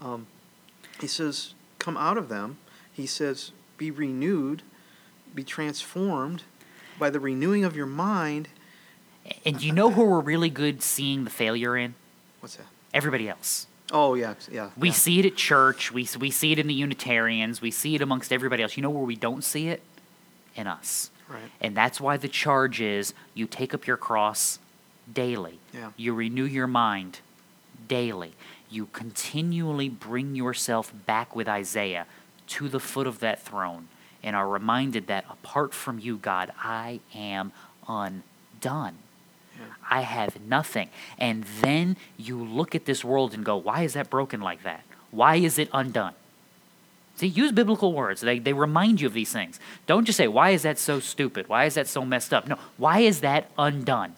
Um, 0.00 0.26
he 0.98 1.06
says, 1.06 1.52
"Come 1.78 1.96
out 1.98 2.16
of 2.16 2.28
them." 2.30 2.56
He 2.92 3.06
says, 3.06 3.52
"Be 3.76 3.90
renewed, 3.90 4.62
be 5.34 5.44
transformed 5.44 6.42
by 6.98 7.10
the 7.10 7.20
renewing 7.20 7.64
of 7.64 7.76
your 7.76 7.86
mind." 7.86 8.48
And 9.44 9.62
you 9.62 9.72
know 9.72 9.90
who 9.90 10.04
we're 10.04 10.20
really 10.20 10.50
good 10.50 10.82
seeing 10.82 11.24
the 11.24 11.30
failure 11.30 11.76
in? 11.76 11.94
What's 12.40 12.56
that? 12.56 12.66
Everybody 12.92 13.28
else. 13.28 13.66
Oh 13.92 14.14
yeah, 14.14 14.34
yeah. 14.50 14.70
We 14.76 14.88
yeah. 14.88 14.94
see 14.94 15.18
it 15.18 15.26
at 15.26 15.36
church. 15.36 15.92
We, 15.92 16.08
we 16.18 16.30
see 16.30 16.52
it 16.52 16.58
in 16.58 16.66
the 16.66 16.74
Unitarians. 16.74 17.60
We 17.60 17.70
see 17.70 17.94
it 17.94 18.02
amongst 18.02 18.32
everybody 18.32 18.62
else. 18.62 18.76
You 18.76 18.82
know 18.82 18.90
where 18.90 19.04
we 19.04 19.16
don't 19.16 19.42
see 19.42 19.68
it? 19.68 19.82
In 20.54 20.66
us. 20.66 21.10
Right. 21.28 21.50
And 21.60 21.76
that's 21.76 22.00
why 22.00 22.16
the 22.16 22.28
charge 22.28 22.80
is 22.80 23.14
you 23.34 23.46
take 23.46 23.72
up 23.72 23.86
your 23.86 23.96
cross 23.96 24.58
daily. 25.12 25.58
Yeah. 25.72 25.90
You 25.96 26.14
renew 26.14 26.44
your 26.44 26.66
mind 26.66 27.20
daily. 27.88 28.32
You 28.68 28.86
continually 28.86 29.88
bring 29.88 30.34
yourself 30.34 30.92
back 31.06 31.34
with 31.34 31.48
Isaiah 31.48 32.06
to 32.48 32.68
the 32.68 32.80
foot 32.80 33.06
of 33.06 33.20
that 33.20 33.42
throne 33.42 33.88
and 34.22 34.36
are 34.36 34.48
reminded 34.48 35.06
that 35.06 35.24
apart 35.30 35.72
from 35.72 35.98
you, 35.98 36.16
God, 36.16 36.52
I 36.58 37.00
am 37.14 37.52
undone. 37.88 38.98
I 39.90 40.02
have 40.02 40.40
nothing. 40.40 40.88
And 41.18 41.44
then 41.60 41.96
you 42.16 42.42
look 42.42 42.74
at 42.74 42.84
this 42.84 43.04
world 43.04 43.34
and 43.34 43.44
go, 43.44 43.56
why 43.56 43.82
is 43.82 43.94
that 43.94 44.10
broken 44.10 44.40
like 44.40 44.62
that? 44.62 44.82
Why 45.10 45.36
is 45.36 45.58
it 45.58 45.68
undone? 45.72 46.14
See, 47.16 47.26
use 47.26 47.52
biblical 47.52 47.92
words. 47.92 48.22
They, 48.22 48.38
they 48.38 48.52
remind 48.52 49.00
you 49.00 49.06
of 49.06 49.12
these 49.12 49.32
things. 49.32 49.60
Don't 49.86 50.04
just 50.04 50.16
say, 50.16 50.28
why 50.28 50.50
is 50.50 50.62
that 50.62 50.78
so 50.78 51.00
stupid? 51.00 51.48
Why 51.48 51.64
is 51.64 51.74
that 51.74 51.86
so 51.86 52.04
messed 52.04 52.32
up? 52.32 52.48
No, 52.48 52.56
why 52.76 53.00
is 53.00 53.20
that 53.20 53.50
undone? 53.58 54.14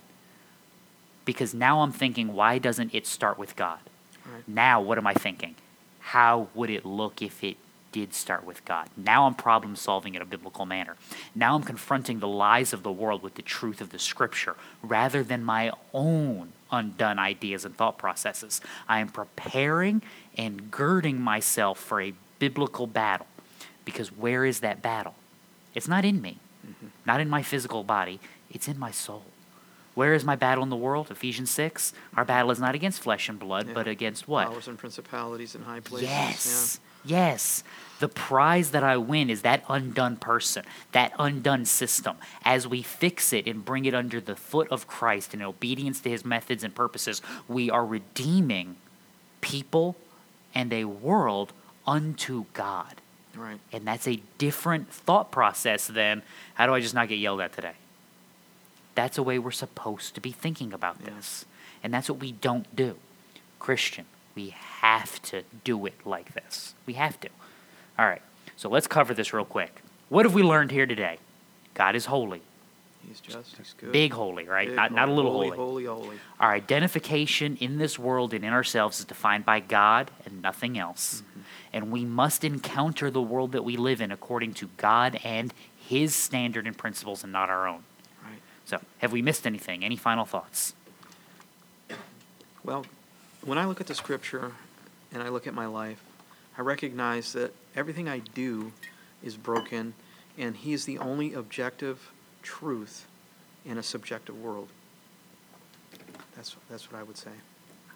Because 1.24 1.54
now 1.54 1.80
I'm 1.80 1.92
thinking, 1.92 2.32
why 2.34 2.58
doesn't 2.58 2.94
it 2.94 3.06
start 3.06 3.38
with 3.38 3.56
God? 3.56 3.80
Right. 4.24 4.46
Now, 4.46 4.80
what 4.80 4.98
am 4.98 5.06
I 5.06 5.14
thinking? 5.14 5.56
How 6.00 6.48
would 6.54 6.70
it 6.70 6.84
look 6.84 7.22
if 7.22 7.42
it 7.42 7.56
did 7.92 8.14
start 8.14 8.44
with 8.44 8.64
God? 8.64 8.88
Now 8.96 9.26
I'm 9.26 9.34
problem 9.34 9.76
solving 9.76 10.14
in 10.14 10.22
a 10.22 10.26
biblical 10.26 10.66
manner. 10.66 10.96
Now 11.34 11.54
I'm 11.54 11.62
confronting 11.62 12.18
the 12.18 12.28
lies 12.28 12.72
of 12.72 12.82
the 12.82 12.90
world 12.90 13.22
with 13.22 13.34
the 13.34 13.42
truth 13.42 13.80
of 13.80 13.90
the 13.90 13.98
scripture 13.98 14.56
rather 14.82 15.22
than 15.22 15.44
my 15.44 15.72
own 15.92 16.52
undone 16.72 17.18
ideas 17.18 17.64
and 17.64 17.76
thought 17.76 17.98
processes. 17.98 18.60
I 18.88 19.00
am 19.00 19.08
preparing 19.08 20.02
and 20.36 20.70
girding 20.70 21.20
myself 21.20 21.78
for 21.78 22.00
a 22.00 22.14
biblical 22.38 22.86
battle. 22.86 23.26
Because 23.84 24.10
where 24.10 24.44
is 24.44 24.60
that 24.60 24.80
battle? 24.80 25.14
It's 25.74 25.88
not 25.88 26.04
in 26.04 26.20
me, 26.20 26.38
mm-hmm. 26.66 26.88
not 27.06 27.20
in 27.20 27.28
my 27.28 27.42
physical 27.42 27.84
body, 27.84 28.20
it's 28.50 28.68
in 28.68 28.78
my 28.78 28.90
soul. 28.90 29.24
Where 29.94 30.14
is 30.14 30.24
my 30.24 30.36
battle 30.36 30.64
in 30.64 30.70
the 30.70 30.76
world? 30.76 31.10
Ephesians 31.10 31.50
6. 31.50 31.92
Our 32.16 32.24
battle 32.24 32.50
is 32.50 32.58
not 32.58 32.74
against 32.74 33.02
flesh 33.02 33.28
and 33.28 33.38
blood, 33.38 33.68
Yeah. 33.68 33.74
but 33.74 33.86
against 33.86 34.26
what? 34.26 34.48
Powers 34.48 34.68
and 34.68 34.78
principalities 34.78 35.54
and 35.54 35.64
high 35.64 35.80
places. 35.80 36.08
Yes. 36.08 36.80
Yes. 37.04 37.64
The 37.98 38.08
prize 38.08 38.70
that 38.70 38.82
I 38.84 38.96
win 38.96 39.28
is 39.28 39.42
that 39.42 39.64
undone 39.68 40.16
person, 40.16 40.64
that 40.92 41.12
undone 41.18 41.64
system. 41.66 42.16
As 42.44 42.66
we 42.66 42.80
fix 42.82 43.32
it 43.32 43.46
and 43.46 43.64
bring 43.64 43.84
it 43.84 43.94
under 43.94 44.20
the 44.20 44.34
foot 44.36 44.68
of 44.70 44.86
Christ 44.86 45.34
in 45.34 45.42
obedience 45.42 46.00
to 46.00 46.10
his 46.10 46.24
methods 46.24 46.64
and 46.64 46.74
purposes, 46.74 47.20
we 47.48 47.70
are 47.70 47.84
redeeming 47.84 48.76
people 49.40 49.96
and 50.54 50.72
a 50.72 50.84
world 50.84 51.52
unto 51.86 52.46
God. 52.54 52.94
Right. 53.36 53.58
And 53.72 53.86
that's 53.86 54.06
a 54.06 54.20
different 54.38 54.90
thought 54.92 55.30
process 55.30 55.86
than 55.86 56.22
how 56.54 56.66
do 56.66 56.74
I 56.74 56.80
just 56.80 56.94
not 56.94 57.08
get 57.08 57.16
yelled 57.18 57.40
at 57.40 57.52
today? 57.52 57.72
That's 58.94 59.16
the 59.16 59.22
way 59.22 59.38
we're 59.38 59.50
supposed 59.50 60.14
to 60.14 60.20
be 60.20 60.32
thinking 60.32 60.72
about 60.72 60.96
Yeah. 61.00 61.10
this. 61.14 61.44
And 61.82 61.92
that's 61.92 62.08
what 62.08 62.18
we 62.20 62.32
don't 62.32 62.74
do. 62.74 62.96
Christian, 63.58 64.06
we 64.34 64.50
have 64.50 65.20
to 65.22 65.42
do 65.64 65.86
it 65.86 65.94
like 66.04 66.34
this. 66.34 66.74
We 66.86 66.94
have 66.94 67.18
to. 67.20 67.28
All 67.98 68.06
right. 68.06 68.22
So 68.56 68.68
let's 68.68 68.86
cover 68.86 69.14
this 69.14 69.32
real 69.32 69.44
quick. 69.44 69.82
What 70.08 70.24
have 70.24 70.34
we 70.34 70.42
learned 70.42 70.70
here 70.70 70.86
today? 70.86 71.18
God 71.74 71.96
is 71.96 72.06
holy. 72.06 72.42
He's 73.06 73.20
just. 73.20 73.56
He's 73.56 73.74
good. 73.76 73.92
Big 73.92 74.12
holy, 74.12 74.44
right? 74.44 74.68
Big, 74.68 74.76
not, 74.76 74.92
not 74.92 75.08
a 75.08 75.12
little 75.12 75.32
holy. 75.32 75.48
holy. 75.48 75.84
Holy, 75.84 75.84
holy. 75.84 76.16
Our 76.38 76.52
identification 76.52 77.56
in 77.56 77.78
this 77.78 77.98
world 77.98 78.32
and 78.32 78.44
in 78.44 78.52
ourselves 78.52 79.00
is 79.00 79.04
defined 79.04 79.44
by 79.44 79.60
God 79.60 80.10
and 80.24 80.40
nothing 80.40 80.78
else. 80.78 81.22
Mm-hmm. 81.22 81.40
And 81.72 81.90
we 81.90 82.04
must 82.04 82.44
encounter 82.44 83.10
the 83.10 83.22
world 83.22 83.52
that 83.52 83.64
we 83.64 83.76
live 83.76 84.00
in 84.00 84.12
according 84.12 84.54
to 84.54 84.68
God 84.76 85.18
and 85.24 85.52
His 85.88 86.14
standard 86.14 86.66
and 86.66 86.76
principles 86.76 87.24
and 87.24 87.32
not 87.32 87.50
our 87.50 87.66
own. 87.66 87.82
So, 88.64 88.80
have 88.98 89.12
we 89.12 89.22
missed 89.22 89.46
anything? 89.46 89.84
Any 89.84 89.96
final 89.96 90.24
thoughts? 90.24 90.74
Well, 92.64 92.86
when 93.44 93.58
I 93.58 93.64
look 93.64 93.80
at 93.80 93.86
the 93.86 93.94
scripture 93.94 94.52
and 95.12 95.22
I 95.22 95.28
look 95.28 95.46
at 95.46 95.54
my 95.54 95.66
life, 95.66 96.02
I 96.56 96.60
recognize 96.60 97.32
that 97.32 97.52
everything 97.74 98.08
I 98.08 98.18
do 98.18 98.72
is 99.22 99.36
broken, 99.36 99.94
and 100.38 100.56
He 100.56 100.72
is 100.72 100.84
the 100.84 100.98
only 100.98 101.34
objective 101.34 102.10
truth 102.42 103.06
in 103.64 103.78
a 103.78 103.82
subjective 103.82 104.40
world. 104.40 104.68
That's 106.36 106.56
that's 106.70 106.90
what 106.90 107.00
I 107.00 107.02
would 107.02 107.16
say. 107.16 107.30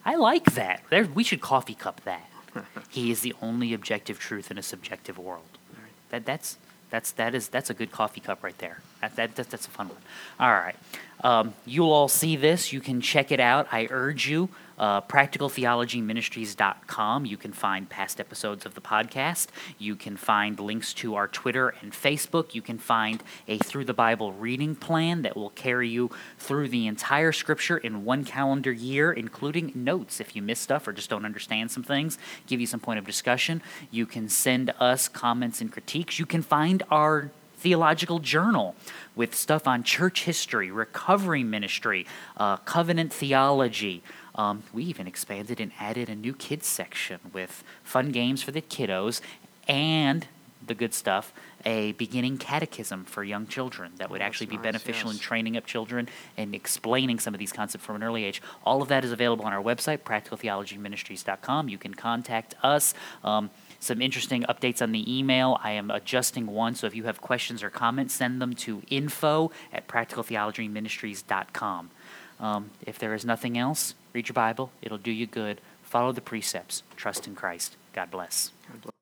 I 0.05 0.15
like 0.15 0.53
that. 0.55 0.83
There, 0.91 1.05
we 1.05 1.25
should 1.25 1.41
coffee 1.41 1.75
cup 1.75 2.01
that. 2.05 2.29
he 2.91 3.11
is 3.11 3.21
the 3.21 3.35
only 3.43 3.75
objective 3.75 4.19
truth 4.19 4.51
in 4.51 4.59
a 4.59 4.63
subjective 4.63 5.19
world. 5.19 5.59
Right. 5.73 5.91
That 6.11 6.25
that's 6.25 6.59
that's 6.91 7.13
that 7.13 7.35
is 7.35 7.49
that's 7.49 7.71
a 7.71 7.75
good 7.75 7.91
coffee 7.91 8.21
cup 8.21 8.43
right 8.43 8.57
there. 8.59 8.81
That, 9.01 9.17
that, 9.17 9.37
that 9.37 9.51
that's 9.51 9.67
a 9.67 9.71
fun 9.71 9.89
one. 9.89 9.99
All 10.41 10.53
right, 10.53 10.77
um, 11.23 11.55
you'll 11.65 11.93
all 11.93 12.09
see 12.09 12.37
this. 12.37 12.73
You 12.73 12.81
can 12.81 13.01
check 13.01 13.33
it 13.33 13.41
out. 13.41 13.67
I 13.73 13.89
urge 13.91 14.29
you. 14.29 14.51
Uh, 14.79 15.01
practicaltheologyministries.com. 15.01 17.25
You 17.25 17.39
can 17.39 17.53
find 17.53 17.89
past 17.89 18.21
episodes 18.21 18.67
of 18.67 18.75
the 18.75 18.83
podcast. 18.83 19.47
You 19.79 19.97
can 19.97 20.19
find 20.19 20.61
links 20.61 20.93
to 20.95 21.15
our 21.15 21.29
Twitter 21.29 21.75
and 21.81 21.93
Facebook. 21.93 22.55
You 22.55 22.61
can 22.61 22.77
find 22.77 23.23
a 23.49 23.57
Through 23.57 23.87
the 23.87 23.95
Bible 23.95 24.35
reading 24.35 24.75
plan 24.75 25.23
that 25.23 25.35
will 25.35 25.49
carry 25.51 25.89
you 25.89 26.11
through 26.39 26.69
the 26.69 26.87
entire 26.87 27.33
scripture 27.33 27.79
in 27.79 28.05
one 28.05 28.23
calendar 28.25 28.71
year, 28.71 29.11
including 29.13 29.73
notes 29.75 30.21
if 30.21 30.37
you 30.37 30.43
miss 30.43 30.61
stuff 30.61 30.87
or 30.87 30.93
just 30.93 31.09
don't 31.09 31.25
understand 31.25 31.71
some 31.71 31.83
things, 31.83 32.19
give 32.47 32.61
you 32.61 32.67
some 32.67 32.81
point 32.81 32.99
of 32.99 33.07
discussion. 33.07 33.63
You 33.91 34.05
can 34.05 34.29
send 34.29 34.75
us 34.79 35.09
comments 35.09 35.63
and 35.63 35.73
critiques. 35.73 36.19
You 36.19 36.27
can 36.27 36.43
find 36.43 36.83
our 36.91 37.31
theological 37.57 38.19
journal 38.19 38.75
with 39.15 39.35
stuff 39.35 39.67
on 39.67 39.83
church 39.83 40.25
history, 40.25 40.71
recovery 40.71 41.43
ministry, 41.43 42.07
uh, 42.37 42.57
covenant 42.59 43.13
theology. 43.13 44.03
Um, 44.35 44.63
we 44.73 44.85
even 44.85 45.07
expanded 45.07 45.61
and 45.61 45.73
added 45.81 46.09
a 46.09 46.15
new 46.15 46.35
kids 46.35 46.67
section 46.67 47.21
with 47.33 47.65
fun 47.83 48.11
games 48.11 48.43
for 48.43 48.51
the 48.51 48.61
kiddos 48.63 49.21
and 49.67 50.27
the 50.67 50.75
good 50.75 50.93
stuff 50.93 51.33
a 51.65 51.93
beginning 51.93 52.39
catechism 52.39 53.05
for 53.05 53.25
young 53.25 53.47
children 53.47 53.93
that 53.97 54.09
would 54.09 54.21
Oh, 54.21 54.25
actually 54.25 54.47
be 54.47 54.57
nice, 54.57 54.65
beneficial 54.65 55.11
in 55.11 55.19
training 55.19 55.57
up 55.57 55.67
children 55.67 56.09
and 56.37 56.55
explaining 56.55 57.19
some 57.19 57.35
of 57.35 57.41
these 57.41 57.53
concepts 57.53 57.85
from 57.85 57.97
an 57.97 58.03
early 58.05 58.25
age. 58.25 58.41
All 58.65 58.81
of 58.81 58.89
that 58.89 59.05
is 59.05 59.11
available 59.11 59.45
on 59.45 59.53
our 59.53 59.63
website, 59.63 59.99
practicaltheologyministries.com. 59.99 61.69
You 61.69 61.77
can 61.79 61.95
contact 61.95 62.55
us. 62.63 62.95
Um, 63.25 63.51
some 63.87 64.03
interesting 64.03 64.43
updates 64.45 64.83
on 64.83 64.93
the 64.93 65.19
email. 65.19 65.59
I 65.63 65.73
am 65.73 65.91
adjusting 65.91 66.47
one, 66.47 66.75
so 66.75 66.87
if 66.87 66.95
you 66.95 67.05
have 67.05 67.21
questions 67.21 67.63
or 67.63 67.71
comments, 67.71 68.15
send 68.15 68.43
them 68.43 68.53
to 68.55 68.83
info 68.91 69.51
at 69.73 69.89
practicaltheologyministries.com. 69.89 71.91
Um, 72.39 72.71
if 72.87 72.99
there 72.99 73.15
is 73.15 73.25
nothing 73.25 73.57
else, 73.57 73.95
read 74.13 74.29
your 74.29 74.35
Bible. 74.35 74.71
It'll 74.83 74.99
do 74.99 75.11
you 75.11 75.27
good. 75.27 75.63
Follow 75.83 76.13
the 76.13 76.21
precepts. 76.21 76.83
Trust 76.97 77.27
in 77.27 77.35
Christ. 77.35 77.77
God 77.95 78.11
bless. 78.11 78.51
God 78.71 78.83
bless. 78.83 78.96